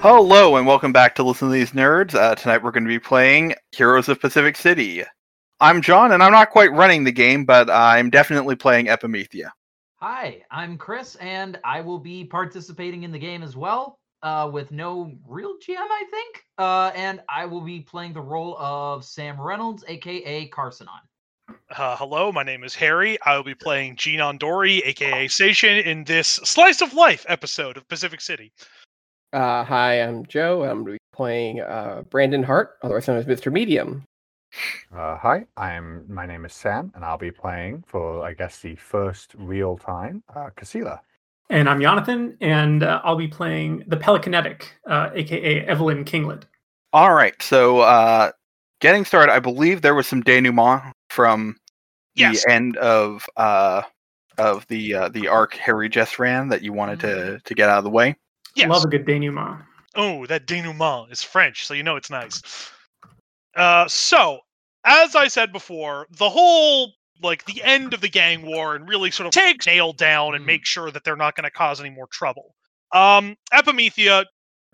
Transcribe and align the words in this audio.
Hello 0.00 0.54
and 0.54 0.64
welcome 0.64 0.92
back 0.92 1.16
to 1.16 1.24
Listen 1.24 1.48
to 1.48 1.52
These 1.52 1.72
Nerds. 1.72 2.14
Uh, 2.14 2.36
tonight 2.36 2.62
we're 2.62 2.70
going 2.70 2.84
to 2.84 2.88
be 2.88 3.00
playing 3.00 3.56
Heroes 3.72 4.08
of 4.08 4.20
Pacific 4.20 4.56
City. 4.56 5.02
I'm 5.58 5.82
John, 5.82 6.12
and 6.12 6.22
I'm 6.22 6.30
not 6.30 6.50
quite 6.50 6.70
running 6.70 7.02
the 7.02 7.10
game, 7.10 7.44
but 7.44 7.68
I'm 7.68 8.08
definitely 8.08 8.54
playing 8.54 8.86
Epimethea. 8.86 9.50
Hi, 9.96 10.44
I'm 10.52 10.78
Chris, 10.78 11.16
and 11.16 11.58
I 11.64 11.80
will 11.80 11.98
be 11.98 12.22
participating 12.22 13.02
in 13.02 13.10
the 13.10 13.18
game 13.18 13.42
as 13.42 13.56
well, 13.56 13.98
uh, 14.22 14.48
with 14.52 14.70
no 14.70 15.10
real 15.26 15.54
GM, 15.58 15.78
I 15.78 16.04
think. 16.12 16.44
Uh, 16.58 16.92
and 16.94 17.20
I 17.28 17.44
will 17.46 17.62
be 17.62 17.80
playing 17.80 18.12
the 18.12 18.20
role 18.20 18.56
of 18.58 19.04
Sam 19.04 19.40
Reynolds, 19.40 19.84
aka 19.88 20.48
Carsonon. 20.50 21.00
Uh, 21.76 21.96
hello, 21.96 22.30
my 22.30 22.44
name 22.44 22.62
is 22.62 22.74
Harry. 22.76 23.18
I 23.26 23.36
will 23.36 23.42
be 23.42 23.56
playing 23.56 23.96
Gene 23.96 24.38
Dory, 24.38 24.78
aka 24.84 25.26
Station, 25.26 25.78
in 25.78 26.04
this 26.04 26.28
slice 26.28 26.82
of 26.82 26.94
life 26.94 27.26
episode 27.28 27.76
of 27.76 27.88
Pacific 27.88 28.20
City. 28.20 28.52
Uh, 29.32 29.62
hi, 29.64 30.00
I'm 30.00 30.24
Joe. 30.26 30.64
I'm 30.64 30.84
gonna 30.84 30.92
be 30.92 30.98
playing 31.12 31.60
uh, 31.60 32.02
Brandon 32.08 32.42
Hart, 32.42 32.78
otherwise 32.82 33.08
known 33.08 33.18
as 33.18 33.26
Mr. 33.26 33.52
Medium. 33.52 34.04
Uh, 34.94 35.16
hi, 35.18 35.44
I'm. 35.56 36.04
My 36.08 36.24
name 36.24 36.44
is 36.46 36.54
Sam, 36.54 36.90
and 36.94 37.04
I'll 37.04 37.18
be 37.18 37.30
playing 37.30 37.84
for, 37.86 38.24
I 38.24 38.32
guess, 38.32 38.60
the 38.60 38.74
first 38.76 39.34
real 39.36 39.76
time, 39.76 40.22
uh, 40.34 40.48
Casilla. 40.56 41.00
And 41.50 41.68
I'm 41.68 41.80
Jonathan, 41.80 42.36
and 42.40 42.82
uh, 42.82 43.00
I'll 43.04 43.16
be 43.16 43.28
playing 43.28 43.84
the 43.86 43.96
Pelicanetic, 43.96 44.64
uh, 44.86 45.10
aka 45.14 45.60
Evelyn 45.66 46.04
Kinglet. 46.04 46.44
All 46.94 47.12
right, 47.12 47.40
so 47.42 47.80
uh, 47.80 48.32
getting 48.80 49.04
started, 49.04 49.32
I 49.32 49.40
believe 49.40 49.82
there 49.82 49.94
was 49.94 50.06
some 50.06 50.22
denouement 50.22 50.82
from 51.10 51.56
Yes. 52.14 52.44
the 52.44 52.50
end 52.50 52.76
of 52.78 53.26
uh, 53.36 53.82
of 54.38 54.66
the 54.68 54.94
uh, 54.94 55.08
the 55.10 55.28
arc 55.28 55.54
Harry 55.54 55.88
just 55.88 56.18
ran 56.18 56.48
that 56.48 56.62
you 56.62 56.72
wanted 56.72 57.00
to 57.00 57.40
to 57.44 57.54
get 57.54 57.68
out 57.68 57.78
of 57.78 57.84
the 57.84 57.90
way. 57.90 58.16
Yes. 58.58 58.68
Love 58.70 58.84
a 58.84 58.88
good 58.88 59.06
denouement. 59.06 59.62
Oh, 59.94 60.26
that 60.26 60.46
denouement 60.46 61.12
is 61.12 61.22
French, 61.22 61.64
so 61.64 61.74
you 61.74 61.84
know 61.84 61.94
it's 61.94 62.10
nice. 62.10 62.42
Uh, 63.54 63.86
so, 63.86 64.40
as 64.84 65.14
I 65.14 65.28
said 65.28 65.52
before, 65.52 66.08
the 66.10 66.28
whole 66.28 66.92
like 67.22 67.44
the 67.44 67.62
end 67.62 67.94
of 67.94 68.00
the 68.00 68.08
gang 68.08 68.42
war 68.42 68.74
and 68.74 68.88
really 68.88 69.10
sort 69.12 69.28
of 69.28 69.32
takes 69.32 69.66
nail 69.66 69.92
down 69.92 70.34
and 70.34 70.42
Mm. 70.42 70.46
make 70.48 70.66
sure 70.66 70.90
that 70.90 71.04
they're 71.04 71.16
not 71.16 71.36
going 71.36 71.44
to 71.44 71.50
cause 71.50 71.80
any 71.80 71.90
more 71.90 72.06
trouble. 72.08 72.54
Um, 72.92 73.36
Epimethea, 73.52 74.24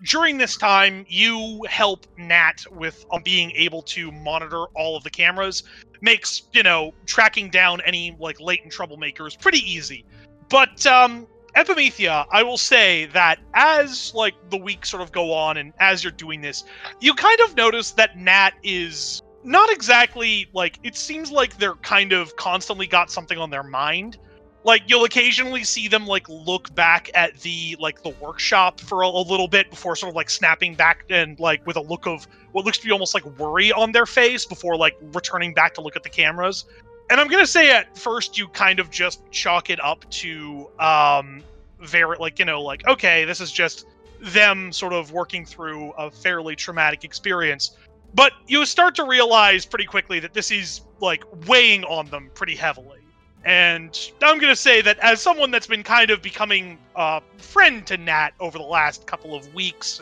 during 0.04 0.38
this 0.38 0.56
time, 0.56 1.04
you 1.08 1.62
help 1.68 2.06
Nat 2.16 2.64
with 2.70 3.04
um, 3.12 3.22
being 3.22 3.50
able 3.52 3.82
to 3.82 4.10
monitor 4.12 4.64
all 4.74 4.96
of 4.96 5.04
the 5.04 5.10
cameras. 5.10 5.62
Makes 6.00 6.42
you 6.54 6.62
know 6.62 6.92
tracking 7.06 7.50
down 7.50 7.82
any 7.82 8.16
like 8.18 8.40
latent 8.40 8.72
troublemakers 8.72 9.38
pretty 9.38 9.60
easy. 9.70 10.06
But 10.48 10.86
um, 10.86 11.26
Epimethea, 11.56 12.26
I 12.32 12.42
will 12.42 12.58
say 12.58 13.06
that 13.06 13.38
as 13.54 14.12
like 14.14 14.34
the 14.50 14.56
weeks 14.56 14.90
sort 14.90 15.02
of 15.02 15.12
go 15.12 15.32
on 15.32 15.56
and 15.56 15.72
as 15.78 16.02
you're 16.02 16.12
doing 16.12 16.40
this, 16.40 16.64
you 17.00 17.14
kind 17.14 17.38
of 17.40 17.56
notice 17.56 17.92
that 17.92 18.18
Nat 18.18 18.54
is 18.64 19.22
not 19.44 19.70
exactly 19.70 20.48
like 20.52 20.80
it 20.82 20.96
seems 20.96 21.30
like 21.30 21.56
they're 21.58 21.74
kind 21.76 22.12
of 22.12 22.34
constantly 22.36 22.86
got 22.86 23.10
something 23.10 23.38
on 23.38 23.50
their 23.50 23.62
mind. 23.62 24.18
Like 24.64 24.82
you'll 24.86 25.04
occasionally 25.04 25.62
see 25.62 25.86
them 25.86 26.06
like 26.06 26.28
look 26.28 26.74
back 26.74 27.10
at 27.14 27.38
the 27.40 27.76
like 27.78 28.02
the 28.02 28.08
workshop 28.08 28.80
for 28.80 29.02
a, 29.02 29.06
a 29.06 29.22
little 29.22 29.46
bit 29.46 29.70
before 29.70 29.94
sort 29.94 30.10
of 30.10 30.16
like 30.16 30.30
snapping 30.30 30.74
back 30.74 31.04
and 31.10 31.38
like 31.38 31.64
with 31.66 31.76
a 31.76 31.82
look 31.82 32.06
of 32.06 32.26
what 32.52 32.64
looks 32.64 32.78
to 32.78 32.86
be 32.86 32.90
almost 32.90 33.14
like 33.14 33.26
worry 33.38 33.70
on 33.72 33.92
their 33.92 34.06
face 34.06 34.44
before 34.44 34.76
like 34.76 34.96
returning 35.12 35.54
back 35.54 35.74
to 35.74 35.82
look 35.82 35.94
at 35.94 36.02
the 36.02 36.10
cameras. 36.10 36.64
And 37.10 37.20
I'm 37.20 37.28
gonna 37.28 37.46
say 37.46 37.70
at 37.70 37.96
first 37.96 38.38
you 38.38 38.48
kind 38.48 38.80
of 38.80 38.90
just 38.90 39.20
chalk 39.30 39.70
it 39.70 39.82
up 39.82 40.08
to 40.10 40.68
um 40.78 41.42
very 41.80 42.16
like 42.18 42.38
you 42.38 42.44
know 42.44 42.62
like 42.62 42.86
okay 42.86 43.24
this 43.24 43.40
is 43.40 43.52
just 43.52 43.86
them 44.20 44.72
sort 44.72 44.92
of 44.92 45.12
working 45.12 45.44
through 45.44 45.92
a 45.92 46.10
fairly 46.10 46.56
traumatic 46.56 47.04
experience. 47.04 47.76
But 48.14 48.32
you 48.46 48.64
start 48.64 48.94
to 48.96 49.04
realize 49.04 49.66
pretty 49.66 49.84
quickly 49.86 50.20
that 50.20 50.32
this 50.32 50.50
is 50.50 50.82
like 51.00 51.24
weighing 51.46 51.84
on 51.84 52.06
them 52.06 52.30
pretty 52.34 52.54
heavily. 52.54 52.98
And 53.44 53.98
i'm 54.22 54.38
going 54.38 54.52
to 54.52 54.56
say 54.56 54.80
that 54.80 54.98
as 55.00 55.20
someone 55.20 55.50
that's 55.50 55.66
been 55.66 55.82
kind 55.82 56.10
of 56.10 56.22
becoming 56.22 56.78
a 56.96 57.20
friend 57.36 57.86
to 57.86 57.96
nat 57.98 58.30
over 58.40 58.56
the 58.56 58.64
last 58.64 59.06
couple 59.06 59.34
of 59.34 59.52
weeks 59.54 60.00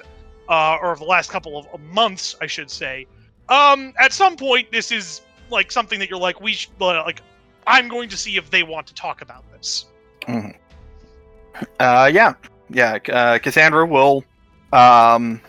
uh, 0.49 0.79
or 0.81 0.95
the 0.97 1.05
last 1.05 1.31
couple 1.31 1.59
of 1.59 1.81
months 1.81 2.37
i 2.41 2.47
should 2.47 2.71
say 2.71 3.07
um 3.49 3.93
at 3.99 4.12
some 4.12 4.37
point 4.37 4.71
this 4.71 4.93
is 4.93 5.23
like 5.53 5.71
something 5.71 6.01
that 6.01 6.11
you're 6.11 6.19
like 6.19 6.41
we 6.41 6.53
should 6.53 6.73
like 6.81 7.23
i'm 7.67 7.89
going 7.89 8.09
to 8.09 8.17
see 8.17 8.37
if 8.37 8.51
they 8.51 8.63
want 8.63 8.87
to 8.87 8.95
talk 8.95 9.23
about 9.23 9.45
this 9.53 9.87
Uh, 11.79 12.11
yeah, 12.13 12.35
yeah. 12.71 12.99
Uh, 13.09 13.39
Cassandra 13.39 13.87
will, 13.87 14.25
um, 14.73 15.41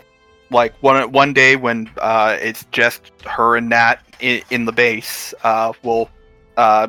like 0.49 0.73
one 0.81 1.11
one 1.11 1.33
day 1.33 1.55
when 1.55 1.89
uh, 2.01 2.37
it's 2.39 2.65
just 2.71 3.11
her 3.25 3.55
and 3.55 3.69
Nat 3.69 3.95
in, 4.19 4.41
in 4.49 4.65
the 4.65 4.71
base, 4.71 5.33
uh, 5.43 5.73
will, 5.83 6.09
uh, 6.57 6.87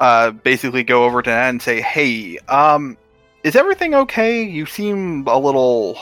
uh, 0.00 0.30
basically 0.32 0.82
go 0.82 1.04
over 1.04 1.22
to 1.22 1.30
Nat 1.30 1.48
and 1.48 1.62
say, 1.62 1.80
"Hey, 1.80 2.38
um, 2.48 2.96
is 3.44 3.56
everything 3.56 3.94
okay? 3.94 4.42
You 4.42 4.66
seem 4.66 5.26
a 5.26 5.38
little 5.38 5.98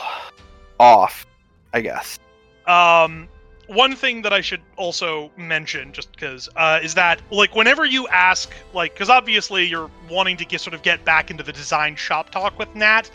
off, 0.79 1.25
I 1.73 1.81
guess." 1.81 2.19
Um, 2.65 3.29
one 3.67 3.95
thing 3.95 4.21
that 4.21 4.33
I 4.33 4.41
should 4.41 4.61
also 4.77 5.29
mention, 5.37 5.91
just 5.91 6.11
because, 6.11 6.49
uh, 6.55 6.79
is 6.81 6.93
that 6.95 7.21
like 7.31 7.55
whenever 7.55 7.85
you 7.85 8.07
ask, 8.07 8.51
like, 8.73 8.93
because 8.93 9.09
obviously 9.09 9.65
you're 9.65 9.91
wanting 10.09 10.37
to 10.37 10.45
get 10.45 10.61
sort 10.61 10.73
of 10.73 10.81
get 10.81 11.03
back 11.03 11.29
into 11.29 11.43
the 11.43 11.53
design 11.53 11.95
shop 11.95 12.29
talk 12.29 12.57
with 12.57 12.73
Nat. 12.75 13.09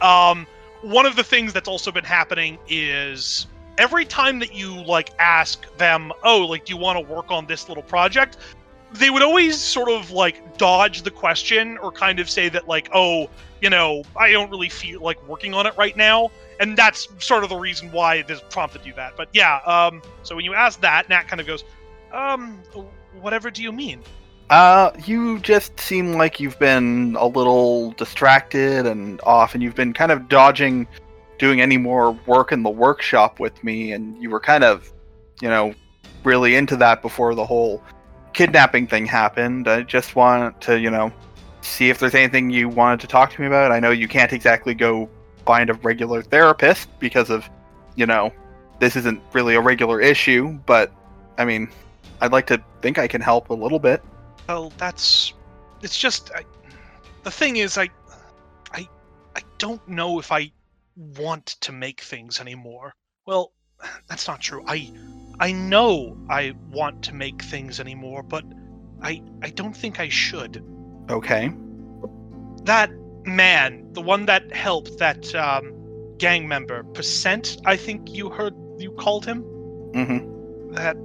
Um, 0.00 0.46
one 0.82 1.06
of 1.06 1.16
the 1.16 1.24
things 1.24 1.52
that's 1.52 1.68
also 1.68 1.90
been 1.90 2.04
happening 2.04 2.58
is 2.68 3.46
every 3.78 4.04
time 4.04 4.38
that 4.40 4.54
you 4.54 4.82
like 4.84 5.10
ask 5.18 5.66
them, 5.78 6.12
oh, 6.22 6.46
like, 6.46 6.66
do 6.66 6.74
you 6.74 6.78
want 6.78 6.98
to 6.98 7.14
work 7.14 7.30
on 7.30 7.46
this 7.46 7.68
little 7.68 7.82
project? 7.82 8.36
They 8.92 9.10
would 9.10 9.22
always 9.22 9.58
sort 9.58 9.88
of 9.88 10.10
like 10.10 10.58
dodge 10.58 11.02
the 11.02 11.10
question 11.10 11.78
or 11.78 11.90
kind 11.90 12.20
of 12.20 12.30
say 12.30 12.48
that 12.50 12.68
like, 12.68 12.88
oh, 12.92 13.28
you 13.60 13.70
know, 13.70 14.04
I 14.14 14.30
don't 14.30 14.50
really 14.50 14.68
feel 14.68 15.00
like 15.00 15.26
working 15.26 15.54
on 15.54 15.66
it 15.66 15.74
right 15.76 15.96
now 15.96 16.30
and 16.60 16.76
that's 16.76 17.08
sort 17.18 17.44
of 17.44 17.50
the 17.50 17.56
reason 17.56 17.90
why 17.92 18.22
this 18.22 18.40
prompted 18.50 18.84
you 18.84 18.94
that. 18.94 19.16
But 19.16 19.28
yeah, 19.32 19.56
um, 19.66 20.02
so 20.22 20.34
when 20.36 20.44
you 20.44 20.54
ask 20.54 20.80
that, 20.80 21.08
Nat 21.08 21.24
kind 21.24 21.40
of 21.40 21.46
goes, 21.46 21.64
um, 22.12 22.60
whatever 23.20 23.50
do 23.50 23.62
you 23.62 23.72
mean? 23.72 24.02
Uh, 24.48 24.92
you 25.04 25.40
just 25.40 25.78
seem 25.80 26.12
like 26.12 26.38
you've 26.38 26.58
been 26.58 27.16
a 27.18 27.26
little 27.26 27.90
distracted 27.92 28.86
and 28.86 29.20
off, 29.22 29.54
and 29.54 29.62
you've 29.62 29.74
been 29.74 29.92
kind 29.92 30.12
of 30.12 30.28
dodging 30.28 30.86
doing 31.38 31.60
any 31.60 31.76
more 31.76 32.12
work 32.26 32.52
in 32.52 32.62
the 32.62 32.70
workshop 32.70 33.40
with 33.40 33.62
me, 33.64 33.92
and 33.92 34.20
you 34.22 34.30
were 34.30 34.40
kind 34.40 34.64
of, 34.64 34.92
you 35.42 35.48
know, 35.48 35.74
really 36.24 36.54
into 36.54 36.76
that 36.76 37.02
before 37.02 37.34
the 37.34 37.44
whole 37.44 37.82
kidnapping 38.32 38.86
thing 38.86 39.04
happened. 39.04 39.66
I 39.66 39.82
just 39.82 40.14
want 40.14 40.60
to, 40.62 40.78
you 40.78 40.90
know, 40.90 41.12
see 41.60 41.90
if 41.90 41.98
there's 41.98 42.14
anything 42.14 42.50
you 42.50 42.68
wanted 42.68 43.00
to 43.00 43.06
talk 43.08 43.32
to 43.32 43.40
me 43.40 43.48
about. 43.48 43.72
I 43.72 43.80
know 43.80 43.90
you 43.90 44.06
can't 44.06 44.32
exactly 44.32 44.74
go 44.74 45.08
find 45.46 45.70
a 45.70 45.74
regular 45.74 46.22
therapist 46.22 46.88
because 46.98 47.30
of, 47.30 47.48
you 47.94 48.04
know, 48.04 48.32
this 48.80 48.96
isn't 48.96 49.22
really 49.32 49.54
a 49.54 49.60
regular 49.60 50.00
issue, 50.00 50.58
but 50.66 50.92
I 51.38 51.44
mean, 51.44 51.68
I'd 52.20 52.32
like 52.32 52.46
to 52.48 52.62
think 52.82 52.98
I 52.98 53.06
can 53.06 53.20
help 53.20 53.50
a 53.50 53.54
little 53.54 53.78
bit. 53.78 54.02
Well, 54.48 54.72
that's 54.76 55.32
it's 55.82 55.98
just 55.98 56.30
I, 56.34 56.42
the 57.22 57.30
thing 57.30 57.56
is 57.56 57.78
I 57.78 57.88
I 58.72 58.88
I 59.34 59.40
don't 59.58 59.86
know 59.88 60.18
if 60.18 60.32
I 60.32 60.50
want 61.18 61.46
to 61.46 61.72
make 61.72 62.00
things 62.00 62.40
anymore. 62.40 62.94
Well, 63.26 63.52
that's 64.08 64.28
not 64.28 64.40
true. 64.40 64.64
I 64.66 64.90
I 65.38 65.52
know 65.52 66.16
I 66.28 66.54
want 66.70 67.02
to 67.04 67.14
make 67.14 67.42
things 67.42 67.80
anymore, 67.80 68.22
but 68.22 68.44
I 69.02 69.22
I 69.42 69.50
don't 69.50 69.76
think 69.76 70.00
I 70.00 70.08
should. 70.08 70.64
Okay. 71.08 71.52
that 72.64 72.90
man, 73.26 73.86
the 73.92 74.00
one 74.00 74.26
that 74.26 74.52
helped 74.52 74.98
that 74.98 75.34
um, 75.34 75.72
gang 76.18 76.48
member, 76.48 76.84
Percent, 76.84 77.58
I 77.64 77.76
think 77.76 78.12
you 78.12 78.30
heard 78.30 78.54
you 78.78 78.92
called 78.92 79.26
him? 79.26 79.42
Mm-hmm. 79.92 80.74
That 80.74 80.96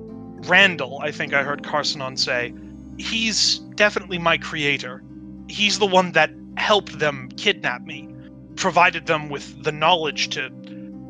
Randall, 0.47 0.99
I 1.01 1.11
think 1.11 1.33
I 1.33 1.43
heard 1.43 1.63
Carsonon 1.63 2.17
say. 2.17 2.53
He's 2.97 3.59
definitely 3.75 4.17
my 4.17 4.37
creator. 4.37 5.03
He's 5.47 5.79
the 5.79 5.85
one 5.85 6.11
that 6.13 6.31
helped 6.57 6.99
them 6.99 7.29
kidnap 7.37 7.83
me, 7.83 8.09
provided 8.55 9.05
them 9.05 9.29
with 9.29 9.63
the 9.63 9.71
knowledge 9.71 10.29
to 10.29 10.49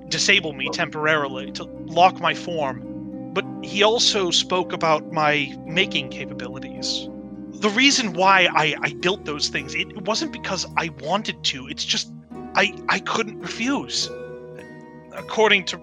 disable 0.09 0.53
me 0.53 0.69
temporarily, 0.69 1.51
to 1.53 1.63
lock 1.85 2.19
my 2.19 2.33
form. 2.33 3.31
But 3.33 3.45
he 3.63 3.81
also 3.81 4.31
spoke 4.31 4.73
about 4.73 5.11
my 5.11 5.55
making 5.65 6.09
capabilities 6.09 7.07
the 7.61 7.69
reason 7.69 8.13
why 8.13 8.47
I, 8.53 8.75
I 8.81 8.93
built 8.93 9.25
those 9.25 9.49
things 9.49 9.75
it, 9.75 10.01
wasn't 10.07 10.31
because 10.33 10.65
i 10.77 10.89
wanted 11.01 11.43
to 11.45 11.67
it's 11.67 11.85
just 11.85 12.11
i 12.55 12.73
i 12.89 12.99
couldn't 12.99 13.39
refuse 13.39 14.09
according 15.13 15.65
to 15.65 15.79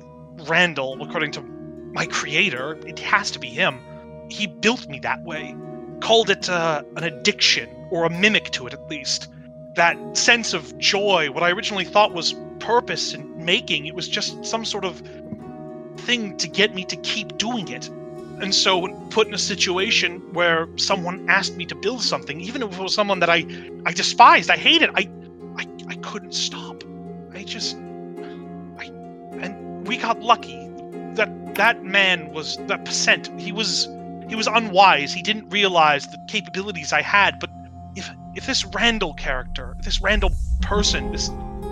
randall 0.46 1.02
according 1.02 1.32
to 1.32 1.42
my 1.92 2.06
creator 2.06 2.78
it 2.86 2.98
has 2.98 3.30
to 3.32 3.38
be 3.38 3.48
him 3.48 3.78
he 4.28 4.46
built 4.46 4.88
me 4.88 4.98
that 5.00 5.22
way 5.24 5.56
called 6.00 6.30
it 6.30 6.48
uh, 6.48 6.82
an 6.96 7.04
addiction 7.04 7.68
or 7.90 8.04
a 8.04 8.10
mimic 8.10 8.50
to 8.50 8.66
it 8.66 8.72
at 8.72 8.88
least 8.88 9.28
that 9.74 9.96
sense 10.16 10.52
of 10.52 10.76
joy 10.78 11.30
what 11.30 11.42
i 11.42 11.50
originally 11.50 11.84
thought 11.84 12.12
was 12.12 12.34
purpose 12.58 13.14
and 13.14 13.36
making. 13.36 13.86
It 13.86 13.94
was 13.94 14.08
just 14.08 14.44
some 14.44 14.64
sort 14.64 14.84
of 14.84 15.02
thing 15.96 16.36
to 16.36 16.48
get 16.48 16.74
me 16.74 16.84
to 16.84 16.96
keep 16.96 17.38
doing 17.38 17.68
it. 17.68 17.90
And 18.40 18.54
so 18.54 18.88
put 19.10 19.26
in 19.26 19.34
a 19.34 19.38
situation 19.38 20.20
where 20.32 20.68
someone 20.76 21.28
asked 21.28 21.56
me 21.56 21.66
to 21.66 21.74
build 21.74 22.02
something, 22.02 22.40
even 22.40 22.62
if 22.62 22.72
it 22.72 22.78
was 22.78 22.94
someone 22.94 23.20
that 23.20 23.30
I, 23.30 23.44
I 23.84 23.92
despised, 23.92 24.50
I 24.50 24.56
hated, 24.56 24.90
I, 24.94 25.08
I, 25.56 25.66
I 25.88 25.94
couldn't 25.96 26.32
stop. 26.32 26.84
I 27.34 27.42
just, 27.42 27.76
I, 27.76 28.84
and 29.40 29.86
we 29.86 29.96
got 29.96 30.20
lucky. 30.20 30.68
That 31.14 31.56
that 31.56 31.82
man 31.82 32.32
was 32.32 32.58
that 32.68 32.84
percent. 32.84 33.28
He 33.40 33.50
was, 33.50 33.88
he 34.28 34.36
was 34.36 34.46
unwise. 34.46 35.12
He 35.12 35.22
didn't 35.22 35.48
realize 35.50 36.06
the 36.06 36.18
capabilities 36.28 36.92
I 36.92 37.02
had. 37.02 37.40
But 37.40 37.50
if 37.96 38.08
if 38.36 38.46
this 38.46 38.64
Randall 38.66 39.14
character, 39.14 39.76
this 39.82 40.00
Randall 40.00 40.30
person, 40.62 41.10
this, 41.10 41.28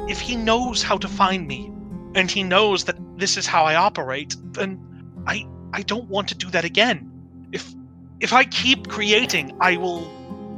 if 0.09 0.21
he 0.21 0.35
knows 0.35 0.83
how 0.83 0.99
to 0.99 1.07
find 1.07 1.47
me, 1.47 1.71
and 2.17 2.29
he 2.29 2.43
knows 2.43 2.85
that 2.85 2.97
this 3.17 3.37
is 3.37 3.47
how 3.47 3.65
I 3.65 3.77
operate, 3.77 4.35
then 4.53 4.81
I 5.29 5.47
I 5.73 5.83
don't 5.83 6.09
want 6.09 6.29
to 6.29 6.35
do 6.35 6.51
that 6.51 6.65
again. 6.65 7.11
If 7.53 7.75
if 8.21 8.33
I 8.33 8.45
keep 8.45 8.89
creating, 8.89 9.53
I 9.61 9.77
will 9.77 10.09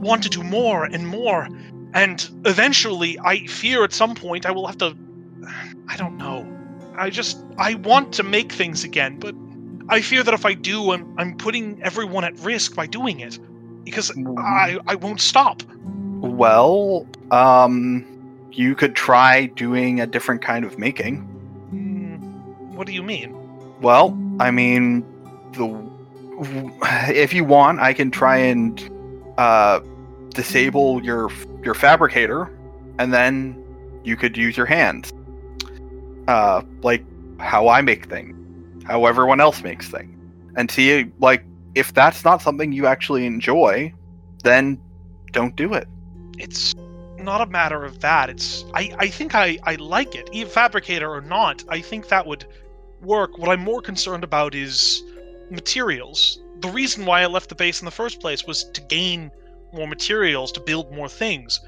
want 0.01 0.23
to 0.25 0.29
do 0.29 0.43
more 0.43 0.85
and 0.85 1.07
more, 1.07 1.49
and 1.95 2.29
eventually, 2.45 3.19
I 3.25 3.47
fear 3.47 3.85
at 3.85 3.93
some 3.93 4.15
point 4.15 4.47
I 4.47 4.51
will 4.51 4.67
have 4.67 4.79
to. 4.79 4.97
I 5.89 5.97
don't 5.97 6.17
know. 6.17 6.47
I 6.97 7.11
just 7.11 7.45
I 7.59 7.75
want 7.75 8.13
to 8.15 8.23
make 8.23 8.53
things 8.53 8.85
again, 8.85 9.19
but 9.19 9.35
I 9.89 10.01
fear 10.01 10.23
that 10.23 10.35
if 10.35 10.45
I 10.45 10.55
do, 10.55 10.93
I'm 10.93 11.15
I'm 11.19 11.37
putting 11.37 11.81
everyone 11.83 12.25
at 12.25 12.39
risk 12.41 12.75
by 12.75 12.87
doing 12.87 13.21
it, 13.21 13.39
because 13.85 14.13
I 14.39 14.79
I 14.87 14.95
won't 14.97 15.21
stop. 15.21 15.63
Well, 16.21 17.07
um, 17.31 18.05
you 18.53 18.75
could 18.75 18.95
try 18.97 19.47
doing 19.47 20.01
a 20.01 20.07
different 20.07 20.43
kind 20.43 20.65
of 20.65 20.79
making. 20.79 21.23
Hmm, 21.71 22.17
What 22.77 22.87
do 22.87 22.93
you 22.93 23.03
mean? 23.03 23.35
Well, 23.81 24.11
I 24.41 24.51
mean, 24.51 25.05
the 25.53 25.67
if 27.09 27.33
you 27.33 27.45
want, 27.45 27.81
I 27.81 27.93
can 27.93 28.11
try 28.11 28.37
and 28.37 28.81
uh, 29.39 29.81
disable 30.31 31.03
your 31.05 31.31
your 31.65 31.75
fabricator, 31.75 32.51
and 32.99 33.13
then 33.13 33.63
you 34.05 34.17
could 34.17 34.37
use 34.37 34.57
your 34.57 34.67
hands, 34.67 35.13
uh, 36.29 36.63
like 36.83 37.05
how 37.41 37.69
I 37.69 37.81
make 37.83 38.07
things, 38.07 38.35
how 38.87 39.07
everyone 39.07 39.41
else 39.41 39.63
makes 39.63 39.89
things, 39.89 40.17
and 40.57 40.71
see 40.71 41.11
like 41.19 41.45
if 41.75 41.93
that's 41.93 42.25
not 42.25 42.41
something 42.43 42.73
you 42.73 42.87
actually 42.87 43.27
enjoy, 43.27 43.93
then 44.45 44.81
don't 45.33 45.57
do 45.57 45.75
it. 45.75 45.89
it's 46.39 46.75
not 47.19 47.41
a 47.41 47.47
matter 47.47 47.85
of 47.85 48.01
that. 48.01 48.31
It's 48.31 48.65
I, 48.75 48.95
I 48.99 49.09
think 49.09 49.35
I, 49.35 49.59
I 49.65 49.75
like 49.75 50.15
it, 50.15 50.49
fabricator 50.49 51.11
or 51.11 51.21
not. 51.21 51.65
I 51.69 51.81
think 51.81 52.09
that 52.09 52.27
would 52.27 52.47
work. 53.01 53.39
What 53.39 53.49
I'm 53.49 53.61
more 53.61 53.81
concerned 53.81 54.25
about 54.25 54.55
is 54.55 55.03
materials. 55.51 56.41
The 56.61 56.69
reason 56.69 57.07
why 57.07 57.23
I 57.23 57.27
left 57.27 57.49
the 57.49 57.55
base 57.55 57.81
in 57.81 57.85
the 57.85 57.91
first 57.91 58.21
place 58.21 58.47
was 58.47 58.65
to 58.65 58.81
gain 58.83 59.31
more 59.73 59.87
materials 59.87 60.53
to 60.53 60.61
build 60.61 60.93
more 60.93 61.09
things. 61.09 61.61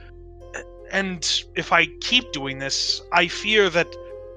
And 0.91 1.45
if 1.55 1.73
I 1.73 1.87
keep 2.01 2.33
doing 2.33 2.59
this, 2.59 3.01
I 3.13 3.29
fear 3.29 3.71
that 3.71 3.89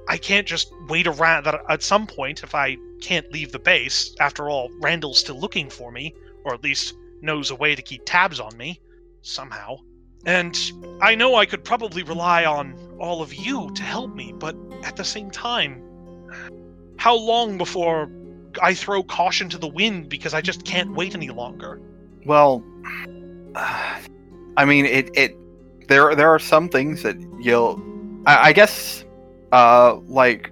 I 0.07 0.17
can't 0.17 0.45
just 0.45 0.71
wait 0.87 1.07
around. 1.07 1.45
That 1.45 1.61
at 1.69 1.81
some 1.81 2.05
point, 2.05 2.43
if 2.43 2.53
I 2.53 2.77
can't 3.01 3.31
leave 3.31 3.51
the 3.51 3.59
base, 3.59 4.15
after 4.19 4.49
all, 4.49 4.69
Randall's 4.79 5.19
still 5.19 5.39
looking 5.39 5.69
for 5.69 5.91
me, 5.91 6.13
or 6.43 6.53
at 6.53 6.63
least 6.63 6.93
knows 7.21 7.49
a 7.49 7.55
way 7.55 7.73
to 7.73 7.81
keep 7.81 8.03
tabs 8.05 8.39
on 8.39 8.55
me 8.57 8.79
somehow. 9.21 9.77
And 10.25 10.57
I 11.01 11.15
know 11.15 11.35
I 11.35 11.45
could 11.45 11.63
probably 11.63 12.03
rely 12.03 12.45
on 12.45 12.75
all 12.99 13.21
of 13.21 13.33
you 13.33 13.71
to 13.73 13.83
help 13.83 14.13
me, 14.13 14.33
but 14.37 14.55
at 14.83 14.95
the 14.95 15.03
same 15.03 15.31
time, 15.31 15.81
how 17.03 17.17
long 17.17 17.57
before 17.57 18.09
I 18.61 18.73
throw 18.73 19.03
caution 19.03 19.49
to 19.49 19.57
the 19.57 19.67
wind 19.67 20.07
because 20.07 20.33
I 20.33 20.39
just 20.39 20.63
can't 20.63 20.95
wait 20.95 21.13
any 21.13 21.31
longer? 21.31 21.81
Well, 22.25 22.63
I 24.55 24.63
mean, 24.65 24.85
it 24.85 25.09
it 25.13 25.35
there 25.89 26.15
there 26.15 26.29
are 26.29 26.39
some 26.39 26.69
things 26.69 27.03
that 27.03 27.17
you'll, 27.41 27.81
I, 28.25 28.49
I 28.49 28.53
guess, 28.53 29.03
uh, 29.51 29.95
like 30.07 30.49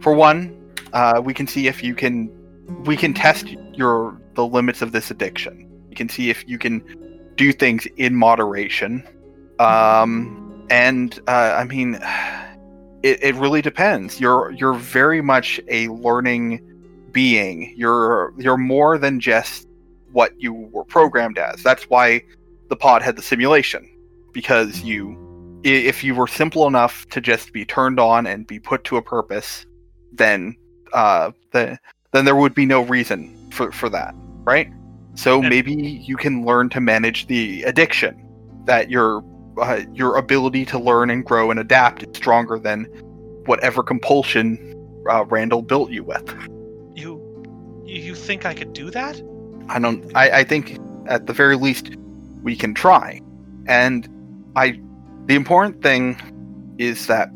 for 0.00 0.14
one, 0.14 0.56
uh, 0.94 1.20
we 1.22 1.34
can 1.34 1.46
see 1.46 1.66
if 1.66 1.82
you 1.82 1.94
can, 1.94 2.30
we 2.86 2.96
can 2.96 3.12
test 3.12 3.46
your 3.74 4.18
the 4.36 4.46
limits 4.46 4.80
of 4.80 4.92
this 4.92 5.10
addiction. 5.10 5.68
You 5.90 5.96
can 5.96 6.08
see 6.08 6.30
if 6.30 6.48
you 6.48 6.56
can 6.56 6.82
do 7.36 7.52
things 7.52 7.86
in 7.98 8.14
moderation, 8.14 9.06
um, 9.58 10.66
and 10.70 11.20
uh, 11.28 11.56
I 11.60 11.64
mean, 11.64 12.00
it 13.06 13.22
it 13.22 13.34
really 13.36 13.62
depends. 13.62 14.20
You're 14.20 14.50
you're 14.52 14.74
very 14.74 15.22
much 15.22 15.60
a 15.68 15.88
learning 15.88 16.60
being. 17.12 17.72
You're 17.76 18.32
you're 18.36 18.56
more 18.56 18.98
than 18.98 19.20
just 19.20 19.68
what 20.12 20.40
you 20.40 20.52
were 20.52 20.84
programmed 20.84 21.38
as. 21.38 21.62
That's 21.62 21.84
why 21.84 22.22
the 22.68 22.76
pod 22.76 23.02
had 23.02 23.16
the 23.16 23.22
simulation 23.22 23.88
because 24.32 24.82
you 24.82 25.22
if 25.62 26.04
you 26.04 26.14
were 26.14 26.26
simple 26.26 26.66
enough 26.66 27.08
to 27.08 27.20
just 27.20 27.52
be 27.52 27.64
turned 27.64 27.98
on 27.98 28.26
and 28.26 28.46
be 28.46 28.58
put 28.58 28.84
to 28.84 28.96
a 28.96 29.02
purpose, 29.02 29.66
then 30.12 30.56
uh 30.92 31.30
the, 31.52 31.78
then 32.12 32.24
there 32.24 32.36
would 32.36 32.54
be 32.54 32.66
no 32.66 32.82
reason 32.82 33.34
for 33.50 33.70
for 33.70 33.88
that, 33.88 34.14
right? 34.44 34.70
So 35.14 35.40
maybe 35.40 35.72
you 35.74 36.16
can 36.16 36.44
learn 36.44 36.68
to 36.70 36.80
manage 36.80 37.26
the 37.26 37.62
addiction 37.62 38.22
that 38.66 38.90
your 38.90 39.24
uh, 39.58 39.82
your 39.92 40.16
ability 40.16 40.64
to 40.66 40.78
learn 40.78 41.10
and 41.10 41.24
grow 41.24 41.50
and 41.50 41.58
adapt 41.60 42.02
is 42.02 42.16
stronger 42.16 42.58
than 42.58 42.84
whatever 43.46 43.82
compulsion 43.82 44.74
uh, 45.08 45.24
Randall 45.26 45.62
built 45.62 45.90
you 45.90 46.04
with. 46.04 46.34
You, 46.94 47.22
you 47.84 48.14
think 48.14 48.44
I 48.44 48.54
could 48.54 48.72
do 48.72 48.90
that? 48.90 49.22
I 49.68 49.78
don't. 49.78 50.04
I, 50.14 50.40
I 50.40 50.44
think 50.44 50.78
at 51.06 51.26
the 51.26 51.32
very 51.32 51.56
least 51.56 51.96
we 52.42 52.56
can 52.56 52.74
try, 52.74 53.20
and 53.66 54.08
I. 54.54 54.80
The 55.26 55.34
important 55.34 55.82
thing 55.82 56.20
is 56.78 57.08
that 57.08 57.30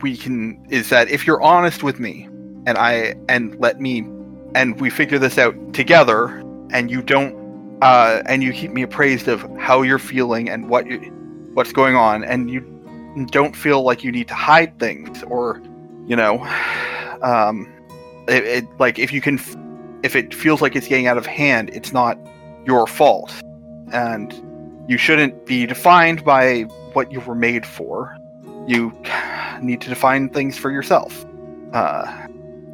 we 0.00 0.16
can 0.16 0.64
is 0.70 0.88
that 0.88 1.08
if 1.10 1.26
you're 1.26 1.42
honest 1.42 1.82
with 1.82 2.00
me, 2.00 2.28
and 2.66 2.78
I 2.78 3.14
and 3.28 3.58
let 3.60 3.80
me, 3.80 4.06
and 4.54 4.80
we 4.80 4.88
figure 4.88 5.18
this 5.18 5.36
out 5.36 5.74
together, 5.74 6.28
and 6.70 6.90
you 6.90 7.02
don't, 7.02 7.34
uh, 7.82 8.22
and 8.26 8.42
you 8.42 8.52
keep 8.52 8.72
me 8.72 8.82
appraised 8.82 9.28
of 9.28 9.42
how 9.58 9.82
you're 9.82 9.98
feeling 9.98 10.48
and 10.48 10.70
what 10.70 10.86
you, 10.86 11.12
what's 11.54 11.72
going 11.72 11.96
on, 11.96 12.24
and 12.24 12.50
you 12.50 12.60
don't 13.30 13.56
feel 13.56 13.82
like 13.82 14.04
you 14.04 14.12
need 14.12 14.28
to 14.28 14.34
hide 14.34 14.78
things 14.78 15.22
or, 15.24 15.62
you 16.06 16.16
know, 16.16 16.44
um, 17.22 17.72
it, 18.28 18.44
it 18.44 18.64
like 18.78 18.98
if 18.98 19.12
you 19.12 19.20
can 19.20 19.38
if 20.02 20.14
it 20.14 20.34
feels 20.34 20.60
like 20.60 20.76
it's 20.76 20.86
getting 20.86 21.06
out 21.06 21.16
of 21.16 21.26
hand, 21.26 21.70
it's 21.72 21.92
not 21.92 22.18
your 22.66 22.86
fault. 22.86 23.32
And 23.92 24.34
you 24.88 24.98
shouldn't 24.98 25.46
be 25.46 25.64
defined 25.66 26.24
by 26.24 26.62
what 26.92 27.10
you 27.10 27.20
were 27.20 27.34
made 27.34 27.64
for. 27.64 28.16
You 28.66 28.92
need 29.62 29.80
to 29.82 29.88
define 29.88 30.28
things 30.28 30.58
for 30.58 30.70
yourself. 30.70 31.24
Uh, 31.72 32.26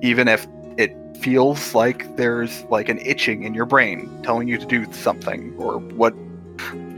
even 0.02 0.26
if 0.26 0.46
it 0.76 0.96
feels 1.20 1.74
like 1.74 2.16
there's 2.16 2.64
like 2.64 2.88
an 2.88 2.98
itching 2.98 3.44
in 3.44 3.54
your 3.54 3.66
brain 3.66 4.08
telling 4.22 4.48
you 4.48 4.58
to 4.58 4.66
do 4.66 4.90
something, 4.92 5.54
or 5.58 5.78
what 5.78 6.14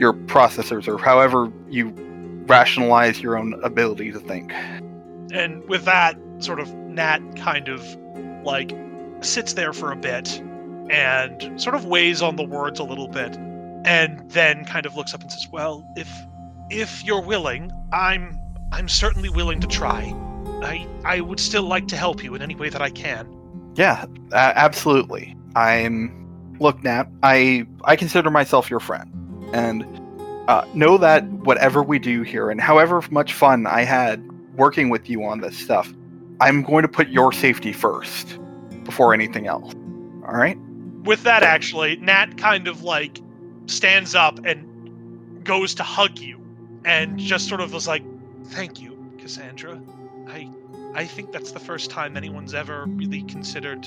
your 0.02 0.12
processors, 0.12 0.87
or 0.88 0.99
however 0.99 1.50
you 1.71 1.94
rationalize 2.47 3.23
your 3.23 3.38
own 3.38 3.54
ability 3.62 4.11
to 4.12 4.18
think. 4.18 4.52
And 5.32 5.66
with 5.68 5.85
that, 5.85 6.18
sort 6.40 6.59
of 6.61 6.75
Nat 6.75 7.21
kind 7.37 7.68
of 7.68 7.97
like 8.44 8.76
sits 9.21 9.52
there 9.54 9.73
for 9.73 9.92
a 9.92 9.97
bit 9.97 10.42
and 10.90 11.59
sort 11.61 11.76
of 11.76 11.87
weighs 11.87 12.21
on 12.21 12.35
the 12.37 12.42
words 12.44 12.80
a 12.80 12.85
little 12.85 13.06
bit 13.06 13.37
and 13.85 14.28
then 14.30 14.64
kind 14.64 14.85
of 14.87 14.97
looks 14.97 15.14
up 15.14 15.23
and 15.23 15.30
says, 15.30 15.49
"Well, 15.50 15.87
if 15.97 16.11
if 16.71 17.04
you're 17.04 17.23
willing, 17.23 17.71
I'm 17.92 18.37
I'm 18.73 18.88
certainly 18.88 19.28
willing 19.28 19.61
to 19.61 19.66
try. 19.68 20.12
I 20.62 20.87
I 21.04 21.21
would 21.21 21.40
still 21.40 21.62
like 21.64 21.87
to 21.88 21.97
help 21.97 22.23
you 22.25 22.35
in 22.35 22.42
any 22.42 22.56
way 22.56 22.68
that 22.68 22.82
I 22.82 22.90
can." 22.90 23.28
Yeah, 23.76 24.04
a- 24.32 24.59
absolutely. 24.59 25.37
I'm 25.54 26.12
look, 26.61 26.82
Nat. 26.82 27.09
I 27.23 27.66
I 27.85 27.97
consider 27.97 28.30
myself 28.30 28.68
your 28.68 28.80
friend, 28.80 29.09
and 29.52 29.85
uh, 30.49 30.66
know 30.75 30.99
that 30.99 31.25
whatever 31.25 31.82
we 31.82 31.99
do 31.99 32.23
here, 32.23 32.50
and 32.50 32.61
however 32.61 33.02
much 33.11 33.32
fun 33.32 33.66
I 33.66 33.82
had 33.82 34.23
working 34.56 34.90
with 34.90 35.09
you 35.09 35.25
on 35.25 35.40
this 35.40 35.56
stuff, 35.56 35.92
I'm 36.40 36.62
going 36.62 36.82
to 36.82 36.88
put 36.88 37.09
your 37.09 37.32
safety 37.32 37.73
first 37.73 38.38
before 38.85 39.14
anything 39.14 39.47
else. 39.47 39.73
All 40.26 40.35
right? 40.35 40.59
With 41.04 41.23
that, 41.25 41.42
actually, 41.42 41.97
Nat 41.97 42.37
kind 42.37 42.68
of 42.68 42.82
like 42.82 43.21
stands 43.66 44.14
up 44.14 44.44
and 44.44 45.44
goes 45.44 45.75
to 45.76 45.82
hug 45.82 46.18
you, 46.18 46.40
and 46.85 47.18
just 47.18 47.49
sort 47.49 47.61
of 47.61 47.73
was 47.73 47.88
like, 47.88 48.02
"Thank 48.47 48.80
you, 48.80 49.12
Cassandra. 49.18 49.80
I, 50.28 50.49
I 50.94 51.04
think 51.04 51.32
that's 51.32 51.52
the 51.52 51.61
first 51.61 51.90
time 51.90 52.16
anyone's 52.16 52.54
ever 52.54 52.87
really 52.87 53.23
considered 53.23 53.87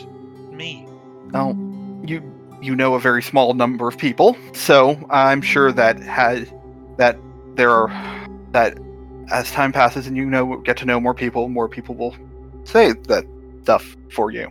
me." 0.51 0.87
Now, 1.31 1.57
you 2.05 2.21
you 2.61 2.75
know 2.75 2.95
a 2.95 2.99
very 2.99 3.21
small 3.21 3.53
number 3.53 3.87
of 3.87 3.97
people, 3.97 4.37
so 4.53 4.99
I'm 5.09 5.41
sure 5.41 5.71
that 5.71 5.99
had 5.99 6.51
that 6.97 7.17
there 7.55 7.71
are 7.71 7.87
that 8.51 8.77
as 9.31 9.51
time 9.51 9.71
passes 9.71 10.07
and 10.07 10.15
you 10.15 10.25
know 10.25 10.57
get 10.57 10.77
to 10.77 10.85
know 10.85 10.99
more 10.99 11.13
people, 11.13 11.49
more 11.49 11.67
people 11.67 11.95
will 11.95 12.15
say 12.63 12.93
that 12.93 13.25
stuff 13.63 13.95
for 14.11 14.31
you. 14.31 14.49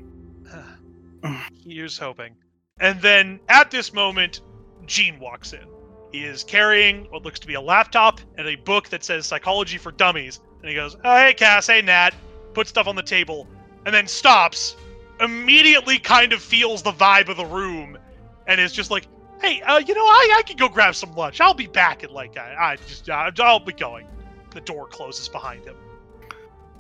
Here's 1.67 1.99
hoping. 1.99 2.35
And 2.81 3.01
then 3.01 3.41
at 3.49 3.71
this 3.71 3.93
moment, 3.93 4.41
Gene 4.87 5.19
walks 5.19 5.53
in. 5.53 5.65
He 6.13 6.25
is 6.25 6.45
carrying 6.45 7.05
what 7.11 7.23
looks 7.23 7.41
to 7.41 7.47
be 7.47 7.55
a 7.55 7.61
laptop 7.61 8.21
and 8.37 8.47
a 8.47 8.57
book 8.57 8.89
that 8.91 9.03
says 9.03 9.27
Psychology 9.27 9.79
for 9.79 9.91
Dummies. 9.91 10.41
And 10.61 10.69
he 10.69 10.75
goes, 10.75 10.97
oh, 11.05 11.17
Hey, 11.17 11.35
Cass, 11.35 11.67
hey, 11.67 11.83
Nat. 11.83 12.15
Put 12.53 12.69
stuff 12.69 12.87
on 12.87 12.95
the 12.95 13.03
table 13.03 13.49
and 13.85 13.95
then 13.95 14.07
stops, 14.07 14.77
immediately 15.21 15.99
kind 15.99 16.33
of 16.33 16.43
feels 16.43 16.83
the 16.83 16.93
vibe 16.93 17.29
of 17.29 17.37
the 17.37 17.45
room 17.45 17.99
and 18.47 18.61
is 18.61 18.73
just 18.73 18.91
like, 18.91 19.07
Hey, 19.41 19.61
uh, 19.63 19.79
you 19.79 19.95
know, 19.95 20.01
I, 20.01 20.37
I 20.39 20.43
can 20.43 20.57
go 20.57 20.69
grab 20.69 20.95
some 20.95 21.15
lunch. 21.15 21.41
I'll 21.41 21.55
be 21.55 21.67
back 21.67 22.03
at 22.03 22.11
like, 22.11 22.39
I, 22.39 22.55
I 22.59 22.77
just, 22.77 23.09
uh, 23.11 23.31
I'll 23.41 23.61
be 23.61 23.73
going. 23.73 24.07
The 24.51 24.61
door 24.61 24.87
closes 24.87 25.29
behind 25.29 25.65
him. 25.65 25.77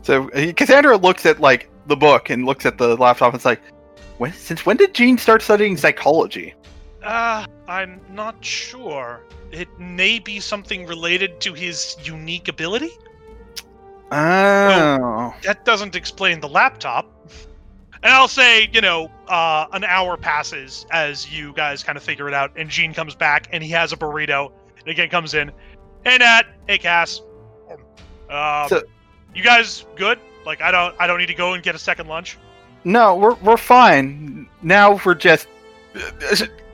So 0.02 0.30
uh, 0.30 0.52
Cassandra 0.52 0.96
looks 0.96 1.26
at 1.26 1.40
like 1.40 1.68
the 1.86 1.96
book 1.96 2.30
and 2.30 2.46
looks 2.46 2.64
at 2.64 2.78
the 2.78 2.96
laptop 2.96 3.28
and 3.28 3.36
it's 3.36 3.44
like, 3.44 3.60
when, 4.18 4.32
since 4.32 4.64
when 4.64 4.76
did 4.76 4.94
Gene 4.94 5.18
start 5.18 5.42
studying 5.42 5.76
psychology? 5.76 6.54
Uh, 7.02 7.44
I'm 7.68 8.00
not 8.10 8.42
sure. 8.42 9.20
It 9.50 9.68
may 9.78 10.18
be 10.18 10.40
something 10.40 10.86
related 10.86 11.40
to 11.42 11.52
his 11.52 11.96
unique 12.02 12.48
ability. 12.48 12.90
Oh. 14.10 15.34
That 15.42 15.64
doesn't 15.64 15.96
explain 15.96 16.40
the 16.40 16.48
laptop. 16.48 17.10
And 18.04 18.12
I'll 18.12 18.28
say, 18.28 18.68
you 18.70 18.82
know, 18.82 19.10
uh, 19.28 19.66
an 19.72 19.82
hour 19.82 20.18
passes 20.18 20.84
as 20.90 21.32
you 21.32 21.54
guys 21.54 21.82
kind 21.82 21.96
of 21.96 22.04
figure 22.04 22.28
it 22.28 22.34
out, 22.34 22.52
and 22.54 22.68
Gene 22.68 22.92
comes 22.92 23.14
back 23.14 23.48
and 23.50 23.64
he 23.64 23.70
has 23.70 23.92
a 23.92 23.96
burrito. 23.96 24.52
And 24.78 24.88
again 24.88 25.08
comes 25.08 25.32
in. 25.32 25.50
Hey 26.04 26.18
Nat, 26.18 26.42
hey 26.68 26.76
Cass. 26.78 27.22
Um, 28.30 28.68
So- 28.68 28.82
you 29.34 29.42
guys 29.42 29.86
good? 29.96 30.18
Like 30.46 30.60
I 30.60 30.70
don't 30.70 30.94
I 31.00 31.06
don't 31.06 31.18
need 31.18 31.26
to 31.26 31.34
go 31.34 31.54
and 31.54 31.62
get 31.62 31.74
a 31.74 31.78
second 31.78 32.06
lunch. 32.06 32.36
No, 32.84 33.16
we're 33.16 33.34
we're 33.36 33.56
fine. 33.56 34.46
Now 34.62 35.00
we're 35.04 35.14
just. 35.14 35.48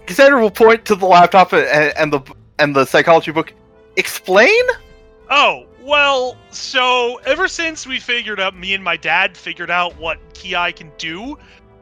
Cassandra 0.06 0.40
will 0.42 0.50
point 0.50 0.84
to 0.86 0.96
the 0.96 1.06
laptop 1.06 1.52
and, 1.52 1.64
and 1.96 2.12
the 2.12 2.20
and 2.58 2.74
the 2.74 2.84
psychology 2.84 3.30
book. 3.30 3.52
Explain? 3.96 4.62
Oh, 5.30 5.66
well, 5.90 6.36
so 6.50 7.16
ever 7.26 7.48
since 7.48 7.84
we 7.84 7.98
figured 7.98 8.38
out, 8.38 8.56
me 8.56 8.74
and 8.74 8.82
my 8.82 8.96
dad 8.96 9.36
figured 9.36 9.70
out 9.70 9.98
what 9.98 10.18
Ki 10.34 10.72
can 10.72 10.92
do, 10.98 11.36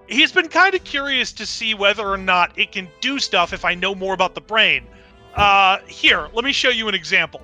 he's 0.09 0.33
been 0.33 0.49
kind 0.49 0.75
of 0.75 0.83
curious 0.83 1.31
to 1.33 1.45
see 1.45 1.75
whether 1.75 2.09
or 2.09 2.17
not 2.17 2.59
it 2.59 2.73
can 2.73 2.89
do 3.03 3.19
stuff 3.19 3.53
if 3.53 3.67
I 3.67 3.75
know 3.75 3.95
more 3.95 4.15
about 4.15 4.35
the 4.35 4.41
brain. 4.41 4.87
Uh, 5.35 5.79
here, 5.87 6.29
let 6.33 6.43
me 6.43 6.53
show 6.53 6.71
you 6.71 6.89
an 6.89 6.95
example. 6.95 7.43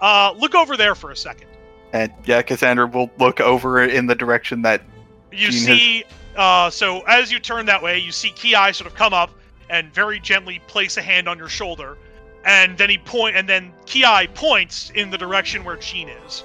Uh, 0.00 0.34
look 0.38 0.54
over 0.54 0.74
there 0.74 0.94
for 0.94 1.10
a 1.10 1.16
second. 1.16 1.48
And 1.92 2.10
yeah, 2.24 2.40
Cassandra 2.40 2.86
will 2.86 3.10
look 3.18 3.40
over 3.40 3.84
in 3.84 4.06
the 4.06 4.14
direction 4.14 4.62
that. 4.62 4.82
You 5.30 5.46
has- 5.46 5.64
see, 5.64 6.04
uh, 6.34 6.70
so 6.70 7.02
as 7.02 7.30
you 7.30 7.38
turn 7.38 7.66
that 7.66 7.82
way, 7.82 7.98
you 7.98 8.10
see 8.10 8.30
Ki 8.30 8.52
sort 8.72 8.86
of 8.86 8.94
come 8.94 9.12
up 9.12 9.30
and 9.68 9.92
very 9.92 10.18
gently 10.18 10.60
place 10.66 10.96
a 10.96 11.02
hand 11.02 11.28
on 11.28 11.36
your 11.36 11.48
shoulder, 11.48 11.98
and 12.46 12.78
then 12.78 12.88
he 12.88 12.96
point, 12.96 13.36
and 13.36 13.48
then 13.48 13.72
Ki 13.84 14.26
points 14.34 14.90
in 14.94 15.10
the 15.10 15.18
direction 15.18 15.64
where 15.64 15.76
Gene 15.76 16.08
is. 16.08 16.44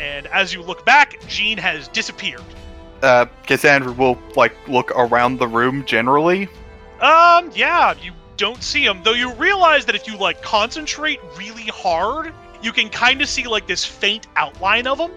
And 0.00 0.26
as 0.28 0.52
you 0.52 0.62
look 0.62 0.84
back, 0.84 1.24
Gene 1.28 1.58
has 1.58 1.86
disappeared. 1.88 2.42
Uh, 3.02 3.26
Cassandra 3.46 3.92
will 3.92 4.18
like 4.34 4.56
look 4.66 4.90
around 4.92 5.38
the 5.38 5.46
room 5.46 5.84
generally. 5.84 6.48
Um, 7.00 7.50
yeah, 7.54 7.94
you 8.02 8.12
don't 8.36 8.62
see 8.62 8.84
him, 8.84 9.02
though 9.04 9.12
you 9.12 9.32
realize 9.34 9.84
that 9.86 9.94
if 9.94 10.06
you 10.06 10.16
like 10.16 10.40
concentrate 10.42 11.20
really 11.36 11.66
hard, 11.66 12.32
you 12.62 12.72
can 12.72 12.88
kind 12.88 13.20
of 13.20 13.28
see 13.28 13.46
like 13.46 13.66
this 13.66 13.84
faint 13.84 14.26
outline 14.36 14.86
of 14.86 14.98
him. 14.98 15.10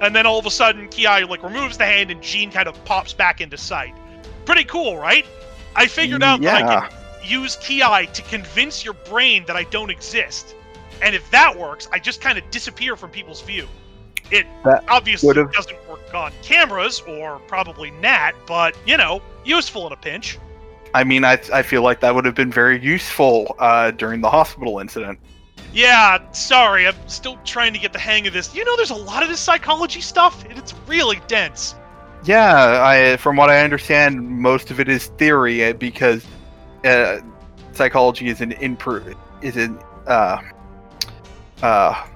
And 0.00 0.14
then 0.14 0.26
all 0.26 0.38
of 0.38 0.46
a 0.46 0.50
sudden, 0.50 0.88
Ki 0.88 1.06
like 1.24 1.42
removes 1.42 1.78
the 1.78 1.86
hand 1.86 2.10
and 2.10 2.22
Gene 2.22 2.50
kind 2.50 2.68
of 2.68 2.84
pops 2.84 3.12
back 3.12 3.40
into 3.40 3.56
sight. 3.56 3.94
Pretty 4.44 4.64
cool, 4.64 4.96
right? 4.98 5.24
I 5.74 5.86
figured 5.86 6.22
out 6.22 6.40
that 6.42 6.54
I 6.56 6.58
Yeah. 6.60 6.88
can 6.88 6.97
use 7.24 7.56
Ki 7.56 7.80
to 7.80 8.22
convince 8.28 8.84
your 8.84 8.94
brain 8.94 9.44
that 9.46 9.56
I 9.56 9.64
don't 9.64 9.90
exist. 9.90 10.54
And 11.02 11.14
if 11.14 11.30
that 11.30 11.56
works, 11.56 11.88
I 11.92 11.98
just 11.98 12.20
kind 12.20 12.38
of 12.38 12.50
disappear 12.50 12.96
from 12.96 13.10
people's 13.10 13.40
view. 13.42 13.68
It 14.30 14.46
That 14.64 14.84
obviously 14.88 15.28
would've- 15.28 15.52
doesn't 15.52 15.88
work 15.88 16.12
on 16.14 16.32
cameras 16.42 17.02
or 17.06 17.38
probably 17.46 17.90
Nat, 17.92 18.32
but 18.46 18.74
you 18.86 18.96
know, 18.96 19.22
useful 19.44 19.86
in 19.86 19.92
a 19.92 19.96
pinch. 19.96 20.38
I 20.94 21.04
mean, 21.04 21.24
I 21.24 21.38
I 21.52 21.62
feel 21.62 21.82
like 21.82 22.00
that 22.00 22.14
would 22.14 22.24
have 22.24 22.34
been 22.34 22.50
very 22.52 22.80
useful 22.80 23.54
uh, 23.58 23.90
during 23.92 24.20
the 24.20 24.30
hospital 24.30 24.78
incident. 24.80 25.18
Yeah, 25.72 26.18
sorry, 26.32 26.86
I'm 26.88 26.94
still 27.08 27.38
trying 27.44 27.74
to 27.74 27.78
get 27.78 27.92
the 27.92 27.98
hang 27.98 28.26
of 28.26 28.32
this. 28.32 28.54
You 28.54 28.64
know, 28.64 28.74
there's 28.76 28.90
a 28.90 28.94
lot 28.94 29.22
of 29.22 29.28
this 29.28 29.40
psychology 29.40 30.00
stuff, 30.00 30.44
and 30.48 30.58
it's 30.58 30.74
really 30.86 31.20
dense. 31.28 31.74
Yeah, 32.24 32.82
I 32.82 33.16
from 33.18 33.36
what 33.36 33.50
I 33.50 33.60
understand, 33.62 34.28
most 34.28 34.70
of 34.70 34.80
it 34.80 34.88
is 34.88 35.06
theory 35.18 35.64
uh, 35.64 35.74
because 35.74 36.24
uh, 36.84 37.20
psychology 37.72 38.28
is 38.28 38.40
an 38.40 38.52
imper 38.52 39.16
is 39.42 39.56
an 39.56 39.78
uh, 40.06 40.40
uh, 41.62 42.06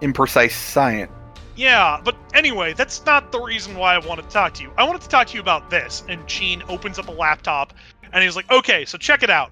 imprecise 0.00 0.52
science. 0.52 1.10
Yeah, 1.54 2.00
but 2.02 2.16
anyway, 2.34 2.72
that's 2.72 3.04
not 3.04 3.30
the 3.30 3.40
reason 3.40 3.76
why 3.76 3.94
I 3.94 3.98
wanted 3.98 4.22
to 4.22 4.30
talk 4.30 4.54
to 4.54 4.62
you. 4.62 4.72
I 4.78 4.84
wanted 4.84 5.02
to 5.02 5.08
talk 5.08 5.26
to 5.28 5.34
you 5.34 5.40
about 5.40 5.70
this. 5.70 6.02
And 6.08 6.26
Gene 6.26 6.62
opens 6.68 6.98
up 6.98 7.08
a 7.08 7.12
laptop, 7.12 7.74
and 8.12 8.24
he's 8.24 8.36
like, 8.36 8.50
"Okay, 8.50 8.84
so 8.84 8.96
check 8.96 9.22
it 9.22 9.30
out." 9.30 9.50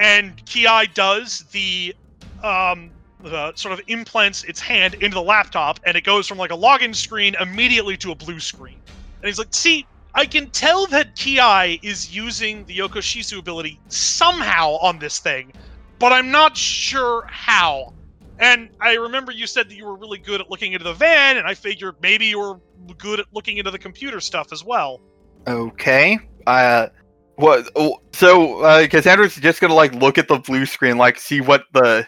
And 0.00 0.44
Ki 0.46 0.66
does 0.94 1.44
the, 1.52 1.94
um, 2.42 2.90
the 3.22 3.52
sort 3.54 3.78
of 3.78 3.80
implants 3.86 4.44
its 4.44 4.60
hand 4.60 4.94
into 4.94 5.14
the 5.14 5.22
laptop, 5.22 5.80
and 5.84 5.96
it 5.96 6.02
goes 6.04 6.26
from 6.26 6.38
like 6.38 6.50
a 6.50 6.56
login 6.56 6.94
screen 6.94 7.36
immediately 7.40 7.96
to 7.98 8.10
a 8.10 8.14
blue 8.14 8.40
screen. 8.40 8.80
And 9.20 9.26
he's 9.26 9.38
like, 9.38 9.54
"See, 9.54 9.86
I 10.18 10.26
can 10.26 10.50
tell 10.50 10.86
that 10.88 11.14
Ki 11.14 11.38
is 11.82 12.14
using 12.14 12.64
the 12.64 12.76
Yokoshisu 12.76 13.38
ability 13.38 13.78
somehow 13.86 14.72
on 14.82 14.98
this 14.98 15.20
thing, 15.20 15.52
but 16.00 16.12
I'm 16.12 16.30
not 16.32 16.56
sure 16.56 17.24
how." 17.30 17.94
And 18.40 18.68
I 18.80 18.94
remember 18.94 19.30
you 19.32 19.46
said 19.46 19.68
that 19.68 19.76
you 19.76 19.84
were 19.86 19.96
really 19.96 20.18
good 20.18 20.40
at 20.40 20.50
looking 20.50 20.72
into 20.72 20.84
the 20.84 20.92
van, 20.92 21.36
and 21.36 21.46
I 21.46 21.54
figured 21.54 21.94
maybe 22.02 22.26
you 22.26 22.38
were 22.40 22.60
good 22.98 23.20
at 23.20 23.26
looking 23.32 23.58
into 23.58 23.70
the 23.70 23.78
computer 23.78 24.20
stuff 24.20 24.52
as 24.52 24.64
well. 24.64 25.00
Okay. 25.46 26.18
Uh, 26.46 26.88
what? 27.36 27.68
oh, 27.76 28.00
So 28.12 28.60
uh, 28.62 28.88
Cassandra's 28.88 29.36
just 29.36 29.60
gonna 29.60 29.74
like 29.74 29.94
look 29.94 30.18
at 30.18 30.26
the 30.26 30.38
blue 30.38 30.66
screen, 30.66 30.98
like 30.98 31.18
see 31.20 31.40
what 31.40 31.62
the 31.72 32.06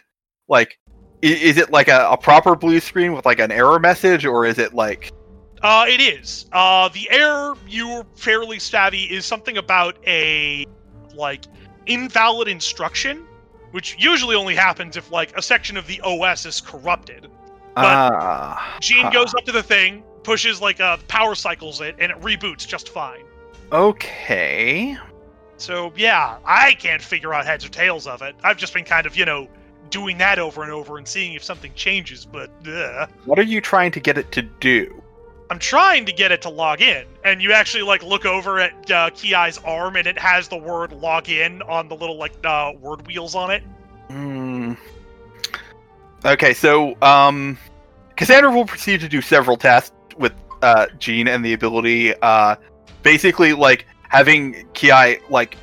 like. 0.48 0.78
i- 1.22 1.26
Is 1.26 1.56
it 1.58 1.70
like 1.70 1.86
a, 1.86 2.08
a 2.10 2.16
proper 2.16 2.56
blue 2.56 2.80
screen 2.80 3.12
with 3.12 3.24
like 3.24 3.38
an 3.38 3.52
error 3.52 3.78
message, 3.78 4.24
or 4.26 4.44
is 4.46 4.58
it 4.58 4.74
like? 4.74 5.12
Uh, 5.62 5.84
it 5.88 6.00
is. 6.00 6.46
Uh, 6.52 6.88
the 6.88 7.10
error 7.10 7.54
you're 7.68 8.06
fairly 8.14 8.58
savvy 8.58 9.02
is 9.04 9.26
something 9.26 9.58
about 9.58 9.96
a 10.06 10.66
like 11.14 11.44
invalid 11.86 12.48
instruction, 12.48 13.26
which 13.72 13.96
usually 13.98 14.36
only 14.36 14.54
happens 14.54 14.96
if 14.96 15.10
like 15.10 15.36
a 15.36 15.42
section 15.42 15.76
of 15.76 15.86
the 15.86 16.00
OS 16.02 16.46
is 16.46 16.60
corrupted. 16.60 17.22
But- 17.74 17.84
Ah. 17.84 18.78
Gene 18.80 19.04
huh. 19.04 19.10
goes 19.10 19.34
up 19.34 19.44
to 19.44 19.52
the 19.52 19.62
thing, 19.62 20.02
pushes 20.22 20.60
like 20.60 20.80
uh, 20.80 20.96
power 21.08 21.34
cycles 21.34 21.80
it, 21.80 21.94
and 21.98 22.10
it 22.10 22.20
reboots 22.20 22.66
just 22.66 22.88
fine. 22.88 23.22
Okay. 23.70 24.96
So 25.56 25.92
yeah, 25.96 26.38
I 26.44 26.72
can't 26.74 27.02
figure 27.02 27.34
out 27.34 27.44
heads 27.44 27.64
or 27.64 27.68
tails 27.68 28.06
of 28.06 28.22
it. 28.22 28.34
I've 28.42 28.56
just 28.56 28.72
been 28.74 28.84
kind 28.84 29.06
of, 29.06 29.14
you 29.16 29.24
know, 29.24 29.46
doing 29.90 30.18
that 30.18 30.38
over 30.38 30.62
and 30.62 30.72
over 30.72 30.96
and 30.98 31.06
seeing 31.06 31.34
if 31.34 31.44
something 31.44 31.72
changes, 31.74 32.24
but 32.24 32.50
uh, 32.66 33.06
What 33.24 33.38
are 33.38 33.42
you 33.44 33.60
trying 33.60 33.92
to 33.92 34.00
get 34.00 34.16
it 34.16 34.32
to 34.32 34.42
do? 34.42 35.02
I'm 35.50 35.58
trying 35.58 36.06
to 36.06 36.12
get 36.12 36.30
it 36.30 36.40
to 36.42 36.48
log 36.48 36.80
in. 36.80 37.04
And 37.24 37.42
you 37.42 37.52
actually 37.52 37.82
like 37.82 38.04
look 38.04 38.24
over 38.24 38.60
at 38.60 38.90
uh, 38.90 39.10
Ki's 39.10 39.58
arm 39.58 39.96
and 39.96 40.06
it 40.06 40.18
has 40.18 40.48
the 40.48 40.56
word 40.56 40.92
log 40.92 41.28
in 41.28 41.60
on 41.62 41.88
the 41.88 41.96
little 41.96 42.16
like 42.16 42.32
uh, 42.44 42.72
word 42.80 43.06
wheels 43.06 43.34
on 43.34 43.50
it. 43.50 43.62
Hmm. 44.08 44.74
Okay, 46.24 46.54
so 46.54 46.96
um, 47.02 47.58
Cassandra 48.16 48.52
will 48.52 48.66
proceed 48.66 49.00
to 49.00 49.08
do 49.08 49.20
several 49.20 49.56
tests 49.56 49.92
with 50.16 50.32
uh, 50.62 50.86
Gene 50.98 51.26
and 51.26 51.44
the 51.44 51.52
ability, 51.52 52.14
uh, 52.22 52.56
basically 53.02 53.52
like 53.52 53.86
having 54.08 54.68
Ki 54.74 55.18
like 55.30 55.56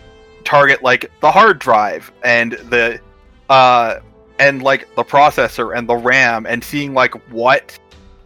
target 0.43 0.81
like 0.81 1.11
the 1.21 1.31
hard 1.31 1.59
drive 1.59 2.11
and 2.23 2.53
the 2.53 2.99
uh 3.49 3.99
and 4.39 4.63
like 4.63 4.87
the 4.95 5.03
processor 5.03 5.77
and 5.77 5.89
the 5.89 5.95
RAM 5.95 6.45
and 6.45 6.63
seeing 6.63 6.93
like 6.93 7.13
what 7.31 7.77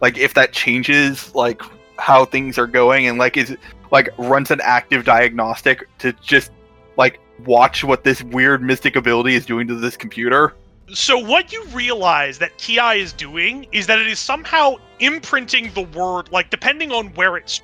like 0.02 0.18
if 0.18 0.34
that 0.34 0.52
changes 0.52 1.34
like 1.34 1.62
how 1.98 2.24
things 2.26 2.58
are 2.58 2.66
going 2.66 3.06
and 3.06 3.18
like 3.18 3.36
is 3.36 3.56
like 3.90 4.10
runs 4.18 4.50
an 4.50 4.60
active 4.62 5.04
diagnostic 5.04 5.88
to 5.98 6.12
just 6.14 6.50
like 6.98 7.20
watch 7.46 7.84
what 7.84 8.04
this 8.04 8.22
weird 8.24 8.62
mystic 8.62 8.96
ability 8.96 9.34
is 9.34 9.46
doing 9.46 9.66
to 9.68 9.74
this 9.76 9.96
computer. 9.96 10.54
So 10.92 11.16
what 11.16 11.52
you 11.52 11.64
realize 11.66 12.38
that 12.38 12.58
Ki 12.58 12.78
is 12.78 13.12
doing 13.12 13.66
is 13.72 13.86
that 13.86 13.98
it 13.98 14.08
is 14.08 14.18
somehow 14.18 14.76
imprinting 14.98 15.72
the 15.72 15.82
word, 15.82 16.30
like 16.32 16.50
depending 16.50 16.92
on 16.92 17.08
where 17.14 17.36
it's, 17.36 17.62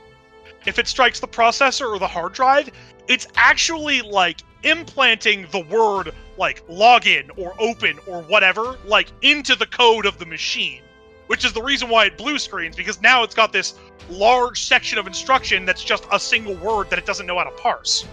if 0.67 0.79
it 0.79 0.87
strikes 0.87 1.21
the 1.21 1.29
processor 1.29 1.93
or 1.93 1.99
the 1.99 2.07
hard 2.07 2.33
drive, 2.33 2.71
it's 3.09 3.27
actually 3.35 4.01
like 4.03 4.41
implanting 4.63 5.47
the 5.51 5.61
word 5.61 6.13
like 6.39 6.67
login 6.69 7.31
or 7.37 7.55
open 7.59 7.99
or 8.07 8.23
whatever, 8.23 8.79
like 8.87 9.09
into 9.23 9.55
the 9.57 9.67
code 9.67 10.07
of 10.07 10.19
the 10.19 10.27
machine. 10.27 10.83
Which 11.29 11.45
is 11.45 11.53
the 11.53 11.63
reason 11.63 11.89
why 11.89 12.07
it 12.07 12.19
blue 12.19 12.39
screens 12.39 12.75
because 12.77 13.01
now 13.01 13.23
it's 13.23 13.35
got 13.35 13.53
this 13.53 13.75
large 14.11 14.65
section 14.65 14.99
of 14.99 15.07
instruction 15.07 15.65
that's 15.65 15.85
just 15.85 16.07
a 16.13 16.19
single 16.19 16.55
word 16.57 16.91
that 16.91 16.99
it 16.99 17.07
doesn't 17.07 17.27
know 17.27 17.39
how 17.39 17.45
to 17.45 17.51
parse. 17.53 18.05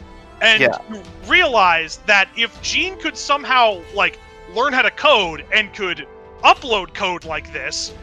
And 0.41 0.61
Yeah. 0.61 0.77
you 0.91 1.01
realize 1.25 1.97
that 2.05 2.29
if 2.37 2.61
Gene 2.61 2.99
could 2.99 3.17
somehow 3.17 3.81
like 3.93 4.19
learn 4.53 4.73
how 4.73 4.81
to 4.83 4.91
code 4.91 5.45
and 5.51 5.73
could 5.73 6.07
upload 6.43 6.93
code 6.93 7.25
like 7.25 7.51
this, 7.51 7.93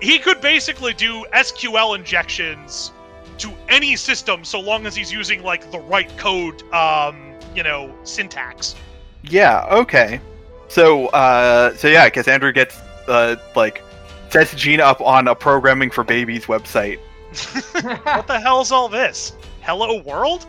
he 0.00 0.18
could 0.18 0.40
basically 0.40 0.94
do 0.94 1.24
SQL 1.32 1.96
injections 1.96 2.92
to 3.38 3.52
any 3.68 3.96
system 3.96 4.44
so 4.44 4.60
long 4.60 4.86
as 4.86 4.94
he's 4.94 5.12
using 5.12 5.42
like 5.42 5.70
the 5.72 5.78
right 5.80 6.14
code 6.18 6.62
um, 6.72 7.34
you 7.54 7.62
know, 7.62 7.92
syntax. 8.04 8.74
Yeah. 9.22 9.66
Okay. 9.70 10.20
So, 10.68 11.06
uh, 11.08 11.74
so 11.74 11.88
yeah, 11.88 12.08
Cassandra 12.10 12.52
gets 12.52 12.78
uh, 13.08 13.36
like 13.56 13.82
sets 14.30 14.54
Gina 14.54 14.82
up 14.82 15.00
on 15.00 15.28
a 15.28 15.34
programming 15.34 15.90
for 15.90 16.04
babies 16.04 16.46
website. 16.46 16.98
what 18.04 18.26
the 18.26 18.40
hell's 18.40 18.72
all 18.72 18.88
this? 18.88 19.34
Hello 19.62 20.00
world? 20.02 20.46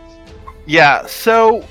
Yeah. 0.66 1.06
So 1.06 1.64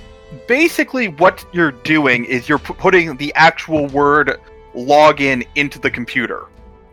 basically, 0.48 1.08
what 1.08 1.46
you're 1.52 1.72
doing 1.72 2.26
is 2.26 2.48
you're 2.48 2.60
pu- 2.60 2.74
putting 2.76 3.18
the 3.18 3.34
actual 3.36 3.88
word 3.88 4.40
login 4.76 5.48
into 5.56 5.80
the 5.80 5.90
computer, 5.90 6.46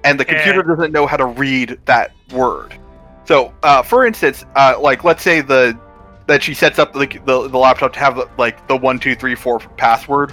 and 0.04 0.18
the 0.18 0.24
computer 0.24 0.60
And- 0.60 0.68
doesn't 0.68 0.92
know 0.92 1.06
how 1.06 1.16
to 1.16 1.26
read 1.26 1.78
that 1.84 2.12
word. 2.32 2.78
So, 3.24 3.52
uh, 3.62 3.82
for 3.82 4.06
instance, 4.06 4.44
uh, 4.54 4.76
like 4.80 5.04
let's 5.04 5.22
say 5.22 5.40
the 5.40 5.78
that 6.26 6.42
she 6.42 6.54
sets 6.54 6.78
up 6.78 6.92
the, 6.92 7.06
the 7.24 7.48
the 7.48 7.58
laptop 7.58 7.92
to 7.94 7.98
have 7.98 8.30
like 8.38 8.66
the 8.68 8.76
one 8.76 8.98
two 8.98 9.14
three 9.14 9.34
four 9.34 9.58
password. 9.58 10.32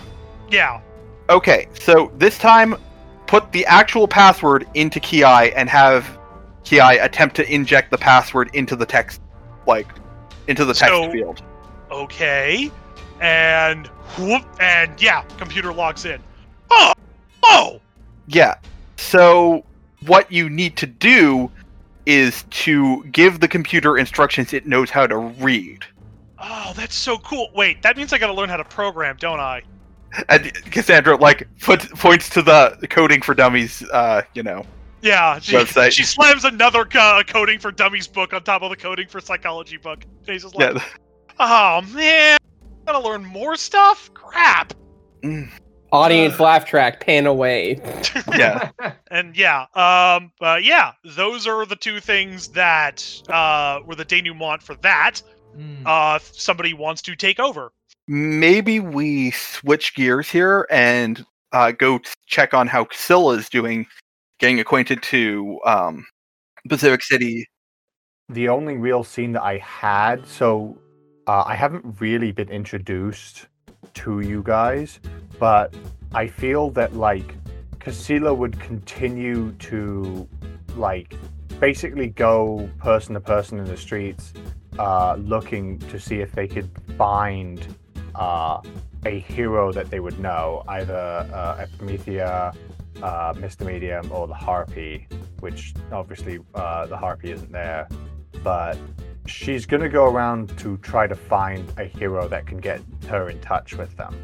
Yeah. 0.49 0.81
Okay, 1.29 1.67
so 1.73 2.11
this 2.17 2.37
time, 2.37 2.75
put 3.33 3.51
the 3.51 3.65
actual 3.65 4.07
password 4.07 4.67
into 4.75 4.99
Ki 4.99 5.23
and 5.23 5.67
have 5.67 6.19
Ki 6.63 6.77
attempt 6.77 7.35
to 7.37 7.51
inject 7.51 7.89
the 7.89 7.97
password 7.97 8.51
into 8.53 8.75
the 8.75 8.85
text, 8.85 9.21
like, 9.65 9.87
into 10.47 10.63
the 10.63 10.73
text 10.75 10.93
So- 10.93 11.11
field. 11.11 11.41
Okay. 11.89 12.69
And 13.21 13.87
whoop 14.19 14.45
and 14.59 15.01
yeah, 15.01 15.23
computer 15.37 15.73
logs 15.73 16.05
in. 16.05 16.21
Oh 16.69 16.93
oh 17.41 17.81
Yeah. 18.27 18.53
So 18.97 19.65
what 20.05 20.31
you 20.31 20.47
need 20.47 20.77
to 20.77 20.85
do 20.85 21.49
is 22.05 22.43
to 22.51 23.03
give 23.05 23.39
the 23.39 23.47
computer 23.47 23.97
instructions 23.97 24.53
it 24.53 24.67
knows 24.67 24.91
how 24.91 25.07
to 25.07 25.17
read. 25.17 25.83
Oh, 26.37 26.73
that's 26.75 26.95
so 26.95 27.17
cool. 27.17 27.49
Wait, 27.55 27.81
that 27.81 27.97
means 27.97 28.13
I 28.13 28.19
gotta 28.19 28.33
learn 28.33 28.49
how 28.49 28.57
to 28.57 28.63
program, 28.63 29.15
don't 29.19 29.39
I? 29.39 29.63
And 30.29 30.53
Cassandra 30.71 31.17
like 31.17 31.47
put, 31.59 31.81
points 31.95 32.29
to 32.29 32.41
the 32.41 32.77
coding 32.89 33.21
for 33.21 33.33
dummies, 33.33 33.83
uh, 33.91 34.21
you 34.33 34.43
know. 34.43 34.65
Yeah, 35.01 35.39
she, 35.39 35.55
Website. 35.55 35.91
she 35.91 36.03
slams 36.03 36.45
another 36.45 36.87
uh, 36.95 37.23
coding 37.27 37.59
for 37.59 37.71
dummies 37.71 38.07
book 38.07 38.31
on 38.33 38.43
top 38.43 38.61
of 38.61 38.69
the 38.69 38.77
coding 38.77 39.07
for 39.07 39.19
psychology 39.19 39.77
book. 39.77 40.03
And 40.03 40.29
he's 40.29 40.43
just 40.43 40.55
like, 40.55 40.75
Yeah. 40.75 40.83
oh 41.39 41.81
man, 41.93 42.37
gotta 42.85 42.99
learn 42.99 43.25
more 43.25 43.55
stuff? 43.57 44.13
Crap. 44.13 44.73
Mm, 45.21 45.49
Audience 45.91 46.39
laugh 46.39 46.65
track, 46.65 47.05
pan 47.05 47.25
away. 47.27 47.79
Yeah. 48.35 48.71
And 49.11 49.35
yeah, 49.37 49.65
um, 49.75 50.31
uh, 50.41 50.55
yeah, 50.61 50.93
those 51.03 51.45
are 51.45 51.65
the 51.65 51.75
two 51.75 51.99
things 51.99 52.47
that 52.49 53.05
uh, 53.29 53.79
were 53.85 53.95
the 53.95 54.05
denouement 54.05 54.63
for 54.63 54.75
that. 54.77 55.21
Mm. 55.55 55.85
Uh, 55.85 56.17
somebody 56.19 56.73
wants 56.73 57.01
to 57.03 57.15
take 57.15 57.39
over. 57.39 57.71
Maybe 58.07 58.79
we 58.79 59.31
switch 59.31 59.95
gears 59.95 60.29
here 60.29 60.67
and 60.69 61.25
uh, 61.51 61.71
go 61.71 61.99
check 62.25 62.53
on 62.53 62.67
how 62.67 62.85
Scylla's 62.85 63.49
doing, 63.49 63.85
getting 64.39 64.59
acquainted 64.59 65.01
to 65.03 65.59
um, 65.65 66.05
Pacific 66.67 67.03
City. 67.03 67.47
the 68.29 68.49
only 68.49 68.77
real 68.77 69.03
scene 69.03 69.31
that 69.33 69.43
I 69.43 69.57
had, 69.57 70.25
so 70.25 70.77
uh, 71.27 71.43
I 71.45 71.55
haven't 71.55 71.99
really 71.99 72.31
been 72.31 72.49
introduced 72.49 73.47
to 73.95 74.21
you 74.21 74.41
guys, 74.43 74.99
but 75.39 75.73
I 76.13 76.27
feel 76.27 76.69
that 76.71 76.95
like 76.95 77.35
Casilla 77.79 78.35
would 78.35 78.59
continue 78.59 79.51
to 79.53 80.27
like 80.75 81.15
basically 81.59 82.07
go 82.07 82.69
person 82.79 83.13
to 83.13 83.19
person 83.19 83.59
in 83.59 83.65
the 83.65 83.77
streets, 83.77 84.33
uh, 84.79 85.15
looking 85.15 85.79
to 85.79 85.99
see 85.99 86.19
if 86.19 86.31
they 86.31 86.47
could 86.47 86.69
find 86.97 87.67
uh, 88.15 88.61
a 89.05 89.19
hero 89.19 89.71
that 89.71 89.89
they 89.89 89.99
would 89.99 90.19
know, 90.19 90.63
either 90.67 91.27
uh, 91.33 91.65
Epimethea, 91.65 92.55
uh, 93.01 93.33
Mr. 93.33 93.65
Medium, 93.65 94.11
or 94.11 94.27
the 94.27 94.33
Harpy, 94.33 95.07
which 95.39 95.73
obviously 95.91 96.39
uh, 96.55 96.85
the 96.85 96.97
Harpy 96.97 97.31
isn't 97.31 97.51
there 97.51 97.87
but 98.43 98.77
she's 99.25 99.65
going 99.65 99.81
to 99.81 99.89
go 99.89 100.05
around 100.05 100.55
to 100.59 100.77
try 100.77 101.07
to 101.07 101.15
find 101.15 101.71
a 101.79 101.85
hero 101.85 102.27
that 102.27 102.45
can 102.45 102.57
get 102.57 102.81
her 103.07 103.29
in 103.29 103.39
touch 103.39 103.75
with 103.75 103.95
them. 103.97 104.15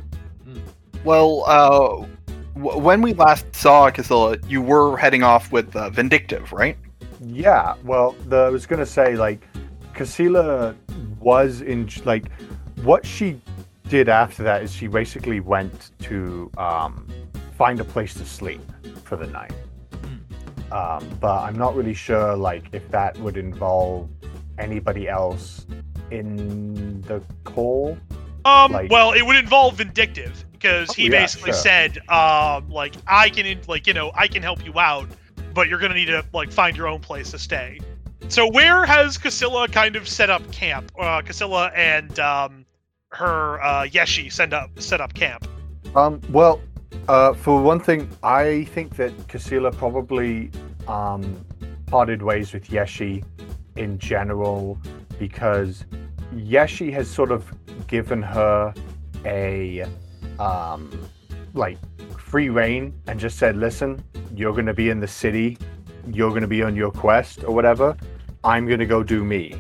Well, 1.04 1.44
uh, 1.48 2.06
w- 2.56 2.80
when 2.80 3.02
we 3.02 3.14
last 3.14 3.56
saw 3.56 3.90
Casilla, 3.90 4.38
you 4.50 4.62
were 4.62 4.98
heading 4.98 5.24
off 5.24 5.52
with 5.52 5.74
uh, 5.76 5.90
Vindictive, 5.90 6.52
right? 6.52 6.78
Yeah, 7.22 7.76
well, 7.84 8.16
the, 8.28 8.38
I 8.38 8.50
was 8.50 8.66
going 8.66 8.80
to 8.80 8.86
say, 8.86 9.16
like, 9.16 9.48
Casilla 9.94 10.76
was 11.20 11.62
in, 11.62 11.90
like, 12.04 12.30
what 12.84 13.06
she 13.06 13.40
did 13.90 14.08
after 14.08 14.44
that 14.44 14.64
is 14.64 14.74
she 14.74 14.88
basically 14.88 15.40
went 15.40 15.92
to 16.00 16.50
um, 16.58 17.08
find 17.58 17.80
a 17.80 17.84
place 17.84 18.14
to 18.14 18.26
sleep 18.26 18.62
for 19.04 19.16
the 19.18 19.28
night. 19.28 19.52
Um, 20.72 21.10
but 21.20 21.40
I'm 21.42 21.58
not 21.58 21.76
really 21.76 21.96
sure, 21.96 22.36
like, 22.36 22.66
if 22.74 22.88
that 22.92 23.18
would 23.18 23.38
involve 23.38 24.08
anybody 24.60 25.10
else 25.10 25.66
in 26.12 27.02
the 27.02 27.22
call. 27.44 27.98
Um, 28.46 28.72
Like- 28.72 28.92
well, 28.92 29.14
it 29.14 29.24
would 29.26 29.36
involve 29.36 29.76
vindictive 29.78 30.46
because 30.52 30.90
Oh, 30.92 30.94
he 30.94 31.06
yeah, 31.06 31.22
basically 31.22 31.52
sure. 31.52 31.62
said, 31.62 31.98
um, 32.10 32.70
like 32.70 32.94
I 33.08 33.30
can, 33.30 33.60
like 33.68 33.88
you 33.88 33.94
know, 33.94 34.12
I 34.16 34.28
can 34.28 34.44
help 34.44 34.64
you 34.64 34.78
out, 34.80 35.08
but 35.54 35.68
you're 35.68 35.80
gonna 35.80 35.96
need 35.96 36.06
to 36.06 36.24
like 36.34 36.52
find 36.52 36.78
your 36.78 36.88
own 36.88 37.00
place 37.00 37.32
to 37.32 37.40
stay. 37.40 37.80
So 38.28 38.48
where 38.52 38.86
has 38.86 39.18
Casilla 39.18 39.72
kind 39.72 39.96
of 39.96 40.08
set 40.08 40.30
up 40.30 40.50
camp? 40.52 40.92
Uh, 41.00 41.22
Casilla 41.22 41.72
and 41.76 42.20
um, 42.20 42.59
her 43.20 43.62
uh, 43.62 43.84
Yeshi 43.86 44.32
set 44.32 44.54
up 44.54 44.70
set 44.80 45.02
up 45.02 45.14
camp. 45.14 45.48
Um, 45.96 46.22
well, 46.30 46.62
uh, 47.08 47.34
for 47.34 47.62
one 47.62 47.80
thing, 47.80 48.10
I 48.24 48.66
think 48.66 48.96
that 48.98 49.12
Casilla 49.28 49.76
probably 49.76 50.52
um, 50.88 51.44
parted 51.88 52.22
ways 52.22 52.54
with 52.54 52.68
Yeshi 52.68 53.24
in 53.76 53.98
general 53.98 54.78
because 55.18 55.86
Yeshi 56.36 56.92
has 56.94 57.10
sort 57.10 57.32
of 57.32 57.52
given 57.88 58.22
her 58.22 58.74
a 59.26 59.86
um, 60.40 60.92
like 61.54 61.78
free 62.18 62.50
rein 62.50 62.94
and 63.08 63.20
just 63.20 63.38
said, 63.38 63.58
"Listen, 63.58 64.04
you're 64.36 64.54
going 64.54 64.68
to 64.68 64.74
be 64.74 64.90
in 64.90 65.00
the 65.00 65.08
city, 65.08 65.58
you're 66.14 66.30
going 66.30 66.42
to 66.44 66.48
be 66.48 66.62
on 66.62 66.76
your 66.76 66.92
quest 66.92 67.44
or 67.44 67.54
whatever. 67.56 67.98
I'm 68.44 68.68
going 68.68 68.80
to 68.80 68.86
go 68.86 69.02
do 69.04 69.24
me." 69.24 69.60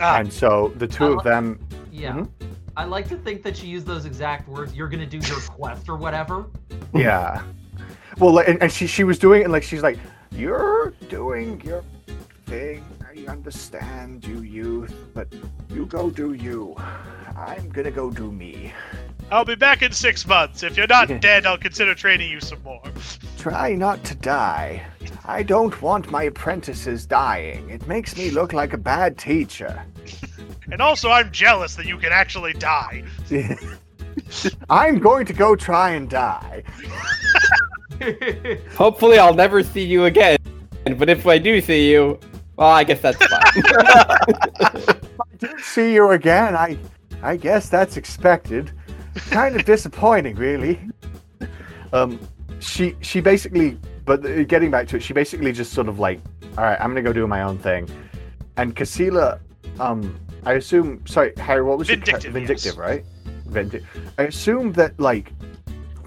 Ah, 0.00 0.18
And 0.18 0.32
so 0.32 0.72
the 0.76 0.88
two 0.88 1.04
I 1.14 1.16
of 1.18 1.22
them, 1.22 1.60
Yeah. 1.92 2.14
Mhm. 2.14 2.28
I 2.76 2.84
like 2.84 3.08
to 3.08 3.16
think 3.16 3.42
that 3.44 3.56
she 3.56 3.66
used 3.66 3.86
those 3.86 4.04
exact 4.04 4.48
words. 4.48 4.74
You're 4.74 4.88
gonna 4.88 5.06
do 5.06 5.18
your 5.18 5.40
quest 5.40 5.88
or 5.88 5.96
whatever. 5.96 6.46
Yeah. 6.92 7.42
Well, 8.18 8.32
like, 8.32 8.48
and, 8.48 8.62
and 8.62 8.72
she 8.72 8.86
she 8.86 9.04
was 9.04 9.18
doing 9.18 9.40
it, 9.40 9.44
and 9.44 9.52
like 9.52 9.62
she's 9.62 9.82
like, 9.82 9.98
"You're 10.32 10.94
doing 11.08 11.60
your 11.62 11.84
thing. 12.46 12.84
I 13.08 13.30
understand 13.30 14.26
you, 14.26 14.40
youth, 14.40 14.94
but 15.14 15.32
you 15.70 15.86
go 15.86 16.10
do 16.10 16.34
you. 16.34 16.74
I'm 17.36 17.68
gonna 17.70 17.90
go 17.90 18.10
do 18.10 18.30
me. 18.30 18.72
I'll 19.30 19.44
be 19.44 19.54
back 19.54 19.82
in 19.82 19.92
six 19.92 20.26
months. 20.26 20.62
If 20.62 20.76
you're 20.76 20.86
not 20.86 21.08
dead, 21.20 21.46
I'll 21.46 21.58
consider 21.58 21.94
training 21.94 22.30
you 22.30 22.40
some 22.40 22.62
more. 22.62 22.82
Try 23.38 23.74
not 23.74 24.04
to 24.04 24.14
die. 24.14 24.84
I 25.24 25.42
don't 25.42 25.80
want 25.80 26.10
my 26.10 26.24
apprentices 26.24 27.06
dying. 27.06 27.70
It 27.70 27.86
makes 27.86 28.16
me 28.16 28.30
look 28.30 28.52
like 28.52 28.72
a 28.72 28.78
bad 28.78 29.16
teacher. 29.16 29.84
And 30.72 30.80
also, 30.80 31.10
I'm 31.10 31.30
jealous 31.30 31.74
that 31.76 31.84
you 31.84 31.98
can 31.98 32.10
actually 32.10 32.54
die. 32.54 33.04
I'm 34.70 34.98
going 34.98 35.26
to 35.26 35.34
go 35.34 35.54
try 35.54 35.90
and 35.90 36.08
die. 36.08 36.62
Hopefully, 38.74 39.18
I'll 39.18 39.34
never 39.34 39.62
see 39.62 39.84
you 39.84 40.06
again. 40.06 40.38
But 40.96 41.10
if 41.10 41.26
I 41.26 41.36
do 41.36 41.60
see 41.60 41.90
you, 41.92 42.18
well, 42.56 42.70
I 42.70 42.82
guess 42.82 43.00
that's 43.00 43.18
fine. 43.18 43.40
if 43.56 45.20
I 45.20 45.36
didn't 45.38 45.60
see 45.60 45.94
you 45.94 46.10
again. 46.10 46.56
I, 46.56 46.78
I 47.22 47.36
guess 47.36 47.68
that's 47.68 47.96
expected. 47.96 48.72
Kind 49.30 49.56
of 49.56 49.64
disappointing, 49.64 50.36
really. 50.36 50.80
Um, 51.92 52.18
she 52.58 52.96
she 53.00 53.20
basically, 53.20 53.78
but 54.04 54.22
getting 54.48 54.70
back 54.70 54.88
to 54.88 54.96
it, 54.96 55.02
she 55.02 55.12
basically 55.12 55.52
just 55.52 55.72
sort 55.72 55.88
of 55.88 55.98
like, 55.98 56.20
all 56.56 56.64
right, 56.64 56.80
I'm 56.80 56.90
gonna 56.90 57.02
go 57.02 57.12
do 57.12 57.26
my 57.26 57.42
own 57.42 57.58
thing. 57.58 57.88
And 58.56 58.74
Casilla, 58.74 59.40
um, 59.80 60.18
I 60.44 60.54
assume. 60.54 61.04
Sorry, 61.06 61.32
Harry, 61.36 61.62
what 61.62 61.78
was 61.78 61.88
your 61.88 61.96
Vindictive, 61.98 62.32
Vindictive, 62.32 62.64
yes. 62.64 62.76
right? 62.76 63.04
Vindictive. 63.46 64.12
I 64.18 64.24
assume 64.24 64.72
that 64.74 64.98
like, 64.98 65.32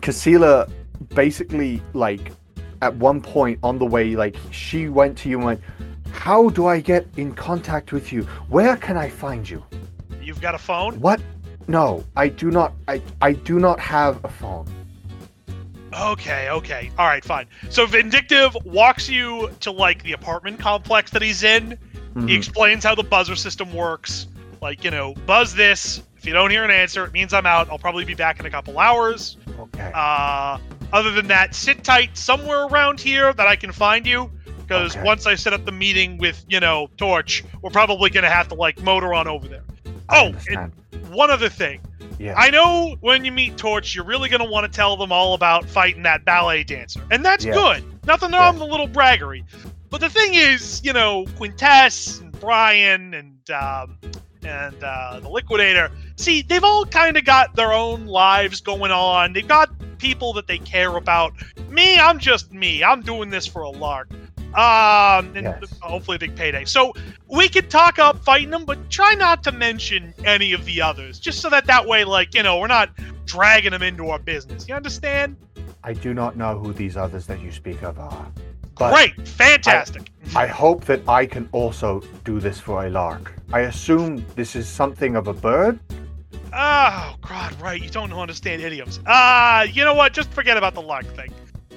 Casilla 0.02 0.70
basically 1.10 1.82
like 1.94 2.32
at 2.82 2.96
one 2.96 3.22
point 3.22 3.60
on 3.64 3.78
the 3.80 3.86
way, 3.86 4.16
like 4.16 4.38
she 4.52 4.90
went 4.90 5.18
to 5.20 5.30
you 5.30 5.38
and 5.38 5.46
went, 5.46 5.62
"How 6.12 6.50
do 6.50 6.68
I 6.68 6.80
get 6.80 7.08
in 7.18 7.34
contact 7.34 7.92
with 7.92 8.12
you? 8.12 8.24
Where 8.50 8.78
can 8.78 8.98
I 8.98 9.10
find 9.10 9.50
you?" 9.50 9.64
You've 10.22 10.42
got 10.42 10.56
a 10.56 10.60
phone? 10.60 11.00
What? 11.00 11.22
No, 11.68 12.04
I 12.16 12.30
do 12.30 12.52
not. 12.52 12.74
I 12.88 13.02
I 13.22 13.34
do 13.34 13.60
not 13.60 13.80
have 13.80 14.24
a 14.24 14.30
phone. 14.30 14.68
Okay, 15.94 16.50
okay. 16.50 16.92
All 16.98 17.08
right, 17.08 17.24
fine. 17.24 17.48
So 17.70 17.86
Vindictive 17.86 18.56
walks 18.66 19.10
you 19.10 19.50
to 19.62 19.72
like 19.72 20.04
the 20.04 20.12
apartment 20.14 20.60
complex 20.60 21.12
that 21.12 21.22
he's 21.22 21.44
in. 21.44 21.78
He 22.26 22.34
Mhm. 22.34 22.38
explains 22.38 22.84
how 22.84 22.96
the 22.96 23.04
buzzer 23.04 23.36
system 23.36 23.74
works. 23.74 24.28
Like, 24.62 24.84
you 24.84 24.92
know, 24.92 25.14
buzz 25.26 25.54
this. 25.54 26.02
If 26.18 26.26
you 26.26 26.34
don't 26.34 26.50
hear 26.50 26.64
an 26.64 26.72
answer, 26.72 27.06
it 27.06 27.14
means 27.14 27.32
I'm 27.34 27.46
out. 27.46 27.70
I'll 27.70 27.78
probably 27.78 28.06
be 28.06 28.16
back 28.16 28.40
in 28.40 28.46
a 28.46 28.50
couple 28.50 28.80
hours. 28.80 29.38
Okay. 29.60 29.92
Uh, 29.94 30.58
other 30.92 31.12
than 31.12 31.28
that, 31.28 31.54
sit 31.54 31.84
tight 31.84 32.18
somewhere 32.18 32.64
around 32.64 33.00
here 33.00 33.34
that 33.34 33.48
I 33.48 33.56
can 33.56 33.72
find 33.72 34.06
you. 34.08 34.32
Because 34.68 34.96
Okay. 34.98 35.06
once 35.06 35.26
I 35.28 35.36
set 35.36 35.54
up 35.54 35.64
the 35.64 35.72
meeting 35.72 36.18
with, 36.18 36.44
you 36.50 36.60
know, 36.60 36.90
Torch, 36.98 37.44
we're 37.62 37.70
probably 37.70 38.10
going 38.10 38.24
to 38.26 38.30
have 38.30 38.48
to, 38.50 38.56
like, 38.56 38.82
motor 38.82 39.14
on 39.14 39.28
over 39.28 39.48
there. 39.48 39.64
I 40.10 40.34
oh. 40.34 40.68
One 41.12 41.30
other 41.32 41.48
thing. 41.50 41.80
Yeah. 42.20 42.34
I 42.36 42.50
know 42.50 42.98
when 43.00 43.24
you 43.24 43.32
meet 43.32 43.58
Torch, 43.58 43.96
you're 43.96 44.04
really 44.04 44.28
going 44.28 44.42
to 44.44 44.50
want 44.50 44.70
to 44.70 44.76
tell 44.76 44.98
them 44.98 45.12
all 45.12 45.36
about 45.36 45.70
fighting 45.70 46.04
that 46.04 46.26
ballet 46.26 46.64
dancer. 46.64 47.02
And 47.12 47.24
that's 47.24 47.46
Yes. 47.46 47.56
good. 47.56 47.84
Nothing 48.06 48.32
wrong 48.32 48.56
with 48.56 48.64
a 48.64 48.72
little 48.72 48.88
braggery. 48.88 49.44
But 49.90 50.02
the 50.02 50.10
thing 50.10 50.34
is, 50.34 50.82
you 50.84 50.94
know, 50.94 51.26
Quintess 51.38 52.20
and 52.20 52.38
Brian 52.40 53.14
and 53.14 53.50
um, 53.52 53.98
and 54.44 54.84
uh, 54.84 55.20
the 55.22 55.30
Liquidator, 55.30 55.92
see, 56.16 56.42
they've 56.42 56.64
all 56.64 56.86
kind 56.86 57.18
of 57.18 57.26
got 57.26 57.56
their 57.56 57.74
own 57.74 58.06
lives 58.06 58.62
going 58.62 58.92
on. 58.92 59.34
They've 59.34 59.48
got 59.48 59.70
people 59.98 60.34
that 60.34 60.48
they 60.48 60.58
care 60.60 60.96
about. 60.96 61.34
Me, 61.70 62.00
I'm 62.00 62.20
just 62.20 62.54
me. 62.54 62.84
I'm 62.84 63.02
doing 63.02 63.30
this 63.30 63.48
for 63.48 63.62
a 63.64 63.70
lark. 63.70 64.10
Um, 64.54 65.36
and 65.36 65.44
Yes. 65.44 65.74
hopefully 65.82 66.16
a 66.16 66.20
big 66.20 66.36
payday. 66.36 66.66
So 66.66 66.94
we 67.28 67.50
could 67.50 67.70
talk 67.70 68.00
up 68.00 68.24
fighting 68.24 68.50
them, 68.50 68.66
but 68.66 68.90
try 68.90 69.14
not 69.14 69.44
to 69.44 69.52
mention 69.52 70.14
any 70.24 70.54
of 70.54 70.66
the 70.66 70.82
others, 70.82 71.20
just 71.20 71.42
so 71.42 71.50
that 71.50 71.66
that 71.68 71.86
way, 71.86 72.04
like 72.06 72.34
you 72.34 72.44
know, 72.44 72.58
we're 72.60 72.68
not 72.68 72.90
dragging 73.26 73.72
them 73.72 73.84
into 73.84 74.10
our 74.10 74.20
business. 74.20 74.68
You 74.68 74.76
understand? 74.76 75.36
I 75.84 75.94
do 75.94 76.14
not 76.14 76.38
know 76.38 76.58
who 76.58 76.74
these 76.74 76.98
others 76.98 77.28
that 77.28 77.40
you 77.42 77.52
speak 77.52 77.84
of 77.84 78.00
are. 78.00 78.28
But 78.80 78.94
Great, 78.94 79.28
fantastic. 79.28 80.12
I 80.36 80.46
hope 80.46 80.86
that 80.86 81.02
I 81.08 81.26
can 81.26 81.50
also 81.52 82.02
do 82.24 82.40
this 82.40 82.60
for 82.60 82.86
a 82.86 82.90
lark. 82.90 83.34
I 83.54 83.62
assume 83.62 84.26
this 84.36 84.56
is 84.56 84.68
something 84.68 85.16
of 85.16 85.28
a 85.28 85.34
bird. 85.34 85.80
Oh 86.54 87.16
God, 87.22 87.60
right? 87.62 87.82
You 87.82 87.90
don't 87.90 88.14
understand 88.14 88.62
idioms. 88.62 89.00
Ah, 89.06 89.64
you 89.64 89.84
know 89.84 89.94
what? 89.94 90.14
Just 90.14 90.32
forget 90.32 90.58
about 90.58 90.74
the 90.74 90.82
lark 90.82 91.06
thing. 91.16 91.34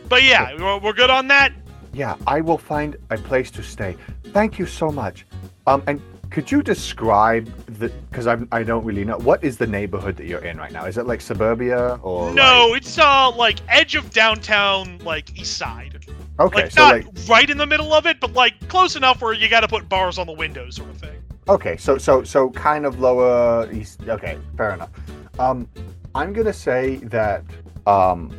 But 0.09 0.25
yeah, 0.25 0.55
we're, 0.57 0.79
we're 0.79 0.93
good 0.93 1.11
on 1.11 1.29
that. 1.29 1.53
Yeah, 1.93 2.17
I 2.27 2.41
will 2.41 2.59
find 2.59 2.97
a 3.11 3.17
place 3.17 3.51
to 3.53 3.63
stay. 3.63 3.97
Thank 4.33 4.59
you 4.59 4.67
so 4.67 4.91
much. 4.91 5.27
Um, 5.67 5.83
and 5.87 6.01
could 6.31 6.51
you 6.51 6.63
describe 6.63 7.53
the? 7.67 7.89
Because 8.11 8.27
I 8.27 8.39
I 8.53 8.63
don't 8.63 8.85
really 8.85 9.05
know. 9.05 9.19
What 9.19 9.43
is 9.43 9.59
the 9.59 9.67
neighborhood 9.67 10.17
that 10.17 10.27
you're 10.27 10.45
in 10.45 10.57
right 10.59 10.73
now? 10.73 10.87
Is 10.87 10.97
it 10.97 11.07
like 11.07 11.21
suburbia 11.21 11.99
or? 12.03 12.33
No, 12.33 12.75
it's 12.75 12.99
uh 12.99 13.31
like 13.33 13.59
edge 13.69 13.97
of 13.97 14.11
downtown, 14.11 14.99
like 14.99 15.39
east 15.39 15.59
side. 15.59 16.00
Okay, 16.41 16.63
like 16.63 16.71
so 16.73 16.81
not 16.81 16.95
like 16.95 17.07
right 17.29 17.51
in 17.51 17.59
the 17.59 17.67
middle 17.67 17.93
of 17.93 18.07
it, 18.07 18.19
but 18.21 18.33
like 18.33 18.69
close 18.69 18.97
enough 18.97 19.21
where 19.21 19.33
you 19.33 19.49
got 19.49 19.61
to 19.61 19.69
put 19.69 19.89
bars 19.89 20.19
on 20.19 20.27
the 20.27 20.33
windows, 20.33 20.77
sort 20.77 20.91
of 20.91 20.97
thing. 20.99 21.17
okay, 21.49 21.77
so 21.77 21.99
so 21.99 22.23
so 22.25 22.51
kind 22.51 22.87
of 22.87 22.99
lower 23.01 23.71
east. 23.73 24.01
Okay, 24.09 24.39
fair 24.57 24.73
enough. 24.73 24.91
Um, 25.39 25.69
I'm 26.15 26.33
gonna 26.33 26.53
say 26.53 26.97
that 26.97 27.45
um, 27.87 28.31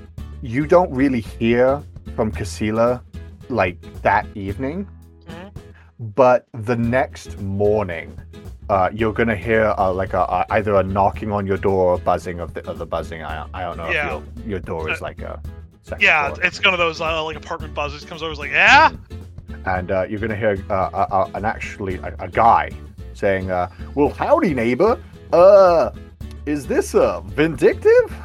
you 0.41 0.65
don't 0.65 0.91
really 0.91 1.21
hear 1.21 1.81
from 2.15 2.31
Casilla 2.31 3.01
like 3.49 3.77
that 4.01 4.25
evening. 4.35 4.87
Mhm. 5.29 5.51
but 6.15 6.47
the 6.53 6.75
next 6.75 7.39
morning 7.39 8.17
uh, 8.69 8.89
you're 8.91 9.13
gonna 9.13 9.35
hear 9.35 9.75
uh, 9.77 9.91
like 9.93 10.13
a, 10.13 10.21
a 10.21 10.45
either 10.51 10.75
a 10.75 10.83
knocking 10.83 11.31
on 11.31 11.45
your 11.45 11.57
door 11.57 11.93
or 11.93 11.97
buzzing 11.99 12.39
of 12.39 12.53
the, 12.55 12.67
of 12.69 12.77
the 12.79 12.85
buzzing 12.85 13.21
I, 13.23 13.45
I 13.53 13.61
don't 13.63 13.77
know 13.77 13.89
Yeah. 13.91 14.17
if 14.17 14.23
your, 14.39 14.47
your 14.47 14.59
door 14.59 14.89
is 14.89 14.99
like 15.01 15.21
a 15.21 15.39
Yeah, 15.99 16.33
floor. 16.33 16.45
it's 16.45 16.63
one 16.63 16.73
of 16.73 16.79
those 16.79 17.01
uh, 17.01 17.23
like 17.23 17.37
apartment 17.37 17.73
buzzers. 17.73 18.05
Comes 18.05 18.21
over, 18.21 18.31
is 18.31 18.39
like, 18.39 18.51
yeah. 18.51 18.91
and 19.65 19.91
uh, 19.91 20.05
you're 20.09 20.19
gonna 20.19 20.35
hear 20.35 20.63
uh, 20.69 20.73
uh, 20.73 21.07
uh, 21.11 21.31
an 21.35 21.45
actually 21.45 21.95
a, 21.97 22.15
a 22.19 22.27
guy 22.27 22.69
saying 23.13 23.51
uh, 23.51 23.69
well 23.95 24.09
howdy 24.09 24.53
neighbor 24.53 25.01
uh 25.33 25.91
is 26.45 26.65
this 26.65 26.95
uh 26.95 27.19
vindictive 27.21 28.15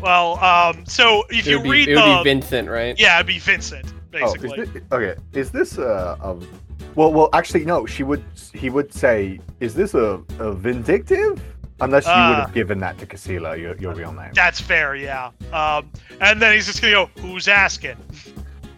Well, 0.00 0.38
um, 0.44 0.84
so 0.86 1.24
if 1.30 1.46
It 1.46 1.50
you 1.50 1.60
be, 1.62 1.70
read 1.70 1.88
it 1.88 1.94
the, 1.96 2.00
would 2.02 2.24
be 2.24 2.30
Vincent, 2.30 2.68
right? 2.68 2.98
yeah, 3.00 3.16
it'd 3.16 3.26
be 3.26 3.38
Vincent, 3.38 3.86
oh 3.86 3.92
basically. 4.10 4.60
is 4.60 4.72
this, 4.72 4.82
okay 4.92 5.14
is 5.32 5.50
this 5.50 5.78
uh, 5.78 6.16
a 6.20 6.36
well 6.94 7.12
well 7.12 7.28
actually 7.32 7.64
no 7.64 7.86
she 7.86 8.02
would 8.04 8.24
he 8.54 8.70
would 8.70 8.92
say 8.92 9.40
is 9.60 9.74
this 9.74 9.94
a, 9.94 10.20
a 10.38 10.52
vindictive 10.52 11.42
unless 11.80 12.06
you 12.06 12.12
would 12.12 12.18
Uh, 12.18 12.40
have 12.46 12.54
given 12.54 12.78
that 12.80 12.98
to 12.98 13.06
Casilla 13.06 13.58
your, 13.58 13.76
your 13.76 13.94
real 13.94 14.12
name 14.12 14.30
That's 14.34 14.60
fair, 14.60 14.94
yeah. 14.96 15.30
Um, 15.52 15.90
and 16.20 16.40
then 16.42 16.52
he's 16.54 16.66
just 16.66 16.80
gonna 16.80 16.92
go, 16.92 17.10
"Who's 17.20 17.48
asking?" 17.48 17.96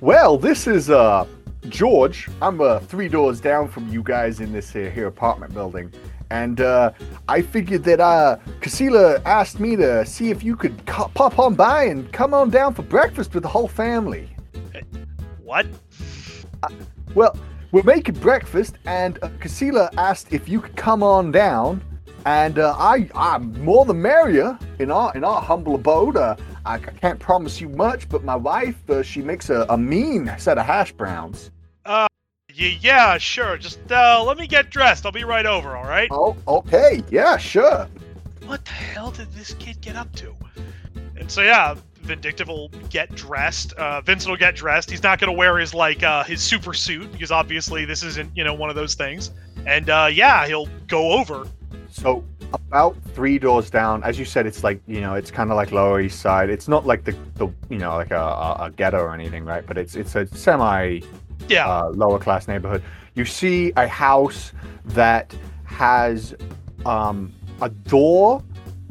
Well, 0.01 0.37
this 0.39 0.67
is 0.67 0.91
uh 0.91 1.25
George. 1.69 2.29
I'm 2.41 2.61
uh 2.61 2.79
three 2.81 3.09
doors 3.09 3.41
down 3.41 3.69
from 3.69 3.89
you 3.89 4.03
guys 4.03 4.41
in 4.41 4.53
this 4.53 4.71
here, 4.73 4.91
here 4.91 5.07
apartment 5.07 5.53
building. 5.55 5.93
And 6.31 6.61
uh 6.61 6.93
I 7.29 7.43
figured 7.43 7.85
that 7.85 8.01
uh 8.01 8.37
Casilla 8.61 9.21
asked 9.25 9.61
me 9.61 9.77
to 9.77 10.05
see 10.07 10.31
if 10.31 10.43
you 10.45 10.57
could 10.57 10.85
co- 10.87 11.11
pop 11.15 11.39
on 11.39 11.55
by 11.55 11.85
and 11.85 12.11
come 12.13 12.33
on 12.35 12.51
down 12.51 12.73
for 12.75 12.83
breakfast 12.83 13.35
with 13.35 13.43
the 13.43 13.49
whole 13.49 13.69
family. 13.69 14.29
What? 15.43 15.67
Well, 17.15 17.37
we're 17.73 17.83
making 17.83 18.15
breakfast 18.17 18.77
and 18.87 19.19
uh, 19.23 19.29
Casila 19.41 19.91
asked 19.97 20.33
if 20.33 20.49
you 20.49 20.61
could 20.61 20.77
come 20.77 21.03
on 21.03 21.33
down 21.33 21.83
and 22.27 22.59
uh, 22.59 22.75
I 22.79 23.09
I'm 23.15 23.53
more 23.65 23.85
the 23.85 23.95
merrier 23.95 24.59
in 24.79 24.91
our 24.91 25.15
in 25.15 25.25
our 25.25 25.41
humble 25.41 25.75
abode. 25.75 26.17
Uh, 26.17 26.37
I 26.65 26.79
c- 26.79 26.87
can't 27.01 27.19
promise 27.19 27.61
you 27.61 27.69
much, 27.69 28.09
but 28.09 28.25
my 28.25 28.37
wife 28.37 28.89
uh, 28.91 29.03
she 29.03 29.23
makes 29.23 29.51
a, 29.51 29.67
a 29.69 29.79
mean 29.79 30.33
set 30.39 30.59
of 30.59 30.67
hash 30.67 30.93
browns. 30.93 31.51
Y- 32.59 32.79
yeah, 32.81 33.17
sure. 33.19 33.57
Just 33.57 33.79
uh, 33.93 34.23
let 34.25 34.37
me 34.37 34.47
get 34.47 34.71
dressed. 34.71 35.07
I'll 35.07 35.13
be 35.13 35.25
right 35.25 35.47
over. 35.47 35.77
All 35.77 35.85
right. 35.85 36.09
Oh, 36.11 36.37
okay. 36.49 37.03
Yeah, 37.11 37.37
sure. 37.37 37.89
What 38.47 38.65
the 38.65 38.73
hell 38.73 39.11
did 39.13 39.33
this 39.33 39.55
kid 39.55 39.81
get 39.81 39.97
up 39.97 40.13
to? 40.17 40.35
And 41.17 41.31
so 41.31 41.43
yeah, 41.43 41.77
Vindictive 42.03 42.49
will 42.49 42.69
get 42.91 43.15
dressed. 43.15 43.73
Uh, 43.75 44.01
Vincent 44.01 44.31
will 44.31 44.37
get 44.37 44.57
dressed. 44.57 44.91
He's 44.91 45.03
not 45.03 45.21
gonna 45.21 45.33
wear 45.33 45.59
his 45.59 45.75
like 45.75 46.03
uh, 46.03 46.25
his 46.25 46.43
super 46.43 46.75
suit 46.75 47.11
because 47.13 47.31
obviously 47.31 47.85
this 47.85 48.03
isn't 48.03 48.37
you 48.37 48.43
know 48.45 48.55
one 48.55 48.69
of 48.69 48.77
those 48.77 48.95
things. 48.95 49.31
And 49.67 49.89
uh, 49.89 50.09
yeah, 50.11 50.47
he'll 50.47 50.69
go 50.89 51.13
over. 51.13 51.47
So 51.91 52.25
about 52.53 52.97
three 53.15 53.39
doors 53.39 53.71
down, 53.71 54.03
as 54.05 54.19
you 54.19 54.25
said, 54.25 54.47
it's 54.47 54.63
like 54.65 54.81
you 54.87 55.01
know, 55.01 55.15
it's 55.15 55.31
kind 55.31 55.51
of 55.51 55.57
like 55.57 55.73
Lower 55.73 56.01
East 56.01 56.21
Side. 56.21 56.51
It's 56.51 56.69
not 56.69 56.87
like 56.87 57.05
the, 57.05 57.13
the 57.35 57.49
you 57.69 57.79
know 57.79 57.97
like 57.97 58.11
a, 58.11 58.17
a, 58.21 58.57
a 58.67 58.71
ghetto 58.71 58.99
or 58.99 59.13
anything, 59.15 59.45
right? 59.45 59.67
But 59.67 59.77
it's 59.79 59.97
it's 59.97 60.15
a 60.15 60.27
semi 60.29 61.01
Yeah. 61.49 61.67
uh, 61.69 61.89
lower 61.91 62.19
class 62.19 62.49
neighborhood. 62.49 62.83
You 63.15 63.25
see 63.25 63.73
a 63.77 63.87
house 63.89 64.53
that 64.87 65.35
has 65.65 66.35
um, 66.87 67.33
a 67.61 67.69
door 67.69 68.43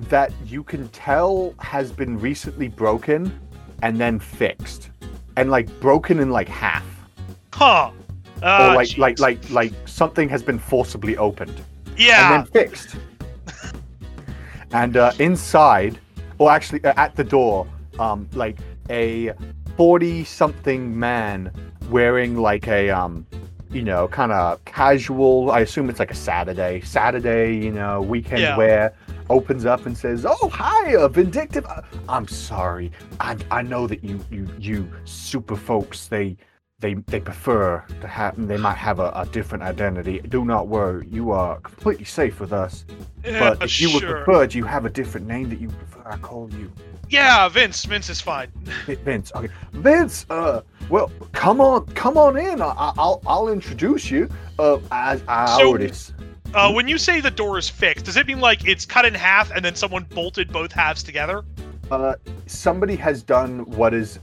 that 0.10 0.32
you 0.46 0.64
can 0.64 0.88
tell 0.90 1.54
has 1.60 1.92
been 1.92 2.20
recently 2.20 2.68
broken 2.68 3.38
and 3.82 3.98
then 3.98 4.20
fixed, 4.20 4.90
and 5.38 5.50
like 5.50 5.68
broken 5.80 6.20
in 6.20 6.30
like 6.32 6.50
half, 6.50 6.86
huh. 7.54 7.92
or 8.42 8.48
Uh, 8.48 8.74
like 8.76 8.98
like 8.98 9.20
like 9.20 9.50
like 9.50 9.74
something 9.86 10.28
has 10.30 10.44
been 10.44 10.60
forcibly 10.60 11.18
opened. 11.18 11.62
Yeah. 12.00 12.36
and 12.36 12.46
then 12.46 12.52
fixed. 12.52 12.96
and 14.72 14.98
uh, 14.98 15.12
inside, 15.20 16.00
or 16.38 16.52
actually 16.52 16.84
uh, 16.84 16.94
at 16.98 17.16
the 17.16 17.24
door, 17.24 17.68
um, 18.00 18.28
like 18.34 18.58
a 18.90 19.34
forty-something 19.78 20.98
man 20.98 21.52
wearing 21.90 22.38
like 22.38 22.68
a 22.68 22.90
um, 22.90 23.26
you 23.72 23.84
know, 23.84 24.08
kind 24.08 24.32
of 24.32 24.64
casual. 24.66 25.52
I 25.52 25.60
assume 25.60 25.90
it's 25.90 26.00
like 26.00 26.12
a 26.12 26.16
Saturday, 26.16 26.82
Saturday, 26.82 27.56
you 27.56 27.72
know, 27.72 28.02
weekend 28.02 28.42
Yeah. 28.42 28.58
wear. 28.58 28.94
Opens 29.30 29.64
up 29.64 29.86
and 29.86 29.96
says, 29.96 30.26
"Oh, 30.28 30.50
hi, 30.52 30.96
uh, 30.96 31.08
vindictive. 31.08 31.64
Uh, 31.68 31.82
I'm 32.08 32.28
sorry. 32.28 32.92
I 33.20 33.38
I 33.52 33.62
know 33.62 33.86
that 33.86 34.04
you 34.04 34.20
you 34.32 34.48
you 34.58 34.92
super 35.06 35.56
folks 35.56 36.08
they." 36.08 36.36
They, 36.82 36.94
they 36.94 37.20
prefer 37.20 37.84
to 38.00 38.08
have 38.08 38.48
they 38.48 38.56
might 38.56 38.78
have 38.78 39.00
a, 39.00 39.12
a 39.14 39.26
different 39.26 39.64
identity. 39.66 40.20
Do 40.20 40.46
not 40.46 40.68
worry, 40.68 41.06
you 41.12 41.32
are 41.32 41.60
completely 41.60 42.06
safe 42.06 42.40
with 42.40 42.54
us. 42.54 42.86
Yeah, 43.26 43.40
But 43.58 43.64
if 43.64 43.82
you 43.82 43.92
would 43.94 44.00
sure. 44.02 44.24
prefer, 44.24 44.48
do 44.48 44.58
you 44.58 44.64
have 44.64 44.86
a 44.86 44.90
different 44.90 45.28
name 45.28 45.50
that 45.50 45.60
you 45.60 45.68
prefer 45.68 46.10
I 46.10 46.18
call 46.18 46.50
you? 46.54 46.72
Yeah, 47.10 47.50
Vince. 47.50 47.84
Vince 47.86 48.10
is 48.10 48.22
fine. 48.22 48.50
Vince. 49.04 49.32
Okay, 49.36 49.50
Vince. 49.74 50.26
Uh, 50.30 50.62
well, 50.90 51.12
come 51.34 51.60
on, 51.60 51.86
come 51.88 52.18
on 52.18 52.38
in. 52.38 52.62
I, 52.62 52.68
I- 52.70 52.94
I'll 52.98 53.22
I'll 53.28 53.50
introduce 53.50 54.10
you. 54.10 54.30
Uh, 54.58 54.78
as 54.92 55.22
I 55.28 55.58
So- 55.58 55.68
already. 55.70 55.92
Uh, 56.54 56.72
when 56.72 56.88
you 56.88 56.98
say 56.98 57.20
the 57.20 57.30
door 57.30 57.60
is 57.60 57.70
fixed, 57.70 58.06
does 58.06 58.16
it 58.18 58.26
mean 58.26 58.40
like 58.40 58.66
it's 58.68 58.84
cut 58.86 59.06
in 59.06 59.14
half 59.14 59.52
and 59.52 59.64
then 59.64 59.76
someone 59.76 60.06
bolted 60.16 60.52
both 60.52 60.72
halves 60.72 61.04
together? 61.04 61.44
Uh, 61.92 62.14
somebody 62.48 62.96
has 62.96 63.22
done 63.22 63.70
what 63.70 63.94
is 63.94 64.20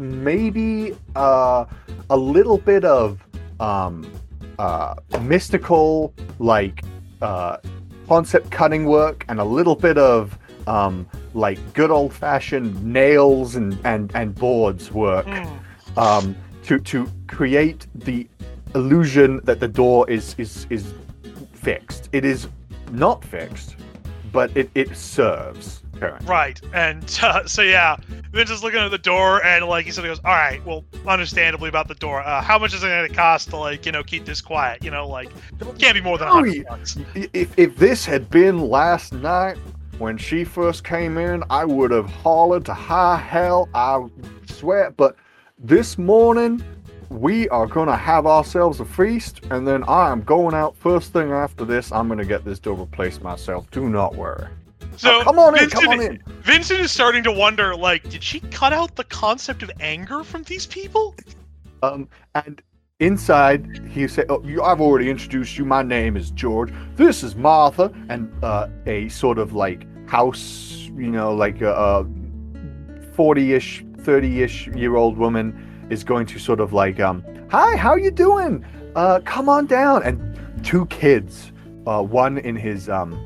maybe 0.00 0.96
uh, 1.14 1.64
a 2.08 2.16
little 2.16 2.58
bit 2.58 2.84
of 2.84 3.22
um, 3.60 4.10
uh, 4.58 4.94
mystical, 5.20 6.14
like 6.38 6.82
uh, 7.22 7.58
concept 8.08 8.50
cutting 8.50 8.86
work, 8.86 9.24
and 9.28 9.38
a 9.38 9.44
little 9.44 9.76
bit 9.76 9.98
of 9.98 10.36
um, 10.66 11.06
like 11.34 11.58
good 11.74 11.90
old 11.90 12.12
fashioned 12.12 12.82
nails 12.84 13.56
and, 13.56 13.78
and, 13.84 14.10
and 14.14 14.34
boards 14.34 14.90
work 14.92 15.26
Hmm. 15.26 15.98
um, 15.98 16.36
to 16.64 16.78
to 16.78 17.10
create 17.26 17.86
the 17.94 18.26
illusion 18.74 19.40
that 19.44 19.60
the 19.60 19.68
door 19.68 20.08
is 20.10 20.34
is 20.38 20.66
is 20.70 20.94
fixed. 21.52 22.08
It 22.12 22.24
is 22.24 22.48
not 22.92 23.24
fixed, 23.24 23.76
but 24.32 24.54
it, 24.56 24.70
it 24.74 24.96
serves 24.96 25.79
currently. 26.00 26.26
Right, 26.26 26.60
and 26.74 27.04
uh, 27.22 27.46
so 27.46 27.62
yeah, 27.62 27.96
Vince 28.32 28.50
is 28.50 28.62
looking 28.62 28.80
at 28.80 28.90
the 28.90 28.98
door, 28.98 29.44
and 29.44 29.66
like 29.66 29.84
he 29.86 29.90
sort 29.92 30.06
of 30.06 30.10
goes, 30.16 30.24
"All 30.24 30.32
right, 30.32 30.64
well, 30.66 30.84
understandably 31.06 31.68
about 31.68 31.88
the 31.88 31.94
door. 31.94 32.20
Uh, 32.22 32.40
how 32.42 32.58
much 32.58 32.74
is 32.74 32.82
it 32.82 32.88
going 32.88 33.08
to 33.08 33.14
cost 33.14 33.50
to 33.50 33.56
like 33.56 33.86
you 33.86 33.92
know 33.92 34.02
keep 34.02 34.24
this 34.24 34.40
quiet? 34.40 34.82
You 34.82 34.90
know, 34.90 35.06
like 35.06 35.30
can't 35.78 35.94
be 35.94 36.00
more 36.00 36.18
than 36.18 36.28
a 36.28 36.30
Oh, 36.30 36.34
hundred 36.34 36.54
yeah. 36.56 36.62
bucks." 36.68 36.96
If 37.14 37.58
if 37.58 37.76
this 37.76 38.04
had 38.04 38.28
been 38.30 38.58
last 38.58 39.12
night 39.12 39.56
when 39.98 40.16
she 40.16 40.44
first 40.44 40.82
came 40.84 41.18
in, 41.18 41.44
I 41.50 41.64
would 41.64 41.90
have 41.90 42.06
hollered 42.06 42.64
to 42.66 42.74
high 42.74 43.18
hell. 43.18 43.68
I 43.74 44.06
swear, 44.46 44.90
but 44.92 45.16
this 45.58 45.98
morning 45.98 46.62
we 47.10 47.48
are 47.48 47.66
gonna 47.66 47.96
have 47.96 48.24
ourselves 48.24 48.78
a 48.80 48.84
feast, 48.84 49.40
and 49.50 49.66
then 49.66 49.82
I 49.88 50.10
am 50.12 50.22
going 50.22 50.54
out 50.54 50.76
first 50.76 51.12
thing 51.12 51.32
after 51.32 51.64
this. 51.64 51.90
I'm 51.92 52.08
gonna 52.08 52.24
get 52.24 52.44
this 52.44 52.58
door 52.60 52.76
replaced 52.76 53.20
myself. 53.22 53.68
Do 53.72 53.88
not 53.88 54.14
worry. 54.14 54.46
So 55.00 55.20
Oh, 55.20 55.24
come 55.24 55.38
on 55.38 55.54
in, 55.54 55.60
Vincent, 55.60 55.82
come 55.82 55.92
on 55.92 56.00
in. 56.02 56.22
Vincent 56.42 56.78
is 56.78 56.90
starting 56.90 57.22
to 57.22 57.32
wonder, 57.32 57.74
like, 57.74 58.06
did 58.10 58.22
she 58.22 58.40
cut 58.40 58.74
out 58.74 58.96
the 58.96 59.04
concept 59.04 59.62
of 59.62 59.70
anger 59.80 60.22
from 60.22 60.42
these 60.42 60.66
people? 60.66 61.14
Um, 61.82 62.06
and 62.34 62.60
inside 62.98 63.80
he 63.88 64.06
said, 64.06 64.26
"Oh, 64.28 64.42
you, 64.44 64.62
I've 64.62 64.82
already 64.82 65.08
introduced 65.08 65.56
you. 65.56 65.64
My 65.64 65.82
name 65.82 66.18
is 66.18 66.30
George. 66.32 66.70
This 66.96 67.22
is 67.22 67.34
Martha, 67.34 67.90
and 68.10 68.30
uh, 68.44 68.68
a 68.84 69.08
sort 69.08 69.38
of 69.38 69.54
like 69.54 69.86
house, 70.06 70.90
you 70.94 71.10
know, 71.10 71.32
like 71.34 71.62
a, 71.62 71.72
a 71.72 72.06
forty-ish, 73.14 73.82
thirty-ish 74.00 74.66
year 74.66 74.96
old 74.96 75.16
woman 75.16 75.86
is 75.88 76.04
going 76.04 76.26
to 76.26 76.38
sort 76.38 76.60
of 76.60 76.74
like, 76.74 77.00
um, 77.00 77.24
hi, 77.50 77.74
how 77.74 77.94
you 77.96 78.10
doing? 78.10 78.62
Uh, 78.94 79.20
come 79.24 79.48
on 79.48 79.64
down." 79.64 80.02
And 80.02 80.20
two 80.62 80.84
kids, 80.86 81.52
uh, 81.86 82.02
one 82.02 82.36
in 82.36 82.54
his 82.54 82.90
um, 82.90 83.16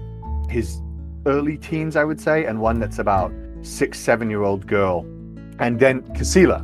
his 0.48 0.80
early 1.26 1.56
teens, 1.56 1.96
I 1.96 2.04
would 2.04 2.20
say, 2.20 2.44
and 2.44 2.60
one 2.60 2.78
that's 2.80 2.98
about 2.98 3.32
six, 3.62 3.98
seven-year-old 3.98 4.66
girl, 4.66 5.00
and 5.58 5.78
then 5.78 6.02
Casilla 6.14 6.60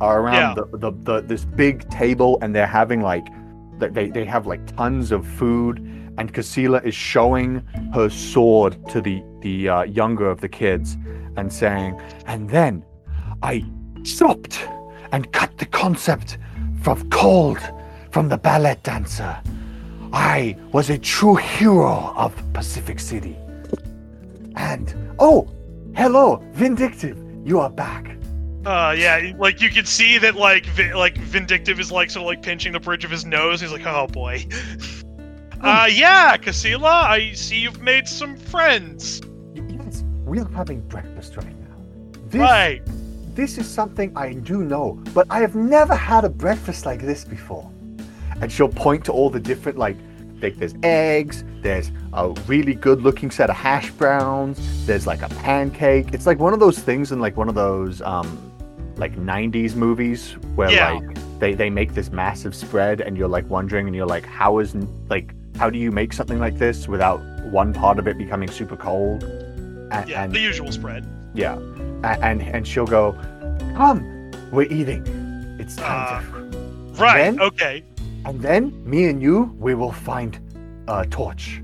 are 0.00 0.20
around 0.20 0.56
Yeah. 0.56 0.64
the, 0.72 0.78
the, 0.78 0.90
the 0.90 1.20
this 1.22 1.44
big 1.44 1.88
table 1.90 2.38
and 2.42 2.54
they're 2.54 2.66
having 2.66 3.00
like 3.02 3.26
they, 3.78 4.10
they 4.10 4.24
have 4.24 4.46
like 4.46 4.64
tons 4.76 5.12
of 5.12 5.26
food. 5.26 5.78
And 6.18 6.32
Casilla 6.34 6.84
is 6.84 6.94
showing 6.94 7.62
her 7.94 8.10
sword 8.10 8.76
to 8.88 9.00
the 9.00 9.22
the 9.40 9.68
uh, 9.68 9.82
younger 9.84 10.28
of 10.30 10.40
the 10.40 10.48
kids 10.48 10.96
and 11.36 11.50
saying 11.52 11.98
and 12.26 12.50
then 12.50 12.84
I 13.42 13.64
stopped 14.02 14.68
and 15.12 15.32
cut 15.32 15.56
the 15.58 15.66
concept 15.66 16.36
from 16.82 17.08
cold 17.10 17.58
from 18.10 18.28
the 18.28 18.36
ballet 18.36 18.76
dancer. 18.82 19.40
I 20.12 20.56
was 20.72 20.90
a 20.90 20.98
true 20.98 21.36
hero 21.36 22.12
of 22.16 22.34
Pacific 22.52 23.00
City 23.00 23.36
and 24.62 24.94
oh 25.18 25.48
hello 25.96 26.36
vindictive 26.52 27.18
you 27.44 27.58
are 27.60 27.70
back 27.70 28.16
Uh, 28.64 28.94
yeah, 28.96 29.32
like 29.38 29.60
you 29.60 29.68
can 29.68 29.84
see 29.84 30.18
that, 30.18 30.36
like, 30.36 30.64
vi- 30.76 30.94
like 30.94 31.16
Vindictive 31.18 31.80
is 31.80 31.90
like 31.90 32.10
sort 32.10 32.22
of 32.22 32.26
like 32.28 32.42
pinching 32.42 32.72
the 32.72 32.78
bridge 32.78 33.04
of 33.04 33.10
his 33.10 33.24
nose. 33.24 33.60
He's 33.60 33.72
like, 33.72 33.84
"Oh 33.84 34.06
boy." 34.06 34.46
Uh, 35.60 35.88
yeah, 35.90 36.36
Casilla, 36.36 36.92
I 37.16 37.32
see 37.32 37.58
you've 37.58 37.82
made 37.82 38.06
some 38.06 38.36
friends. 38.36 39.20
Yes, 39.54 40.04
we're 40.24 40.48
having 40.54 40.80
breakfast 40.82 41.36
right 41.36 41.58
now. 41.68 41.76
This, 42.30 42.40
Right. 42.40 42.82
this 43.34 43.58
is 43.58 43.66
something 43.68 44.12
I 44.16 44.32
do 44.34 44.62
know, 44.62 45.02
but 45.12 45.26
I 45.28 45.40
have 45.40 45.56
never 45.56 45.96
had 45.96 46.24
a 46.24 46.30
breakfast 46.30 46.86
like 46.86 47.00
this 47.02 47.24
before. 47.24 47.68
And 48.40 48.50
she'll 48.52 48.68
point 48.86 49.04
to 49.06 49.12
all 49.12 49.28
the 49.28 49.40
different, 49.40 49.76
like, 49.76 49.96
like 50.42 50.56
there's 50.58 50.74
eggs, 50.82 51.44
there's 51.60 51.90
a 52.12 52.30
really 52.46 52.74
good 52.74 53.02
looking 53.02 53.30
set 53.30 53.48
of 53.50 53.56
hash 53.56 53.90
browns, 53.92 54.58
there's 54.86 55.06
like 55.06 55.22
a 55.22 55.28
pancake. 55.28 56.12
It's 56.12 56.26
like 56.26 56.38
one 56.38 56.52
of 56.52 56.60
those 56.60 56.78
things 56.78 57.12
in 57.12 57.20
like 57.20 57.36
one 57.36 57.48
of 57.48 57.54
those 57.54 58.02
um 58.02 58.38
like 58.96 59.16
90s 59.16 59.74
movies 59.74 60.32
where 60.54 60.70
Yeah. 60.70 60.92
like 60.92 61.38
they, 61.40 61.54
they 61.54 61.70
make 61.70 61.94
this 61.94 62.10
massive 62.12 62.54
spread 62.54 63.00
and 63.00 63.16
you're 63.16 63.28
like 63.28 63.48
wondering 63.48 63.86
and 63.86 63.96
you're 63.96 64.06
like 64.06 64.24
how 64.26 64.58
is 64.58 64.74
like 65.08 65.34
how 65.56 65.70
do 65.70 65.78
you 65.78 65.90
make 65.90 66.12
something 66.12 66.38
like 66.38 66.58
this 66.58 66.86
without 66.88 67.20
one 67.46 67.72
part 67.72 67.98
of 67.98 68.06
it 68.06 68.18
becoming 68.18 68.48
super 68.50 68.76
cold 68.76 69.24
and, 69.24 70.08
Yeah, 70.08 70.24
and 70.24 70.32
the 70.32 70.38
usual 70.40 70.70
spread. 70.72 71.06
yeah 71.34 71.56
A- 72.04 72.22
and 72.22 72.42
and 72.42 72.66
she'll 72.66 72.86
go 72.86 73.12
come 73.74 74.30
we're 74.52 74.70
eating 74.70 75.02
it's 75.58 75.76
time 75.76 76.22
to 76.24 77.02
Right. 77.02 77.18
then- 77.22 77.40
Okay. 77.40 77.82
And 78.24 78.40
then 78.40 78.88
me 78.88 79.06
and 79.08 79.22
you 79.22 79.54
we 79.58 79.74
will 79.74 79.92
find 79.92 80.40
a 80.88 81.06
torch 81.06 81.62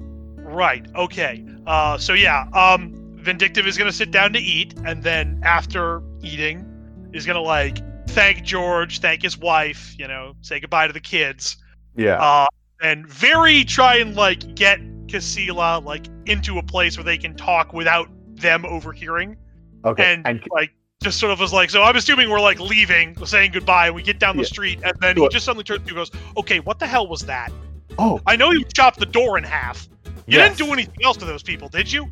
Right. 0.48 0.86
Okay. 0.96 1.44
Uh, 1.66 1.98
so 1.98 2.14
yeah. 2.14 2.48
Um, 2.54 2.94
Vindictive 3.16 3.66
is 3.66 3.76
gonna 3.76 3.92
sit 3.92 4.10
down 4.10 4.32
to 4.32 4.38
eat, 4.38 4.74
and 4.84 5.02
then 5.02 5.40
after 5.44 6.02
eating, 6.22 6.64
is 7.12 7.26
gonna 7.26 7.42
like 7.42 7.78
thank 8.08 8.42
George, 8.42 9.00
thank 9.00 9.22
his 9.22 9.36
wife, 9.36 9.94
you 9.98 10.08
know, 10.08 10.34
say 10.40 10.58
goodbye 10.58 10.86
to 10.86 10.92
the 10.92 11.00
kids. 11.00 11.58
yeah 11.96 12.16
uh, 12.16 12.46
and 12.80 13.06
very 13.06 13.64
try 13.64 13.96
and 13.96 14.16
like 14.16 14.54
get 14.54 14.80
Casilla 15.06 15.84
like 15.84 16.06
into 16.26 16.58
a 16.58 16.62
place 16.62 16.96
where 16.96 17.04
they 17.04 17.18
can 17.18 17.34
talk 17.36 17.72
without 17.72 18.08
them 18.36 18.64
overhearing, 18.64 19.36
okay 19.84 20.14
and, 20.14 20.26
and 20.26 20.42
like 20.50 20.72
just 21.02 21.20
sort 21.20 21.30
of 21.32 21.38
was 21.38 21.52
like, 21.52 21.70
so 21.70 21.82
I'm 21.84 21.94
assuming 21.94 22.28
we're 22.28 22.40
like 22.40 22.58
leaving, 22.58 23.14
saying 23.24 23.52
goodbye, 23.52 23.86
and 23.86 23.94
we 23.94 24.02
get 24.02 24.18
down 24.18 24.36
the 24.36 24.42
Yeah. 24.42 24.48
street, 24.48 24.80
and 24.82 24.98
then 25.00 25.16
he 25.16 25.28
just 25.28 25.44
suddenly 25.44 25.62
turns 25.62 25.82
to 25.82 25.92
you 25.92 25.96
and 26.00 26.10
goes, 26.12 26.22
okay, 26.36 26.58
what 26.58 26.78
the 26.80 26.86
hell 26.86 27.06
was 27.06 27.20
that? 27.22 27.52
oh 28.00 28.20
I 28.26 28.36
know 28.36 28.50
you 28.52 28.64
chopped 28.76 28.98
the 29.00 29.06
door 29.06 29.38
in 29.38 29.44
half. 29.44 29.88
You 30.04 30.12
yes, 30.38 30.56
didn't 30.56 30.68
do 30.68 30.72
anything 30.72 31.04
else 31.04 31.16
to 31.18 31.24
those 31.24 31.42
people, 31.42 31.68
did 31.68 31.90
you? 31.90 32.08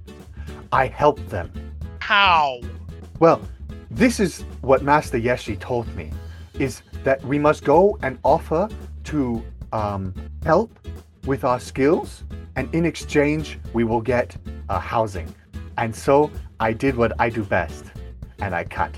i 0.72 0.86
helped 0.86 1.28
them 1.28 1.50
How? 2.00 2.60
Well, 3.18 3.40
this 3.90 4.20
is 4.20 4.42
what 4.62 4.82
Master 4.82 5.18
Yeshi 5.18 5.58
told 5.58 5.86
me, 5.96 6.10
is 6.58 6.82
that 7.04 7.24
we 7.24 7.38
must 7.38 7.64
go 7.64 7.98
and 8.02 8.18
offer 8.24 8.68
to 9.04 9.42
um, 9.72 10.14
help 10.44 10.70
with 11.24 11.42
our 11.44 11.58
skills, 11.60 12.22
and 12.54 12.72
in 12.72 12.84
exchange 12.84 13.58
we 13.72 13.82
will 13.84 14.00
get 14.00 14.36
uh, 14.68 14.78
housing. 14.78 15.32
And 15.76 15.94
so 15.94 16.30
I 16.60 16.72
did 16.72 16.96
what 16.96 17.12
I 17.20 17.30
do 17.30 17.42
best, 17.44 17.84
and 18.40 18.54
I 18.54 18.64
cut. 18.64 18.94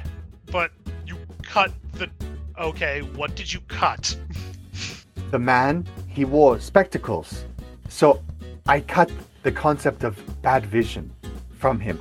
But 0.47 0.71
you 1.07 1.17
cut 1.43 1.73
the. 1.93 2.11
Okay, 2.59 3.03
what 3.15 3.35
did 3.37 3.53
you 3.53 3.61
cut? 3.69 4.17
The 5.31 5.39
man, 5.39 5.87
he 6.07 6.25
wore 6.25 6.59
spectacles, 6.59 7.45
so 7.91 8.23
I 8.67 8.81
cut 8.81 9.11
the 9.43 9.53
concept 9.53 10.03
of 10.03 10.19
bad 10.41 10.65
vision 10.65 11.13
from 11.59 11.79
him. 11.79 11.99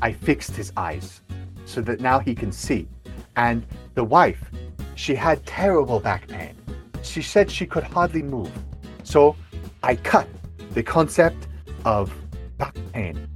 I 0.00 0.14
fixed 0.14 0.56
his 0.56 0.72
eyes 0.78 1.20
so 1.66 1.82
that 1.82 2.00
now 2.00 2.18
he 2.18 2.34
can 2.34 2.52
see. 2.52 2.88
And 3.36 3.66
the 3.94 4.04
wife, 4.04 4.50
she 4.94 5.14
had 5.14 5.44
terrible 5.44 6.00
back 6.00 6.26
pain. 6.26 6.56
She 7.02 7.20
said 7.20 7.50
she 7.50 7.66
could 7.66 7.84
hardly 7.84 8.22
move. 8.22 8.50
So 9.02 9.36
I 9.82 9.96
cut 9.96 10.26
the 10.72 10.82
concept 10.82 11.48
of 11.84 12.14
back 12.56 12.76
pain. 12.92 13.28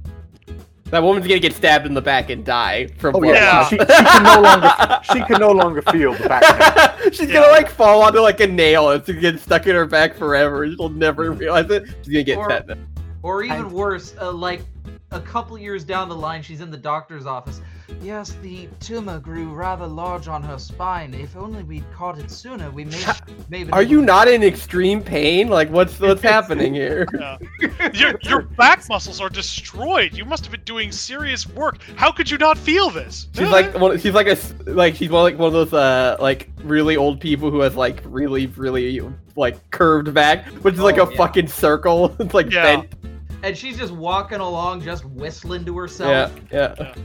That 0.91 1.01
woman's 1.01 1.27
gonna 1.27 1.39
get 1.39 1.53
stabbed 1.53 1.87
in 1.87 1.93
the 1.95 2.01
back 2.01 2.29
and 2.29 2.45
die 2.45 2.87
from 2.99 3.15
Oh 3.15 3.19
blood 3.19 3.35
yeah, 3.35 3.59
loss. 3.61 3.69
she, 3.69 3.77
she 3.77 3.85
can 3.85 4.23
no 4.23 4.41
longer 4.41 4.99
she 5.13 5.21
can 5.23 5.39
no 5.41 5.51
longer 5.51 5.81
feel 5.81 6.13
the 6.13 6.29
back. 6.29 7.01
She's 7.13 7.21
Yeah. 7.21 7.33
gonna 7.41 7.51
like 7.51 7.69
fall 7.69 8.03
onto 8.03 8.19
like 8.19 8.39
a 8.39 8.47
nail. 8.47 8.91
It's 8.91 9.07
gonna 9.07 9.19
get 9.19 9.39
stuck 9.39 9.65
in 9.65 9.75
her 9.75 9.85
back 9.87 10.15
forever. 10.15 10.69
She'll 10.69 10.89
never 10.89 11.31
realize 11.31 11.69
it. 11.71 11.85
She's 12.03 12.13
gonna 12.13 12.23
get 12.23 12.37
Or- 12.37 12.47
tetanus. 12.49 12.77
Or 13.23 13.41
even 13.43 13.71
worse, 13.71 14.13
uh, 14.21 14.31
like 14.31 14.61
a 15.09 15.19
couple 15.19 15.57
years 15.57 15.83
down 15.83 16.07
the 16.09 16.15
line, 16.15 16.43
she's 16.43 16.61
in 16.61 16.69
the 16.69 16.77
doctor's 16.77 17.25
office. 17.25 17.59
Yes, 18.01 18.35
the 18.41 18.67
tumor 18.79 19.19
grew 19.19 19.53
rather 19.53 19.85
large 19.87 20.27
on 20.27 20.41
her 20.43 20.57
spine. 20.57 21.13
If 21.13 21.35
only 21.35 21.63
we'd 21.63 21.83
caught 21.93 22.17
it 22.19 22.31
sooner, 22.31 22.69
we 22.71 22.85
may 22.85 22.91
may 22.97 23.03
have 23.03 23.49
been 23.49 23.73
Are 23.73 23.83
you 23.83 24.01
not 24.01 24.27
in 24.27 24.43
extreme 24.43 25.01
pain? 25.01 25.49
Like 25.49 25.69
what's 25.69 25.99
what's 25.99 26.21
happening 26.35 26.73
here? 26.73 27.05
Uh, 27.25 27.37
your, 27.93 28.19
your 28.23 28.41
back 28.41 28.87
muscles 28.89 29.19
are 29.21 29.29
destroyed. 29.29 30.13
You 30.13 30.25
must 30.25 30.43
have 30.43 30.51
been 30.51 30.63
doing 30.63 30.91
serious 30.91 31.47
work. 31.47 31.79
How 31.95 32.11
could 32.11 32.29
you 32.29 32.37
not 32.37 32.57
feel 32.57 32.89
this? 32.89 33.27
She's 33.35 33.49
like 33.49 33.73
one, 33.79 33.97
she's 33.99 34.13
like 34.13 34.27
a 34.27 34.31
s- 34.31 34.53
like 34.65 34.95
she's 34.95 35.09
one 35.09 35.23
like 35.23 35.37
one 35.37 35.47
of 35.47 35.53
those 35.53 35.73
uh 35.73 36.17
like 36.19 36.49
really 36.63 36.97
old 36.97 37.19
people 37.19 37.49
who 37.51 37.59
has 37.61 37.75
like 37.75 38.01
really 38.05 38.47
really 38.47 39.01
like 39.35 39.69
curved 39.71 40.13
back, 40.13 40.45
which 40.63 40.75
is 40.75 40.79
like 40.81 40.97
Oh, 40.97 41.03
a 41.05 41.11
yeah. 41.11 41.17
fucking 41.17 41.47
circle. 41.47 42.15
it's 42.19 42.33
like 42.33 42.51
Yeah. 42.51 42.63
bent. 42.77 42.93
And 43.43 43.55
she's 43.57 43.77
just 43.77 43.93
walking 43.93 44.39
along, 44.39 44.81
just 44.81 45.05
whistling 45.05 45.65
to 45.65 45.77
herself. 45.77 46.31
Yeah, 46.51 46.73
yeah. 46.79 46.95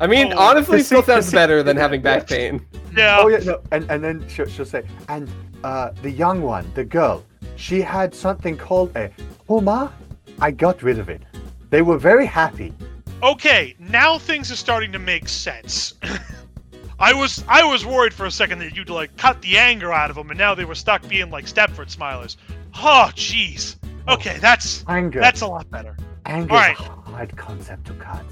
I 0.00 0.06
mean, 0.06 0.32
Oh, 0.32 0.38
honestly, 0.38 0.78
to 0.78 0.84
still 0.84 1.02
sounds 1.02 1.26
see- 1.28 1.36
better 1.40 1.62
than 1.62 1.76
having 1.76 2.00
back 2.02 2.26
pain. 2.26 2.64
Yeah. 2.96 3.18
Oh 3.20 3.28
yeah, 3.28 3.38
no, 3.38 3.60
and 3.70 3.88
and 3.90 4.02
then 4.02 4.26
she'll, 4.28 4.46
she'll 4.46 4.64
say, 4.64 4.82
and 5.08 5.30
uh, 5.62 5.90
the 6.02 6.10
young 6.10 6.42
one, 6.42 6.70
the 6.74 6.84
girl, 6.84 7.24
she 7.56 7.80
had 7.82 8.14
something 8.14 8.56
called 8.56 8.96
a 8.96 9.10
homa. 9.46 9.92
I 10.40 10.50
got 10.50 10.82
rid 10.82 10.98
of 10.98 11.08
it. 11.08 11.22
They 11.68 11.82
were 11.82 11.98
very 11.98 12.26
happy. 12.26 12.72
Okay, 13.22 13.74
now 13.78 14.18
things 14.18 14.50
are 14.50 14.56
starting 14.56 14.90
to 14.92 14.98
make 14.98 15.28
sense. 15.28 15.94
I 16.98 17.12
was 17.14 17.44
I 17.48 17.62
was 17.64 17.84
worried 17.86 18.12
for 18.14 18.26
a 18.26 18.30
second 18.30 18.58
that 18.60 18.74
you'd 18.74 18.90
like 18.90 19.14
cut 19.16 19.40
the 19.42 19.56
anger 19.58 19.92
out 19.92 20.10
of 20.10 20.16
them, 20.16 20.30
and 20.30 20.38
now 20.38 20.54
they 20.54 20.64
were 20.64 20.74
stuck 20.74 21.06
being 21.08 21.30
like 21.30 21.44
Stepford 21.46 21.94
Smilers. 21.94 22.36
Oh, 22.76 23.10
jeez. 23.14 23.76
Okay, 24.08 24.38
that's 24.40 24.84
Anger. 24.88 25.20
that's 25.20 25.42
a 25.42 25.46
lot 25.46 25.70
better. 25.70 25.96
Anger 26.26 26.52
Alright. 26.54 26.80
is 26.80 26.86
a 26.86 26.90
hard 27.10 27.36
concept 27.36 27.86
to 27.88 27.94
cut. 27.94 28.24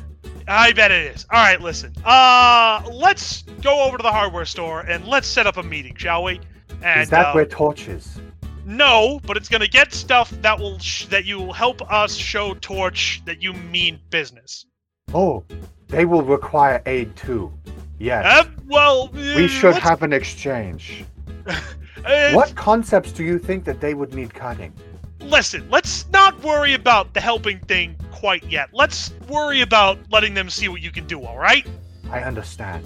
I 0.47 0.73
bet 0.73 0.91
it 0.91 1.15
is. 1.15 1.27
All 1.31 1.43
right, 1.43 1.61
listen. 1.61 1.93
Uh, 2.05 2.83
let's 2.93 3.43
go 3.63 3.83
over 3.85 3.97
to 3.99 4.03
the 4.03 4.11
hardware 4.11 4.45
store 4.47 4.81
and 4.81 5.07
let's 5.07 5.27
set 5.27 5.47
up 5.47 5.57
a 5.59 5.63
meeting, 5.63 5.95
shall 5.97 6.25
we? 6.25 6.41
And 6.83 7.03
is 7.03 7.11
that 7.11 7.27
uh, 7.27 7.33
where 7.33 7.45
Torch 7.47 7.89
is? 7.89 8.19
no, 8.65 9.21
but 9.27 9.37
it's 9.37 9.49
gonna 9.49 9.67
get 9.67 9.93
stuff 9.93 10.31
that 10.43 10.59
will 10.59 10.79
sh- 10.79 11.07
that 11.07 11.25
you 11.25 11.39
will 11.39 11.53
help 11.53 11.81
us 11.91 12.15
show 12.15 12.55
Torch 12.55 13.23
that 13.25 13.43
you 13.43 13.53
mean 13.53 13.99
business. 14.11 14.67
Oh, 15.15 15.43
they 15.89 16.05
will 16.05 16.23
require 16.23 16.83
aid 16.87 17.15
too. 17.17 17.53
Yes. 17.99 18.25
Uh, 18.27 18.51
well, 18.67 19.09
we 19.09 19.45
uh, 19.45 19.49
should 19.49 19.73
let's- 19.73 19.85
have 19.85 20.03
an 20.03 20.13
exchange. 20.13 21.05
uh, 21.47 22.33
What 22.33 22.55
concepts 22.55 23.11
do 23.13 23.25
you 23.25 23.39
think 23.39 23.65
that 23.65 23.81
they 23.81 23.95
would 23.95 24.15
need 24.15 24.33
cutting? 24.35 24.73
Listen, 25.21 25.69
let's 25.71 26.09
not 26.11 26.41
worry 26.43 26.75
about 26.75 27.13
the 27.15 27.21
helping 27.21 27.59
thing 27.61 27.97
quite 28.11 28.45
yet. 28.45 28.69
Let's 28.73 29.13
worry 29.29 29.61
about 29.61 29.99
letting 30.11 30.35
them 30.35 30.51
see 30.51 30.69
what 30.69 30.81
you 30.83 30.91
can 30.91 31.07
do, 31.07 31.23
all 31.25 31.39
right? 31.39 31.67
I 32.11 32.21
understand. 32.21 32.85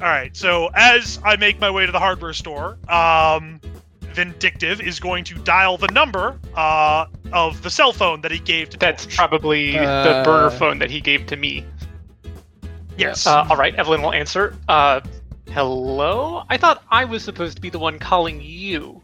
All 0.00 0.06
right, 0.08 0.36
so 0.36 0.70
as 0.74 1.18
I 1.24 1.36
make 1.36 1.58
my 1.60 1.70
way 1.70 1.84
to 1.86 1.90
the 1.92 1.98
hardware 1.98 2.32
store, 2.32 2.78
um, 2.88 3.60
Vindictive 4.12 4.80
is 4.80 5.00
going 5.00 5.24
to 5.24 5.34
dial 5.36 5.76
the 5.76 5.88
number 5.88 6.38
uh, 6.56 7.06
of 7.32 7.62
the 7.62 7.70
cell 7.70 7.92
phone 7.92 8.20
that 8.22 8.30
he 8.30 8.38
gave 8.38 8.70
to 8.70 8.78
That's 8.78 9.04
Torch. 9.04 9.16
probably 9.16 9.72
the 9.72 9.78
Uh, 9.84 10.24
burner 10.24 10.50
phone 10.50 10.78
that 10.78 10.90
he 10.90 11.00
gave 11.00 11.26
to 11.26 11.36
me. 11.36 11.64
yes. 12.96 13.26
Uh, 13.26 13.46
all 13.50 13.56
right, 13.56 13.74
Evelyn 13.76 14.02
will 14.02 14.12
answer. 14.12 14.56
Uh, 14.68 15.00
hello? 15.50 16.44
I 16.48 16.56
thought 16.56 16.82
I 16.90 17.04
was 17.04 17.22
supposed 17.24 17.56
to 17.56 17.60
be 17.62 17.70
the 17.70 17.78
one 17.78 17.98
calling 17.98 18.40
you. 18.40 19.02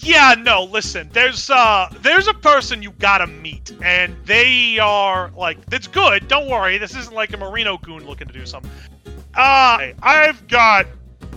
Yeah, 0.00 0.34
no, 0.38 0.64
listen. 0.64 1.08
There's 1.12 1.50
uh 1.50 1.88
there's 2.00 2.28
a 2.28 2.34
person 2.34 2.82
you 2.82 2.90
gotta 2.92 3.26
meet, 3.26 3.72
and 3.82 4.16
they 4.24 4.78
are 4.78 5.30
like 5.36 5.64
that's 5.66 5.86
good. 5.86 6.28
Don't 6.28 6.48
worry, 6.48 6.78
this 6.78 6.94
isn't 6.96 7.14
like 7.14 7.32
a 7.32 7.36
Marino 7.36 7.78
goon 7.78 8.06
looking 8.06 8.26
to 8.28 8.32
do 8.32 8.46
something. 8.46 8.70
Uh 9.34 9.92
I've 10.02 10.46
got 10.48 10.86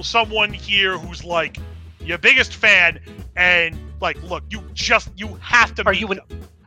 someone 0.01 0.51
here 0.53 0.97
who's 0.97 1.23
like 1.23 1.57
your 1.99 2.17
biggest 2.17 2.55
fan, 2.55 2.99
and 3.35 3.77
like, 3.99 4.21
look, 4.23 4.43
you 4.49 4.61
just 4.73 5.09
you 5.17 5.27
have 5.41 5.75
to 5.75 5.85
Are 5.85 5.91
meet 5.91 6.01
you 6.01 6.07
an-. 6.07 6.19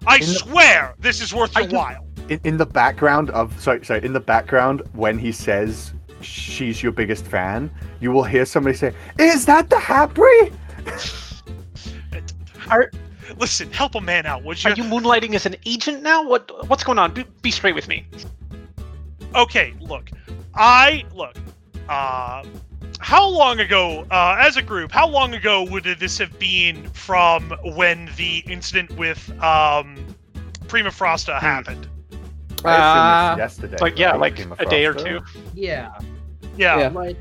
I 0.07 0.18
the- 0.18 0.24
swear 0.24 0.94
this 0.98 1.20
is 1.20 1.35
worth 1.35 1.54
your 1.57 1.68
you- 1.68 1.76
while. 1.76 2.07
In, 2.28 2.40
in 2.44 2.57
the 2.57 2.66
background 2.66 3.28
of 3.30 3.59
sorry, 3.61 3.85
sorry, 3.85 4.02
in 4.04 4.12
the 4.14 4.20
background 4.20 4.83
when 4.94 5.18
he 5.18 5.30
says 5.33 5.92
she's 6.22 6.83
your 6.83 6.92
biggest 6.92 7.26
fan, 7.26 7.70
you 8.00 8.12
will 8.12 8.24
hear 8.24 8.46
somebody 8.46 8.74
say, 8.76 8.94
"Is 9.18 9.44
that 9.46 9.68
the 9.70 9.78
Harpy?" 9.78 10.22
Are- 12.70 12.90
Listen, 13.38 13.72
help 13.72 13.94
a 13.94 14.00
man 14.03 14.27
out, 14.27 14.44
would 14.44 14.62
you? 14.62 14.70
Are 14.70 14.74
you 14.74 14.85
moonlighting 14.85 15.35
as 15.35 15.46
an 15.46 15.57
agent 15.64 16.03
now? 16.03 16.22
What 16.29 16.68
What's 16.68 16.85
going 16.85 16.98
on? 16.98 17.14
Be, 17.14 17.24
be 17.40 17.50
straight 17.50 17.74
with 17.74 17.88
me. 17.88 18.07
okay, 19.35 19.72
look, 19.81 20.11
I 20.55 21.05
look. 21.14 21.35
Uh, 21.88 22.44
how 23.00 23.27
long 23.27 23.61
ago, 23.61 24.07
uh, 24.11 24.37
as 24.38 24.57
a 24.59 24.62
group, 24.62 24.92
how 24.92 25.09
long 25.09 25.35
ago 25.35 25.64
would 25.64 25.85
this 25.85 26.18
have 26.18 26.38
been 26.38 26.88
from 26.90 27.50
when 27.74 28.11
the 28.16 28.38
incident 28.46 28.90
with 28.96 29.31
um, 29.42 29.96
Prima 30.68 30.90
Frosta 30.90 31.38
happened? 31.40 31.88
I 32.64 32.74
assume 32.77 33.00
Uh, 33.00 33.33
it's 33.33 33.38
yesterday. 33.38 33.77
Like 33.81 33.98
yeah, 33.98 34.11
right, 34.11 34.20
like 34.20 34.37
Game 34.37 34.53
of 34.53 34.61
a 34.61 34.66
day 34.66 34.85
or 34.87 34.92
two. 34.94 35.20
Yeah. 35.55 35.90
Yeah. 36.57 36.79
Yeah. 36.79 36.88
Like. 36.88 37.16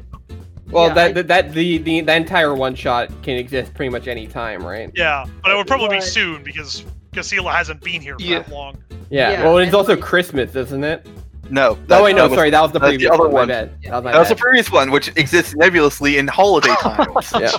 Well, 0.73 0.87
yeah, 0.87 0.93
that, 0.93 1.05
I- 1.07 1.11
that 1.13 1.27
that 1.27 1.53
the, 1.53 1.77
the 1.79 2.01
the 2.01 2.13
entire 2.15 2.53
one 2.55 2.75
shot 2.75 3.09
can 3.23 3.35
exist 3.37 3.73
pretty 3.73 3.89
much 3.89 4.07
any 4.07 4.27
time, 4.27 4.65
right? 4.65 4.91
Yeah, 4.95 5.25
but 5.41 5.51
it 5.51 5.55
would 5.55 5.67
probably 5.67 5.97
be 5.97 6.01
soon 6.01 6.43
because 6.43 6.83
Casilla 7.13 7.53
hasn't 7.53 7.81
been 7.81 8.01
here 8.01 8.17
for 8.17 8.23
Yeah. 8.23 8.39
that 8.39 8.49
long. 8.51 8.77
Yeah. 9.09 9.31
Yeah, 9.31 9.43
well, 9.43 9.57
it's 9.59 9.73
also 9.73 9.93
like- 9.95 10.03
Christmas, 10.03 10.55
isn't 10.55 10.83
it? 10.83 11.07
No. 11.49 11.77
Oh 11.89 12.03
wait, 12.03 12.15
no, 12.15 12.27
was- 12.27 12.37
sorry, 12.37 12.49
that 12.49 12.61
was 12.61 12.71
the 12.71 12.79
that's 12.79 12.91
the 12.91 12.97
previous 12.97 13.11
other 13.11 13.23
one. 13.23 13.31
My 13.33 13.39
one. 13.39 13.47
bad. 13.49 13.81
That 13.83 13.91
was 13.91 14.03
my 14.03 14.11
That 14.13 14.19
was 14.19 14.29
the 14.29 14.35
previous 14.35 14.71
one, 14.71 14.91
which 14.91 15.09
exists 15.09 15.53
nebulously 15.55 16.17
in 16.17 16.27
holiday 16.27 16.73
times. 16.79 17.31
yeah. 17.39 17.49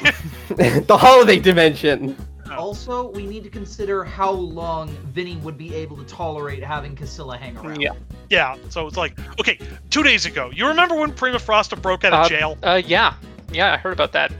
the 0.80 0.96
holiday 0.98 1.38
dimension. 1.38 2.16
Also, 2.52 3.10
we 3.10 3.26
need 3.26 3.42
to 3.44 3.50
consider 3.50 4.04
how 4.04 4.30
long 4.30 4.88
Vinny 5.12 5.36
would 5.38 5.56
be 5.56 5.74
able 5.74 5.96
to 5.96 6.04
tolerate 6.04 6.62
having 6.62 6.94
Casilla 6.94 7.38
hang 7.38 7.56
around. 7.56 7.80
Yeah. 7.80 7.92
Yeah, 8.30 8.56
so 8.70 8.86
it's 8.86 8.96
like, 8.96 9.18
okay, 9.40 9.58
two 9.90 10.02
days 10.02 10.26
ago, 10.26 10.50
you 10.52 10.66
remember 10.66 10.94
when 10.94 11.12
Prima 11.12 11.38
Frosta 11.38 11.80
broke 11.80 12.04
out 12.04 12.12
of 12.12 12.26
Uh, 12.26 12.28
jail? 12.28 12.58
Uh, 12.62 12.82
yeah, 12.84 13.14
yeah, 13.52 13.72
I 13.72 13.76
heard 13.76 13.92
about 13.92 14.12
that. 14.12 14.32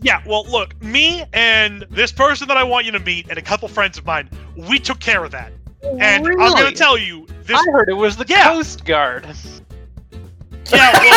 Yeah, 0.00 0.20
well, 0.26 0.44
look, 0.44 0.80
me 0.82 1.24
and 1.32 1.84
this 1.90 2.10
person 2.12 2.48
that 2.48 2.56
I 2.56 2.64
want 2.64 2.86
you 2.86 2.92
to 2.92 2.98
meet 2.98 3.28
and 3.28 3.38
a 3.38 3.42
couple 3.42 3.68
friends 3.68 3.98
of 3.98 4.04
mine, 4.06 4.28
we 4.56 4.78
took 4.78 4.98
care 5.00 5.24
of 5.24 5.30
that. 5.32 5.52
And 5.84 6.02
I'm 6.02 6.22
Really? 6.24 6.60
gonna 6.62 6.72
tell 6.72 6.96
you, 6.98 7.26
this. 7.44 7.58
I 7.58 7.70
heard 7.72 7.88
it 7.88 7.94
was 7.94 8.16
the 8.16 8.24
Yeah. 8.28 8.48
Coast 8.52 8.84
Guard. 8.84 9.26
Yeah, 10.70 10.92
well, 10.92 11.12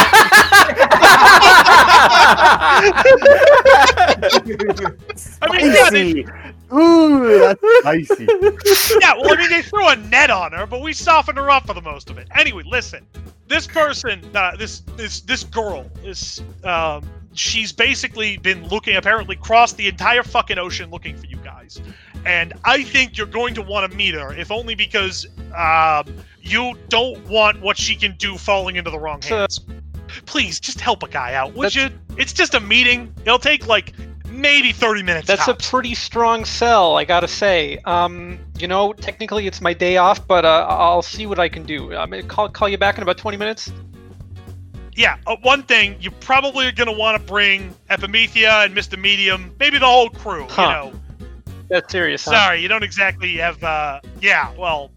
I 5.42 5.52
mean, 5.52 5.72
yeah, 5.74 5.90
they, 5.90 6.26
Ooh, 6.76 7.40
that's 7.40 7.62
spicy. 7.80 8.26
yeah, 9.02 9.14
well, 9.16 9.34
I 9.34 9.38
mean, 9.38 9.50
they 9.50 9.62
threw 9.62 9.88
a 9.88 9.96
net 9.96 10.30
on 10.32 10.52
her, 10.54 10.66
but 10.66 10.82
we 10.82 10.94
softened 10.94 11.38
her 11.38 11.50
up 11.50 11.68
for 11.68 11.74
the 11.74 11.82
most 11.82 12.10
of 12.10 12.18
it. 12.18 12.28
Anyway, 12.36 12.64
listen, 12.66 13.06
this 13.48 13.68
person, 13.68 14.24
uh, 14.36 14.56
this 14.58 14.80
this 14.98 15.22
this 15.22 15.44
girl, 15.44 15.90
this 16.04 16.42
um, 16.64 17.04
she's 17.34 17.72
basically 17.72 18.38
been 18.38 18.68
looking, 18.68 18.96
apparently, 18.96 19.36
crossed 19.36 19.78
the 19.78 19.88
entire 19.88 20.24
fucking 20.24 20.58
ocean 20.58 20.90
looking 20.90 21.16
for 21.16 21.28
you 21.28 21.38
guys, 21.38 21.82
and 22.26 22.54
I 22.64 22.84
think 22.84 23.18
you're 23.18 23.28
going 23.28 23.54
to 23.56 23.62
want 23.62 23.90
to 23.90 23.98
meet 23.98 24.16
her, 24.16 24.34
if 24.34 24.52
only 24.52 24.76
because 24.76 25.28
um, 25.56 26.06
you 26.46 26.78
don't 26.90 27.28
want 27.28 27.60
what 27.62 27.78
she 27.78 27.96
can 27.96 28.16
do 28.18 28.38
falling 28.38 28.76
into 28.76 28.92
the 28.92 29.00
wrong 29.00 29.22
hands. 29.22 29.60
Please, 30.26 30.60
just 30.60 30.80
help 30.80 31.04
a 31.04 31.08
guy 31.08 31.34
out, 31.34 31.54
would 31.56 31.74
you? 31.76 31.90
It's 32.18 32.32
just 32.32 32.54
a 32.54 32.60
meeting. 32.60 33.14
It'll 33.24 33.40
take 33.40 33.68
like 33.68 33.94
maybe 34.30 34.72
30 34.72 35.04
minutes. 35.04 35.28
That's 35.28 35.48
a 35.48 35.56
pretty 35.56 35.96
strong 35.96 36.46
sell, 36.46 36.98
I 36.98 37.04
gotta 37.04 37.28
say. 37.28 37.80
Um, 37.86 38.40
you 38.58 38.68
know, 38.68 38.94
technically 38.94 39.48
it's 39.48 39.60
my 39.62 39.74
day 39.74 39.98
off, 39.98 40.26
but 40.28 40.46
uh, 40.46 40.68
I'll 40.70 41.02
see 41.02 41.26
what 41.26 41.40
I 41.40 41.50
can 41.50 41.64
do. 41.64 41.94
I'm 41.96 42.10
gonna 42.12 42.24
call 42.24 42.48
call 42.50 42.70
you 42.70 42.78
back 42.78 42.98
in 42.98 43.04
about 43.04 43.18
20 43.18 43.38
minutes. 43.38 43.72
yeah, 44.96 45.18
uh, 45.28 45.36
one 45.42 45.64
thing 45.64 45.96
you 46.00 46.12
probably 46.12 46.68
are 46.68 46.72
gonna 46.72 46.92
want 46.92 47.20
to 47.20 47.28
bring 47.28 47.74
Epimethea 47.90 48.66
and 48.66 48.76
Mr. 48.76 49.00
Medium, 49.00 49.54
maybe 49.60 49.78
the 49.80 49.86
whole 49.86 50.10
crew. 50.10 50.46
Huh. 50.50 50.62
You 50.62 50.68
know, 50.92 51.00
That's 51.70 51.92
serious, 51.92 52.24
huh? 52.24 52.32
sorry, 52.32 52.62
you 52.62 52.68
don't 52.68 52.84
exactly 52.84 53.38
have. 53.38 53.62
uh 53.64 54.00
Yeah, 54.22 54.54
well, 54.58 54.92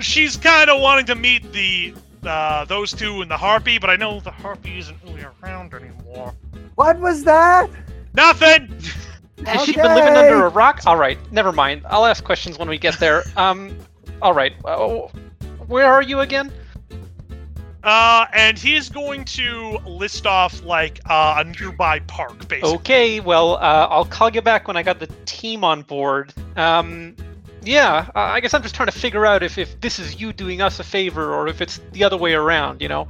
she's 0.00 0.36
kind 0.36 0.70
of 0.70 0.80
wanting 0.80 1.06
to 1.06 1.14
meet 1.14 1.52
the 1.52 1.94
uh 2.24 2.64
those 2.64 2.92
two 2.92 3.22
and 3.22 3.30
the 3.30 3.36
harpy, 3.36 3.78
but 3.78 3.90
I 3.90 3.96
know 3.96 4.20
the 4.20 4.30
harpy 4.30 4.78
isn't 4.78 4.96
really 5.04 5.24
around 5.42 5.74
anymore. 5.74 6.34
What 6.76 6.98
was 6.98 7.24
that? 7.24 7.70
Nothing. 8.14 8.74
Has 9.46 9.64
she 9.64 9.74
been 9.74 9.94
living 9.94 10.14
under 10.14 10.46
a 10.46 10.48
rock? 10.48 10.82
All 10.86 10.96
right, 10.96 11.18
never 11.32 11.52
mind. 11.52 11.82
I'll 11.88 12.06
ask 12.06 12.22
questions 12.22 12.58
when 12.58 12.68
we 12.68 12.78
get 12.78 12.98
there. 12.98 13.22
Um, 13.36 13.76
all 14.20 14.34
right. 14.34 14.52
Uh, 14.64 15.08
where 15.66 15.86
are 15.86 16.02
you 16.02 16.20
again? 16.20 16.52
Uh, 17.82 18.26
and 18.32 18.56
he's 18.56 18.88
going 18.88 19.24
to 19.24 19.78
list 19.84 20.26
off 20.26 20.62
like 20.62 21.00
uh, 21.06 21.42
a 21.44 21.44
nearby 21.44 21.98
park, 22.00 22.46
basically. 22.46 22.74
Okay, 22.74 23.18
well, 23.20 23.56
uh, 23.56 23.88
I'll 23.90 24.04
call 24.04 24.30
you 24.30 24.40
back 24.40 24.68
when 24.68 24.76
I 24.76 24.84
got 24.84 25.00
the 25.00 25.08
team 25.24 25.64
on 25.64 25.82
board. 25.82 26.32
Um, 26.56 27.16
yeah, 27.64 28.10
I 28.14 28.40
guess 28.40 28.54
I'm 28.54 28.62
just 28.62 28.74
trying 28.74 28.88
to 28.90 28.98
figure 28.98 29.24
out 29.26 29.42
if, 29.42 29.58
if 29.58 29.80
this 29.80 29.98
is 29.98 30.20
you 30.20 30.32
doing 30.32 30.60
us 30.60 30.80
a 30.80 30.84
favor 30.84 31.32
or 31.34 31.48
if 31.48 31.60
it's 31.60 31.80
the 31.92 32.04
other 32.04 32.16
way 32.16 32.34
around, 32.34 32.80
you 32.82 32.88
know? 32.88 33.08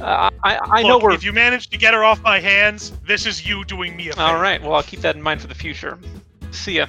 Uh, 0.00 0.28
I, 0.42 0.58
I 0.58 0.82
know 0.82 0.98
we're. 0.98 1.12
If 1.12 1.22
you 1.22 1.32
manage 1.32 1.70
to 1.70 1.78
get 1.78 1.94
her 1.94 2.02
off 2.02 2.20
my 2.22 2.40
hands, 2.40 2.92
this 3.06 3.26
is 3.26 3.46
you 3.46 3.64
doing 3.64 3.96
me 3.96 4.08
a 4.08 4.12
favor. 4.12 4.22
All 4.22 4.40
right, 4.40 4.60
well, 4.60 4.74
I'll 4.74 4.82
keep 4.82 5.00
that 5.02 5.14
in 5.14 5.22
mind 5.22 5.40
for 5.40 5.46
the 5.46 5.54
future. 5.54 5.98
See 6.50 6.76
ya. 6.78 6.86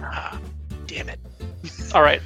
Ah, 0.00 0.38
damn 0.86 1.08
it. 1.10 1.18
All 1.94 2.02
right. 2.02 2.22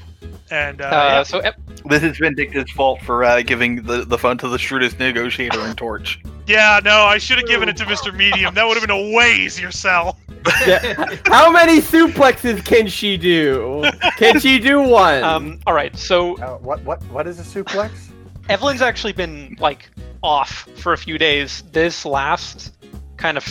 And 0.53 0.81
uh, 0.81 0.85
Uh, 0.85 0.89
yeah. 0.91 1.23
So, 1.25 1.39
Ep- 1.41 1.57
This 1.87 2.03
is 2.05 2.19
Vindictive's 2.19 2.71
fault 2.73 3.01
for 3.03 3.25
uh, 3.25 3.43
giving 3.43 3.83
the, 3.83 4.05
the 4.05 4.19
phone 4.19 4.39
to 4.39 4.49
the 4.49 4.59
shrewdest 4.59 4.99
negotiator 5.01 5.61
in 5.67 5.75
Torch. 5.75 6.21
yeah, 6.47 6.79
no, 6.85 7.03
I 7.03 7.19
should 7.19 7.39
have 7.39 7.49
given 7.49 7.69
it 7.69 7.77
to 7.79 7.85
Mr. 7.85 8.15
Medium. 8.15 8.55
That 8.55 8.67
would 8.69 8.77
have 8.77 8.87
been 8.87 8.97
a 8.97 9.17
way 9.17 9.35
easier 9.35 9.73
sell. 9.73 10.17
Yeah. 10.67 10.95
How 11.27 11.51
many 11.51 11.81
suplexes 11.81 12.65
can 12.65 12.87
she 12.87 13.17
do? 13.17 13.85
Can 14.19 14.41
she 14.41 14.59
do 14.59 14.81
one? 14.83 15.23
um, 15.23 15.59
all 15.67 15.75
right, 15.75 15.97
so 15.97 16.37
Uh, 16.39 16.59
what 16.59 16.83
what 16.85 17.03
what 17.05 17.27
is 17.27 17.39
a 17.39 17.43
suplex? 17.43 17.91
Evelyn's 18.49 18.83
actually 18.83 19.13
been 19.13 19.57
like 19.61 19.89
off 20.23 20.69
for 20.77 20.93
a 20.93 20.99
few 20.99 21.19
days. 21.19 21.63
This 21.73 22.05
last 22.05 22.75
kind 23.17 23.37
of 23.37 23.47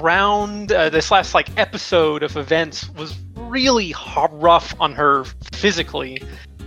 round, 0.00 0.72
uh, 0.72 0.90
this 0.90 1.10
last 1.10 1.34
like 1.34 1.48
episode 1.58 2.22
of 2.22 2.36
events 2.36 2.88
was 2.90 3.16
really 3.36 3.90
h- 3.90 4.28
rough 4.32 4.74
on 4.80 4.94
her 4.94 5.24
physically 5.54 6.22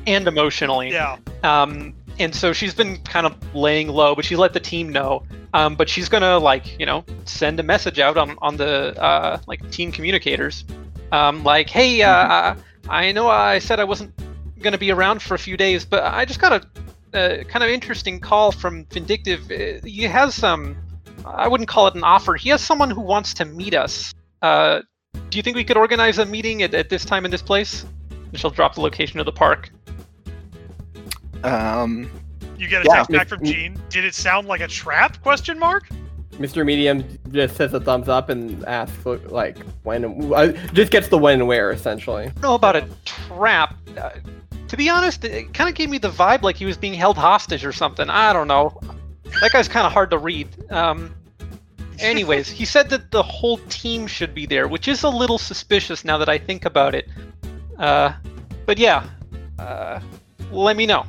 and 0.08 0.28
emotionally. 0.28 0.92
Yeah. 0.92 1.18
Um, 1.44 1.94
and 2.22 2.34
so 2.34 2.54
she's 2.54 2.74
been 2.74 2.98
kind 3.04 3.26
of 3.26 3.36
laying 3.56 3.88
low, 3.88 4.16
but 4.16 4.26
she 4.26 4.36
let 4.36 4.54
the 4.54 4.60
team 4.60 4.90
know. 4.90 5.24
Um, 5.54 5.76
but 5.76 5.90
she's 5.90 6.08
gonna 6.08 6.38
like 6.38 6.80
you 6.80 6.86
know 6.86 7.04
send 7.26 7.60
a 7.60 7.64
message 7.64 8.00
out 8.00 8.18
on 8.18 8.38
on 8.42 8.58
the 8.58 9.00
uh, 9.02 9.40
like 9.48 9.70
team 9.72 9.92
communicators, 9.92 10.64
um, 11.12 11.44
like 11.44 11.70
hey, 11.70 12.02
uh, 12.02 12.56
I 12.90 13.12
know 13.12 13.30
I 13.30 13.60
said 13.60 13.80
I 13.80 13.84
wasn't 13.84 14.14
gonna 14.62 14.78
be 14.78 14.92
around 14.92 15.22
for 15.22 15.36
a 15.36 15.40
few 15.40 15.58
days, 15.58 15.86
but 15.86 16.04
I 16.04 16.26
just 16.26 16.40
got 16.40 16.54
a, 17.14 17.20
a 17.42 17.44
kind 17.46 17.64
of 17.64 17.70
interesting 17.70 18.20
call 18.20 18.52
from 18.52 18.86
Vindictive. 18.86 19.52
Uh, 19.52 19.86
He 19.86 20.04
has 20.04 20.36
some, 20.36 20.78
I 21.26 21.48
wouldn't 21.48 21.70
call 21.70 21.88
it 21.88 21.96
an 21.96 22.04
offer. 22.04 22.36
He 22.36 22.50
has 22.50 22.62
someone 22.62 22.90
who 22.90 23.02
wants 23.02 23.34
to 23.36 23.46
meet 23.46 23.74
us. 23.74 24.14
Uh, 24.42 24.82
do 25.30 25.38
you 25.38 25.42
think 25.42 25.56
we 25.56 25.64
could 25.64 25.78
organize 25.78 26.18
a 26.18 26.26
meeting 26.26 26.64
at, 26.64 26.74
at 26.74 26.90
this 26.90 27.06
time 27.06 27.26
in 27.26 27.32
this 27.32 27.42
place? 27.42 27.86
And 28.12 28.40
she'll 28.40 28.52
drop 28.52 28.76
the 28.76 28.82
location 28.82 29.20
of 29.20 29.26
the 29.26 29.32
park. 29.32 29.72
Um, 31.44 32.10
You 32.58 32.68
get 32.68 32.84
a 32.86 32.90
Yeah. 32.90 32.96
text 32.98 33.12
back 33.12 33.28
from 33.28 33.44
Gene. 33.44 33.82
Did 33.90 34.06
it 34.06 34.14
sound 34.14 34.48
like 34.48 34.62
a 34.62 34.68
trap? 34.68 35.20
Question 35.24 35.58
mark. 35.58 35.90
Mr. 36.34 36.64
Medium 36.66 37.04
just 37.32 37.56
says 37.56 37.74
a 37.74 37.80
thumbs 37.80 38.08
up 38.08 38.30
and 38.30 38.64
asks 38.66 39.04
like 39.06 39.58
when 39.84 40.32
uh, 40.34 40.48
just 40.74 40.92
gets 40.92 41.08
the 41.08 41.18
when 41.18 41.40
and 41.40 41.48
where 41.48 41.72
essentially. 41.72 42.26
don't 42.26 42.42
know 42.42 42.54
about 42.56 42.76
a 42.76 42.88
trap. 43.06 43.76
Uh, 43.98 44.12
to 44.68 44.78
be 44.78 44.90
honest, 44.90 45.24
it 45.26 45.54
kind 45.54 45.70
of 45.70 45.76
gave 45.76 45.90
me 45.90 45.98
the 45.98 46.10
vibe 46.10 46.44
like 46.44 46.56
he 46.56 46.66
was 46.66 46.78
being 46.78 46.94
held 46.94 47.18
hostage 47.18 47.66
or 47.66 47.72
something. 47.74 48.10
I 48.10 48.32
don't 48.32 48.48
know. 48.48 48.80
That 49.42 49.52
guy's 49.52 49.68
kind 49.68 49.86
of 49.88 49.92
hard 49.92 50.12
to 50.12 50.18
read. 50.20 50.48
Um, 50.72 51.14
anyways, 52.00 52.48
he 52.50 52.64
said 52.66 52.90
that 52.92 53.10
the 53.12 53.24
whole 53.24 53.58
team 53.70 54.06
should 54.08 54.34
be 54.36 54.46
there, 54.46 54.68
which 54.68 54.88
is 54.88 55.04
a 55.04 55.10
little 55.10 55.38
suspicious 55.38 56.06
now 56.06 56.18
that 56.20 56.30
I 56.30 56.38
think 56.38 56.66
about 56.66 56.94
it. 56.96 57.10
Uh, 57.80 58.14
but 58.66 58.78
yeah, 58.78 59.04
uh, 59.60 60.00
let 60.52 60.76
me 60.78 60.86
know. 60.86 61.06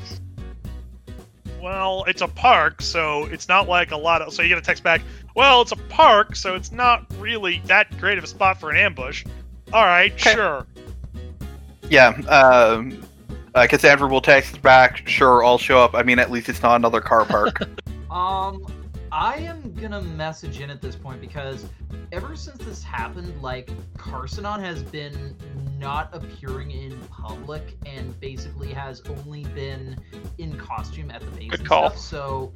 Well, 1.60 2.04
it's 2.08 2.22
a 2.22 2.28
park, 2.28 2.82
so 2.82 3.24
it's 3.26 3.48
not 3.48 3.68
like 3.68 3.92
a 3.92 3.96
lot 3.96 4.20
of. 4.22 4.32
So 4.32 4.42
you 4.42 4.48
get 4.48 4.58
a 4.58 4.62
text 4.62 4.82
back. 4.82 5.00
Well, 5.36 5.62
it's 5.62 5.72
a 5.72 5.76
park, 5.76 6.34
so 6.36 6.54
it's 6.54 6.72
not 6.72 7.06
really 7.18 7.62
that 7.66 7.96
great 7.98 8.18
of 8.18 8.24
a 8.24 8.26
spot 8.26 8.58
for 8.58 8.70
an 8.70 8.76
ambush. 8.76 9.24
All 9.72 9.84
right, 9.84 10.12
Okay. 10.12 10.34
sure. 10.34 10.66
yeah. 11.88 12.08
Um, 12.28 13.02
uh, 13.54 13.66
Cassandra 13.68 14.08
will 14.08 14.20
text 14.20 14.60
back. 14.62 15.06
Sure, 15.08 15.44
I'll 15.44 15.58
show 15.58 15.78
up. 15.78 15.94
I 15.94 16.02
mean, 16.02 16.18
at 16.18 16.30
least 16.30 16.48
it's 16.48 16.62
not 16.62 16.76
another 16.76 17.00
car 17.00 17.24
park. 17.24 17.58
Um, 18.10 18.62
I 19.12 19.36
am 19.36 19.74
gonna 19.74 20.00
message 20.00 20.60
in 20.60 20.70
at 20.70 20.80
this 20.80 20.96
point 20.96 21.20
because 21.20 21.66
ever 22.12 22.34
since 22.34 22.56
this 22.64 22.82
happened, 22.82 23.42
like 23.42 23.70
Carsonon 23.98 24.60
has 24.60 24.82
been 24.82 25.36
not 25.78 26.08
appearing 26.14 26.70
in 26.70 26.98
public 27.08 27.76
and 27.84 28.18
basically 28.20 28.68
has 28.68 29.02
only 29.02 29.44
been 29.54 29.98
in 30.38 30.56
costume 30.56 31.10
at 31.10 31.20
the 31.20 31.30
base 31.32 31.50
Good 31.50 31.66
call. 31.66 31.90
stuff. 31.90 32.00
So, 32.00 32.52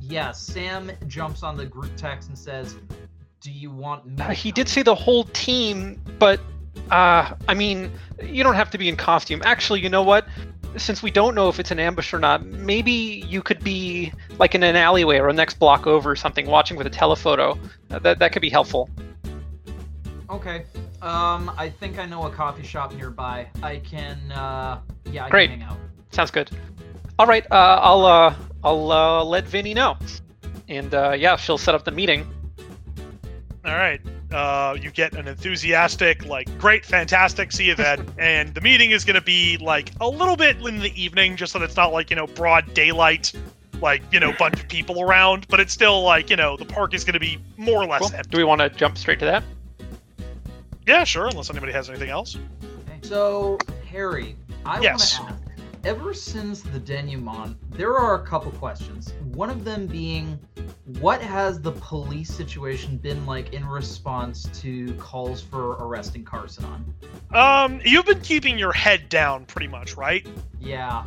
yeah, 0.00 0.32
Sam 0.32 0.90
jumps 1.06 1.44
on 1.44 1.56
the 1.56 1.66
group 1.66 1.94
text 1.96 2.30
and 2.30 2.36
says, 2.36 2.74
"Do 3.40 3.52
you 3.52 3.70
want 3.70 4.06
me?" 4.06 4.20
Uh, 4.20 4.30
he 4.30 4.50
did 4.50 4.68
say 4.68 4.82
the 4.82 4.94
whole 4.94 5.22
team, 5.24 6.02
but 6.18 6.40
uh, 6.90 7.32
I 7.46 7.54
mean, 7.54 7.92
you 8.22 8.42
don't 8.42 8.54
have 8.54 8.70
to 8.70 8.78
be 8.78 8.88
in 8.88 8.96
costume. 8.96 9.40
Actually, 9.44 9.82
you 9.82 9.88
know 9.88 10.02
what? 10.02 10.26
Since 10.76 11.02
we 11.02 11.10
don't 11.10 11.34
know 11.34 11.48
if 11.48 11.58
it's 11.58 11.70
an 11.70 11.78
ambush 11.78 12.12
or 12.12 12.18
not, 12.18 12.44
maybe 12.44 13.24
you 13.26 13.42
could 13.42 13.62
be 13.64 14.12
like 14.38 14.54
in 14.54 14.62
an 14.62 14.76
alleyway 14.76 15.18
or 15.18 15.28
a 15.28 15.32
next 15.32 15.58
block 15.58 15.86
over 15.86 16.10
or 16.10 16.16
something, 16.16 16.46
watching 16.46 16.76
with 16.76 16.86
a 16.86 16.90
telephoto. 16.90 17.58
Uh, 17.90 17.98
that 18.00 18.18
that 18.18 18.32
could 18.32 18.42
be 18.42 18.50
helpful. 18.50 18.90
Okay. 20.28 20.64
Um, 21.02 21.50
I 21.56 21.68
think 21.68 21.98
I 21.98 22.06
know 22.06 22.24
a 22.24 22.30
coffee 22.30 22.64
shop 22.64 22.92
nearby. 22.94 23.48
I 23.62 23.76
can. 23.78 24.18
uh 24.32 24.80
Yeah, 25.10 25.26
I 25.26 25.30
Great. 25.30 25.50
can 25.50 25.60
hang 25.60 25.68
out. 25.70 25.78
Sounds 26.10 26.30
good. 26.30 26.50
All 27.18 27.26
right, 27.26 27.46
uh, 27.50 27.80
I'll 27.82 28.04
uh, 28.04 28.34
I'll 28.62 28.92
uh, 28.92 29.24
let 29.24 29.44
Vinny 29.44 29.72
know, 29.72 29.96
and 30.68 30.92
uh, 30.94 31.12
yeah, 31.16 31.36
she'll 31.36 31.56
set 31.58 31.74
up 31.74 31.84
the 31.84 31.90
meeting. 31.90 32.26
All 33.64 33.74
right. 33.74 34.00
Uh, 34.36 34.76
you 34.78 34.90
get 34.90 35.14
an 35.14 35.26
enthusiastic, 35.26 36.26
like, 36.26 36.46
great, 36.58 36.84
fantastic, 36.84 37.50
see 37.52 37.64
you 37.64 37.74
then. 37.74 38.06
and 38.18 38.52
the 38.54 38.60
meeting 38.60 38.90
is 38.90 39.02
going 39.02 39.14
to 39.14 39.22
be, 39.22 39.56
like, 39.56 39.90
a 40.02 40.06
little 40.06 40.36
bit 40.36 40.58
in 40.58 40.78
the 40.78 40.92
evening, 41.00 41.36
just 41.36 41.54
so 41.54 41.58
that 41.58 41.64
it's 41.64 41.76
not, 41.76 41.90
like, 41.90 42.10
you 42.10 42.16
know, 42.16 42.26
broad 42.26 42.74
daylight, 42.74 43.32
like, 43.80 44.02
you 44.12 44.20
know, 44.20 44.34
bunch 44.38 44.60
of 44.60 44.68
people 44.68 45.00
around. 45.00 45.48
But 45.48 45.60
it's 45.60 45.72
still, 45.72 46.02
like, 46.02 46.28
you 46.28 46.36
know, 46.36 46.54
the 46.58 46.66
park 46.66 46.92
is 46.92 47.02
going 47.02 47.14
to 47.14 47.20
be 47.20 47.38
more 47.56 47.82
or 47.82 47.86
less 47.86 48.02
Cool. 48.02 48.14
empty. 48.14 48.28
Do 48.28 48.36
we 48.36 48.44
want 48.44 48.60
to 48.60 48.68
jump 48.68 48.98
straight 48.98 49.20
to 49.20 49.24
that? 49.24 49.42
Yeah, 50.86 51.04
sure, 51.04 51.28
unless 51.28 51.48
anybody 51.48 51.72
has 51.72 51.88
anything 51.88 52.10
else. 52.10 52.36
Okay. 52.36 52.98
So, 53.08 53.56
Harry, 53.90 54.36
I 54.66 54.80
Yes. 54.82 55.18
want 55.18 55.30
to 55.30 55.34
ask. 55.34 55.45
Ever 55.86 56.12
since 56.12 56.62
the 56.62 56.80
denouement, 56.80 57.56
there 57.70 57.96
are 57.96 58.16
a 58.16 58.26
couple 58.26 58.50
questions. 58.50 59.12
One 59.34 59.50
of 59.50 59.64
them 59.64 59.86
being, 59.86 60.36
what 60.98 61.22
has 61.22 61.60
the 61.60 61.70
police 61.70 62.28
situation 62.28 62.96
been 62.96 63.24
like 63.24 63.54
in 63.54 63.64
response 63.64 64.48
to 64.62 64.92
calls 64.94 65.40
for 65.40 65.74
arresting 65.74 66.24
Carsonon? 66.24 66.82
Um, 67.32 67.80
you've 67.84 68.04
been 68.04 68.20
keeping 68.20 68.58
your 68.58 68.72
head 68.72 69.08
down 69.08 69.44
pretty 69.44 69.68
much, 69.68 69.96
right? 69.96 70.26
Yeah. 70.58 71.04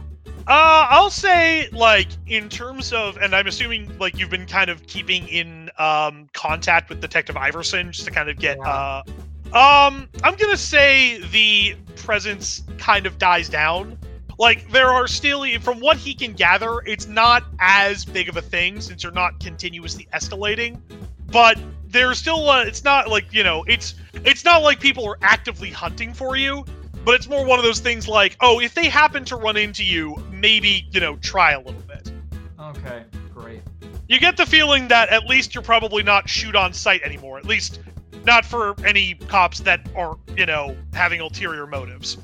Uh, 0.48 0.88
I'll 0.90 1.10
say 1.10 1.68
like 1.74 2.08
in 2.28 2.48
terms 2.48 2.94
of, 2.94 3.18
and 3.18 3.36
I'm 3.36 3.48
assuming 3.48 3.98
like 4.00 4.18
you've 4.18 4.30
been 4.30 4.46
kind 4.46 4.70
of 4.70 4.88
keeping 4.88 5.28
in 5.28 5.70
um 5.78 6.30
contact 6.32 6.88
with 6.88 7.02
Detective 7.02 7.36
Iverson 7.36 7.92
just 7.92 8.06
to 8.06 8.12
kind 8.12 8.30
of 8.30 8.40
get 8.40 8.58
uh, 8.66 9.04
um, 9.52 10.08
I'm 10.24 10.36
gonna 10.36 10.56
say 10.56 11.20
the 11.32 11.76
presence 11.96 12.64
kind 12.78 13.06
of 13.06 13.18
dies 13.18 13.50
down. 13.50 13.98
Like 14.40 14.72
there 14.72 14.88
are 14.88 15.08
still, 15.08 15.46
from 15.60 15.80
what 15.80 15.98
he 15.98 16.16
can 16.16 16.34
gather, 16.34 16.80
it's 16.86 17.08
not 17.08 17.44
as 17.60 18.06
big 18.06 18.30
of 18.30 18.38
a 18.38 18.42
thing 18.42 18.82
since 18.82 19.04
you're 19.04 19.12
not 19.12 19.40
continuously 19.40 20.08
escalating. 20.14 20.80
But 21.28 21.60
there's 21.86 22.18
still, 22.18 22.50
uh, 22.50 22.64
it's 22.64 22.84
not 22.84 23.10
like 23.10 23.32
you 23.32 23.44
know, 23.44 23.64
it's 23.68 23.94
it's 24.26 24.44
not 24.44 24.64
like 24.64 24.80
people 24.80 25.08
are 25.08 25.18
actively 25.22 25.70
hunting 25.70 26.14
for 26.14 26.36
you 26.36 26.66
but 27.06 27.16
it's 27.16 27.28
more 27.28 27.46
one 27.46 27.60
of 27.60 27.66
those 27.66 27.80
things 27.80 28.08
like, 28.08 28.36
oh, 28.42 28.60
if 28.60 28.74
they 28.74 28.88
happen 28.88 29.26
to 29.26 29.36
run 29.36 29.58
into 29.58 29.84
you, 29.84 30.16
maybe, 30.32 30.88
you 30.92 31.00
know, 31.00 31.16
try 31.18 31.54
a 31.54 31.60
little 31.60 31.82
bit. 31.82 32.12
Okay, 32.60 33.04
great. 33.34 33.62
You 34.08 34.20
get 34.20 34.38
the 34.38 34.46
feeling 34.46 34.88
that 34.90 35.10
at 35.10 35.26
least 35.26 35.56
you're 35.56 35.64
probably 35.64 36.04
not 36.04 36.30
shoot 36.30 36.56
on 36.56 36.74
sight 36.74 37.02
anymore. 37.04 37.38
At 37.38 37.46
least 37.46 37.80
not 38.26 38.46
for 38.46 38.76
any 38.86 39.16
cops 39.16 39.60
that 39.62 39.88
are, 39.96 40.18
you 40.36 40.46
know, 40.46 40.76
having 40.94 41.22
ulterior 41.22 41.66
motives. 41.66 42.18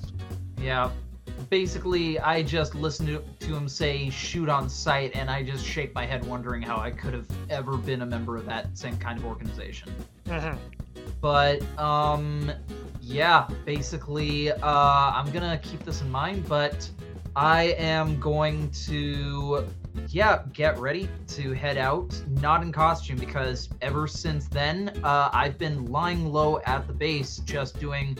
Yeah. 0.61 0.91
Basically, 1.49 2.19
I 2.19 2.41
just 2.43 2.75
listened 2.75 3.09
to, 3.09 3.23
to 3.47 3.55
him 3.55 3.67
say 3.67 4.09
shoot 4.09 4.49
on 4.49 4.69
sight, 4.69 5.15
and 5.15 5.29
I 5.29 5.43
just 5.43 5.65
shake 5.65 5.93
my 5.93 6.05
head 6.05 6.25
wondering 6.25 6.61
how 6.61 6.77
I 6.77 6.91
could 6.91 7.13
have 7.13 7.27
ever 7.49 7.77
been 7.77 8.01
a 8.01 8.05
member 8.05 8.37
of 8.37 8.45
that 8.45 8.77
same 8.77 8.97
kind 8.97 9.19
of 9.19 9.25
organization. 9.25 9.93
Mhm. 10.25 10.57
But 11.21 11.61
um 11.79 12.51
yeah, 13.01 13.47
basically 13.65 14.51
uh 14.51 14.59
I'm 14.63 15.31
to 15.31 15.59
keep 15.61 15.83
this 15.83 16.01
in 16.01 16.09
mind, 16.09 16.47
but 16.47 16.89
I 17.35 17.75
am 17.77 18.19
going 18.19 18.69
to 18.87 19.65
yeah, 20.09 20.43
get 20.53 20.77
ready 20.77 21.09
to 21.29 21.53
head 21.53 21.77
out, 21.77 22.21
not 22.41 22.61
in 22.61 22.71
costume 22.71 23.17
because 23.17 23.69
ever 23.81 24.07
since 24.07 24.47
then, 24.47 24.89
uh 25.03 25.29
I've 25.33 25.57
been 25.57 25.85
lying 25.85 26.31
low 26.31 26.59
at 26.65 26.87
the 26.87 26.93
base 26.93 27.37
just 27.45 27.79
doing 27.79 28.17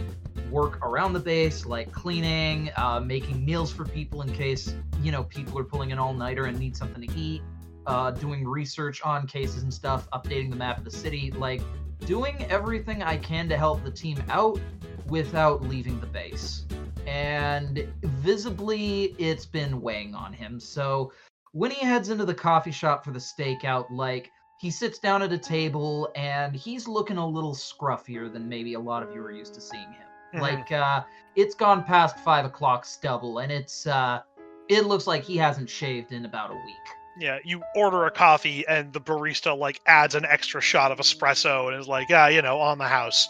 work 0.51 0.85
around 0.85 1.13
the 1.13 1.19
base 1.19 1.65
like 1.65 1.91
cleaning, 1.91 2.71
uh 2.77 2.99
making 2.99 3.43
meals 3.43 3.71
for 3.71 3.85
people 3.85 4.21
in 4.21 4.31
case, 4.33 4.73
you 5.01 5.11
know, 5.11 5.23
people 5.23 5.57
are 5.59 5.63
pulling 5.63 5.91
an 5.91 5.99
all-nighter 5.99 6.45
and 6.45 6.57
need 6.59 6.75
something 6.75 7.07
to 7.07 7.17
eat, 7.17 7.41
uh 7.87 8.11
doing 8.11 8.47
research 8.47 9.01
on 9.03 9.27
cases 9.27 9.63
and 9.63 9.73
stuff, 9.73 10.09
updating 10.11 10.49
the 10.49 10.55
map 10.55 10.77
of 10.77 10.83
the 10.83 10.91
city, 10.91 11.31
like 11.31 11.61
doing 12.05 12.45
everything 12.49 13.03
I 13.03 13.17
can 13.17 13.49
to 13.49 13.57
help 13.57 13.83
the 13.83 13.91
team 13.91 14.21
out 14.29 14.59
without 15.07 15.63
leaving 15.63 15.99
the 15.99 16.07
base. 16.07 16.65
And 17.07 17.87
visibly, 18.01 19.15
it's 19.19 19.45
been 19.45 19.81
weighing 19.81 20.15
on 20.15 20.33
him. 20.33 20.59
So 20.59 21.13
when 21.51 21.71
he 21.71 21.85
heads 21.85 22.09
into 22.09 22.25
the 22.25 22.33
coffee 22.33 22.71
shop 22.71 23.05
for 23.05 23.11
the 23.11 23.19
stakeout, 23.19 23.85
like, 23.91 24.31
he 24.59 24.71
sits 24.71 24.99
down 24.99 25.21
at 25.21 25.31
a 25.31 25.37
table 25.37 26.09
and 26.15 26.55
he's 26.55 26.87
looking 26.87 27.17
a 27.17 27.27
little 27.27 27.53
scruffier 27.53 28.31
than 28.31 28.49
maybe 28.49 28.73
a 28.73 28.79
lot 28.79 29.03
of 29.03 29.13
you 29.13 29.21
are 29.21 29.31
used 29.31 29.53
to 29.53 29.61
seeing 29.61 29.91
him. 29.91 30.07
Mhm. 30.35 30.41
Like, 30.41 30.71
uh, 30.71 31.01
it's 31.35 31.55
gone 31.55 31.83
past 31.83 32.17
five 32.19 32.45
o'clock 32.45 32.85
stubble 32.85 33.39
and 33.39 33.51
it's, 33.51 33.87
uh, 33.87 34.21
it 34.69 34.85
looks 34.85 35.05
like 35.07 35.23
he 35.23 35.37
hasn't 35.37 35.69
shaved 35.69 36.11
in 36.11 36.25
about 36.25 36.51
a 36.51 36.53
week. 36.53 36.95
Yeah, 37.17 37.37
you 37.45 37.61
order 37.75 38.05
a 38.05 38.11
coffee 38.11 38.65
and 38.67 38.91
the 38.91 38.99
barista 38.99 39.57
like 39.57 39.79
adds 39.85 40.15
an 40.15 40.25
extra 40.25 40.59
shot 40.61 40.91
of 40.91 40.97
espresso 40.97 41.67
and 41.71 41.79
is 41.79 41.87
like, 41.87 42.09
yeah, 42.09 42.27
you 42.27 42.41
know, 42.41 42.59
on 42.59 42.77
the 42.77 42.87
house. 42.87 43.27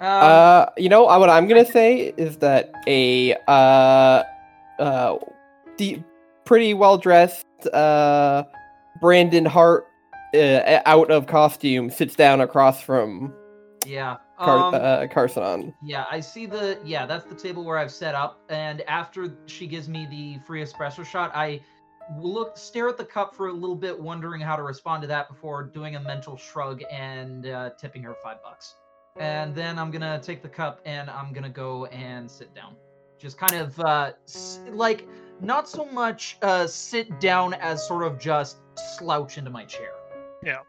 Um, 0.00 0.06
Uh, 0.22 0.66
you 0.76 0.88
know, 0.88 1.08
uh, 1.08 1.18
what 1.18 1.30
I'm 1.30 1.46
gonna 1.46 1.64
say 1.64 2.12
is 2.16 2.38
that 2.38 2.72
a 2.86 3.34
uh, 3.48 4.22
uh, 4.78 5.16
de- 5.76 6.02
pretty 6.44 6.74
well 6.74 6.96
dressed 6.98 7.44
uh, 7.72 8.44
Brandon 9.00 9.44
Hart, 9.44 9.86
uh, 10.34 10.80
out 10.86 11.10
of 11.10 11.26
costume, 11.26 11.90
sits 11.90 12.14
down 12.16 12.40
across 12.40 12.80
from 12.82 13.32
Yeah. 13.86 14.16
Car- 14.40 14.58
Um, 14.58 14.74
uh, 14.74 15.06
Carsonon. 15.06 15.74
Yeah, 15.82 16.04
I 16.10 16.20
see 16.20 16.46
the 16.46 16.78
yeah, 16.84 17.06
that's 17.06 17.26
the 17.26 17.34
table 17.34 17.64
where 17.64 17.78
I've 17.78 17.92
set 17.92 18.14
up 18.14 18.40
and 18.48 18.80
after 18.82 19.36
she 19.46 19.66
gives 19.66 19.88
me 19.88 20.06
the 20.10 20.38
free 20.46 20.62
espresso 20.62 21.04
shot, 21.04 21.30
I 21.34 21.60
look 22.18 22.56
stare 22.56 22.88
at 22.88 22.96
the 22.96 23.04
cup 23.04 23.34
for 23.34 23.48
a 23.48 23.52
little 23.52 23.76
bit 23.76 23.98
wondering 23.98 24.40
how 24.40 24.56
to 24.56 24.62
respond 24.62 25.02
to 25.02 25.08
that 25.08 25.28
before 25.28 25.62
doing 25.62 25.94
a 25.96 26.00
mental 26.00 26.36
shrug 26.36 26.82
and 26.90 27.46
uh, 27.46 27.70
tipping 27.78 28.02
her 28.02 28.16
5 28.22 28.42
bucks. 28.42 28.74
And 29.18 29.54
then 29.54 29.78
I'm 29.78 29.90
going 29.90 30.00
to 30.02 30.20
take 30.22 30.42
the 30.42 30.48
cup 30.48 30.80
and 30.84 31.08
I'm 31.10 31.32
going 31.32 31.44
to 31.44 31.50
go 31.50 31.84
and 31.86 32.28
sit 32.30 32.54
down. 32.54 32.74
Just 33.18 33.36
kind 33.36 33.54
of 33.60 33.78
uh 33.80 34.12
like 34.70 35.06
not 35.42 35.68
so 35.68 35.84
much 35.84 36.38
uh 36.40 36.66
sit 36.66 37.20
down 37.20 37.52
as 37.52 37.86
sort 37.86 38.02
of 38.02 38.18
just 38.18 38.56
slouch 38.96 39.36
into 39.36 39.50
my 39.50 39.66
chair. 39.66 39.92
Yeah. 40.42 40.60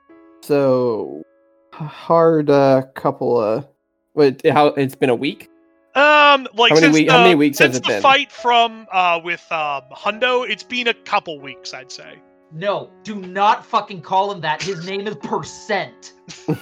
So 0.42 1.24
hard 1.72 2.50
uh, 2.50 2.84
couple 2.96 3.40
of. 3.40 3.68
Wait, 4.14 4.46
how 4.46 4.68
it's 4.68 4.96
been 4.96 5.10
a 5.10 5.16
week? 5.16 5.50
Um, 5.96 6.48
like 6.54 6.70
How 6.70 6.76
many 6.76 6.80
since 6.82 6.94
week- 6.94 7.08
the, 7.08 7.14
how 7.14 7.24
many 7.24 7.36
weeks 7.36 7.60
has 7.60 7.68
since 7.74 7.78
it 7.78 7.84
the 7.84 7.90
been? 7.90 8.02
fight 8.02 8.32
from 8.32 8.88
uh 8.92 9.20
with 9.24 9.46
um 9.52 9.84
Hundo, 9.92 10.50
it's 10.50 10.64
been 10.64 10.88
a 10.88 10.94
couple 10.94 11.40
weeks, 11.40 11.74
I'd 11.74 11.92
say. 11.92 12.20
No, 12.54 12.90
do 13.04 13.16
not 13.16 13.66
fucking 13.66 14.02
call 14.02 14.32
him 14.32 14.42
that. 14.42 14.62
His 14.62 14.86
name 14.86 15.08
is 15.08 15.16
Percent. 15.18 16.14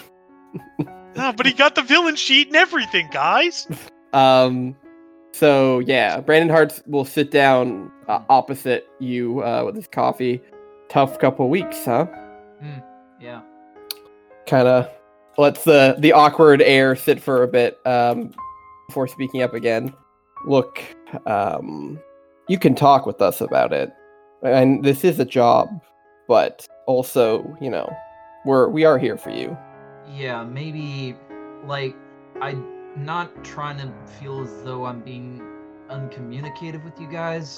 Ah, 1.18 1.34
but 1.36 1.46
he 1.46 1.54
got 1.54 1.76
the 1.76 1.82
villain 1.82 2.16
sheet 2.16 2.48
and 2.48 2.56
everything, 2.56 3.08
guys. 3.12 3.68
Um, 4.14 4.76
so 5.34 5.80
yeah, 5.80 6.22
Brandon 6.22 6.50
Hart 6.50 6.82
will 6.88 7.04
sit 7.04 7.30
down 7.32 7.92
uh, 8.08 8.22
opposite 8.30 8.88
you 9.00 9.44
uh, 9.44 9.64
with 9.66 9.76
his 9.76 9.88
coffee. 9.88 10.42
Tough 10.88 11.20
couple 11.20 11.50
weeks, 11.50 11.84
huh? 11.84 12.06
Yeah. 13.20 13.42
Kind 14.48 14.68
of 14.68 14.90
lets 15.40 15.64
the 15.64 15.96
the 16.00 16.12
awkward 16.12 16.62
air 16.62 16.96
sit 16.96 17.22
for 17.22 17.44
a 17.44 17.48
bit 17.48 17.80
um, 17.86 18.34
before 18.88 19.08
speaking 19.08 19.42
up 19.42 19.54
again. 19.54 19.94
Look, 20.46 20.84
um, 21.26 22.00
you 22.48 22.60
can 22.60 22.76
talk 22.76 23.06
with 23.06 23.22
us 23.22 23.42
about 23.42 23.72
it, 23.74 23.90
and 24.44 24.84
this 24.84 25.04
is 25.04 25.20
a 25.20 25.26
job, 25.26 25.70
but 26.28 26.68
also, 26.88 27.58
you 27.62 27.70
know, 27.70 27.90
we're 28.46 28.68
we 28.68 28.84
are 28.84 28.98
here 28.98 29.18
for 29.18 29.32
you. 29.32 29.58
Yeah, 30.14 30.44
maybe 30.44 31.16
like 31.66 31.96
I'm 32.42 33.06
not 33.06 33.44
trying 33.44 33.78
to 33.78 33.92
feel 34.20 34.42
as 34.42 34.64
though 34.64 34.86
I'm 34.86 35.02
being 35.02 35.42
uncommunicative 35.90 36.84
with 36.84 37.00
you 37.00 37.08
guys. 37.08 37.58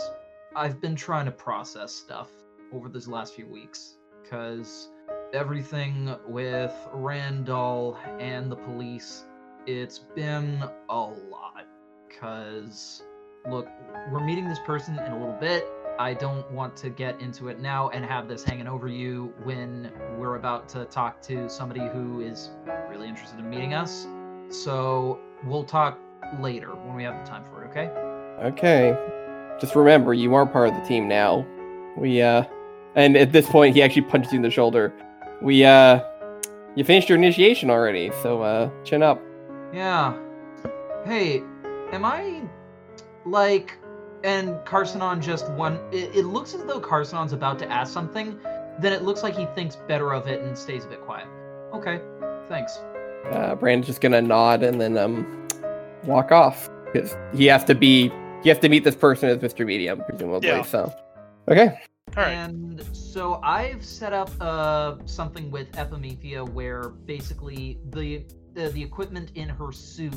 I've 0.55 0.79
been 0.79 0.95
trying 0.95 1.25
to 1.25 1.31
process 1.31 1.93
stuff 1.93 2.29
over 2.73 2.89
these 2.89 3.07
last 3.07 3.33
few 3.33 3.47
weeks 3.47 3.97
because 4.21 4.90
everything 5.33 6.15
with 6.27 6.73
Randall 6.93 7.97
and 8.19 8.51
the 8.51 8.55
police, 8.55 9.25
it's 9.65 9.99
been 9.99 10.63
a 10.89 10.95
lot. 10.95 11.65
Because, 12.07 13.03
look, 13.49 13.67
we're 14.11 14.23
meeting 14.23 14.47
this 14.47 14.59
person 14.65 14.99
in 14.99 15.11
a 15.11 15.17
little 15.17 15.37
bit. 15.39 15.65
I 15.99 16.13
don't 16.13 16.49
want 16.51 16.75
to 16.77 16.89
get 16.89 17.19
into 17.21 17.47
it 17.49 17.59
now 17.59 17.89
and 17.89 18.03
have 18.05 18.27
this 18.27 18.43
hanging 18.43 18.67
over 18.67 18.87
you 18.87 19.33
when 19.43 19.91
we're 20.17 20.35
about 20.35 20.67
to 20.69 20.85
talk 20.85 21.21
to 21.23 21.49
somebody 21.49 21.87
who 21.87 22.21
is 22.21 22.49
really 22.89 23.07
interested 23.07 23.39
in 23.39 23.49
meeting 23.49 23.73
us. 23.73 24.07
So 24.49 25.19
we'll 25.43 25.63
talk 25.63 25.99
later 26.39 26.69
when 26.69 26.95
we 26.95 27.03
have 27.03 27.23
the 27.23 27.29
time 27.29 27.43
for 27.45 27.63
it, 27.63 27.69
okay? 27.69 27.87
Okay. 28.43 28.97
Just 29.59 29.75
remember, 29.75 30.13
you 30.13 30.33
are 30.33 30.45
part 30.45 30.69
of 30.69 30.75
the 30.75 30.81
team 30.81 31.07
now. 31.07 31.45
We, 31.97 32.21
uh. 32.21 32.43
And 32.95 33.15
at 33.15 33.31
this 33.31 33.47
point, 33.49 33.75
he 33.75 33.81
actually 33.81 34.01
punches 34.03 34.33
you 34.33 34.37
in 34.37 34.41
the 34.41 34.49
shoulder. 34.49 34.93
We, 35.41 35.65
uh. 35.65 36.01
You 36.75 36.85
finished 36.85 37.09
your 37.09 37.17
initiation 37.17 37.69
already, 37.69 38.11
so, 38.21 38.41
uh, 38.43 38.69
chin 38.85 39.03
up. 39.03 39.21
Yeah. 39.73 40.17
Hey, 41.03 41.43
am 41.91 42.05
I 42.05 42.43
like 43.25 43.77
and 44.23 44.55
Carsonon 44.65 45.21
just 45.21 45.51
one 45.51 45.79
it, 45.91 46.15
it 46.15 46.25
looks 46.25 46.53
as 46.53 46.63
though 46.65 46.79
Carsonon's 46.79 47.33
about 47.33 47.59
to 47.59 47.69
ask 47.69 47.91
something, 47.91 48.39
then 48.79 48.93
it 48.93 49.01
looks 49.01 49.21
like 49.23 49.35
he 49.35 49.47
thinks 49.47 49.75
better 49.75 50.13
of 50.13 50.27
it 50.27 50.41
and 50.41 50.57
stays 50.57 50.85
a 50.85 50.87
bit 50.87 51.01
quiet. 51.01 51.27
Okay, 51.73 51.99
thanks. 52.47 52.77
Uh, 53.31 53.55
Brandon's 53.55 53.87
just 53.87 53.99
gonna 53.99 54.21
nod 54.21 54.63
and 54.63 54.79
then, 54.79 54.97
um, 54.97 55.47
walk 56.05 56.31
off. 56.31 56.69
Because 56.93 57.15
he 57.33 57.45
has 57.47 57.63
to 57.65 57.75
be. 57.75 58.11
He 58.43 58.49
has 58.49 58.59
to 58.59 58.69
meet 58.69 58.83
this 58.83 58.95
person 58.95 59.29
as 59.29 59.37
Mr. 59.37 59.65
Medium, 59.65 60.01
presumably, 60.07 60.47
Yeah. 60.49 60.63
so. 60.63 60.91
Okay. 61.47 61.77
All 62.17 62.23
right. 62.23 62.33
And 62.33 62.83
so 62.95 63.39
I've 63.41 63.85
set 63.85 64.11
up 64.13 64.29
uh, 64.41 64.95
something 65.05 65.49
with 65.49 65.71
Epimethea 65.73 66.43
where 66.43 66.89
basically 66.89 67.79
the 67.91 68.25
uh, 68.57 68.69
the 68.69 68.83
equipment 68.83 69.31
in 69.35 69.47
her 69.47 69.71
suit 69.71 70.13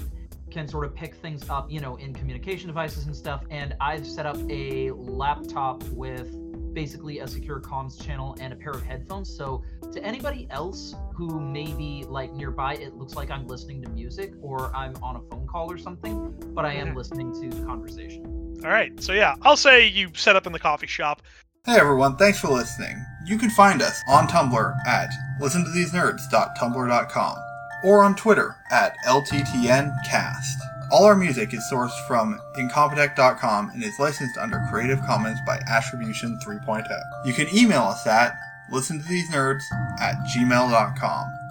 can 0.51 0.67
sort 0.67 0.85
of 0.85 0.95
pick 0.95 1.15
things 1.17 1.49
up, 1.49 1.71
you 1.71 1.81
know, 1.81 1.97
in 1.97 2.13
communication 2.13 2.67
devices 2.67 3.07
and 3.07 3.15
stuff. 3.15 3.45
And 3.51 3.77
I've 3.81 4.07
set 4.07 4.27
up 4.27 4.37
a 4.51 4.91
laptop 4.93 5.83
with 5.91 6.37
basically 6.75 7.21
a 7.21 7.29
secure 7.29 7.61
comms 7.61 8.01
channel 8.05 8.37
and 8.41 8.53
a 8.53 8.57
pair 8.57 8.73
of 8.73 8.83
headphones. 8.83 9.35
So 9.35 9.63
to 9.93 10.03
anybody 10.05 10.49
else 10.51 10.95
who 11.15 11.41
may 11.41 11.73
be 11.73 12.05
like 12.09 12.33
nearby, 12.33 12.75
it 12.75 12.95
looks 12.95 13.15
like 13.15 13.31
I'm 13.31 13.47
listening 13.47 13.83
to 13.83 13.89
music 13.91 14.33
or 14.43 14.75
I'm 14.75 14.95
on 15.03 15.17
a 15.17 15.21
phone 15.31 15.47
call 15.47 15.71
or 15.71 15.79
something, 15.79 16.35
but 16.55 16.65
I 16.65 16.75
am 16.75 16.89
Mhm. 16.89 16.97
listening 16.97 17.33
to 17.41 17.57
the 17.57 17.65
conversation. 17.65 18.25
All 18.65 18.71
right. 18.71 19.01
So 19.01 19.13
yeah, 19.13 19.37
I'll 19.43 19.57
say 19.57 19.87
you 19.87 20.11
set 20.15 20.35
up 20.35 20.47
in 20.47 20.53
the 20.53 20.59
coffee 20.59 20.89
shop. 20.89 21.23
Hey 21.67 21.79
everyone, 21.81 22.17
thanks 22.17 22.39
for 22.39 22.49
listening. 22.49 23.07
You 23.25 23.39
can 23.39 23.49
find 23.49 23.81
us 23.81 24.03
on 24.07 24.29
Tumblr 24.29 24.87
at 24.87 25.09
listentothesenerds.tumblr.com 25.41 27.37
or 27.83 28.05
on 28.05 28.15
Twitter 28.15 28.57
at 28.71 28.95
LTTNcast. 29.07 30.57
All 30.93 31.07
our 31.07 31.17
music 31.17 31.55
is 31.55 31.67
sourced 31.73 32.07
from 32.07 32.39
incompetech.com 32.59 33.71
and 33.71 33.83
is 33.83 33.99
licensed 33.99 34.37
under 34.37 34.63
Creative 34.71 35.01
Commons 35.07 35.39
by 35.47 35.59
Attribution 35.67 36.39
3.0. 36.47 36.87
You 37.25 37.33
can 37.33 37.49
email 37.57 37.85
us 37.85 38.07
at 38.07 38.37
listentothesenerds 38.71 39.63
at 40.01 40.17
gmail.com. 40.37 41.44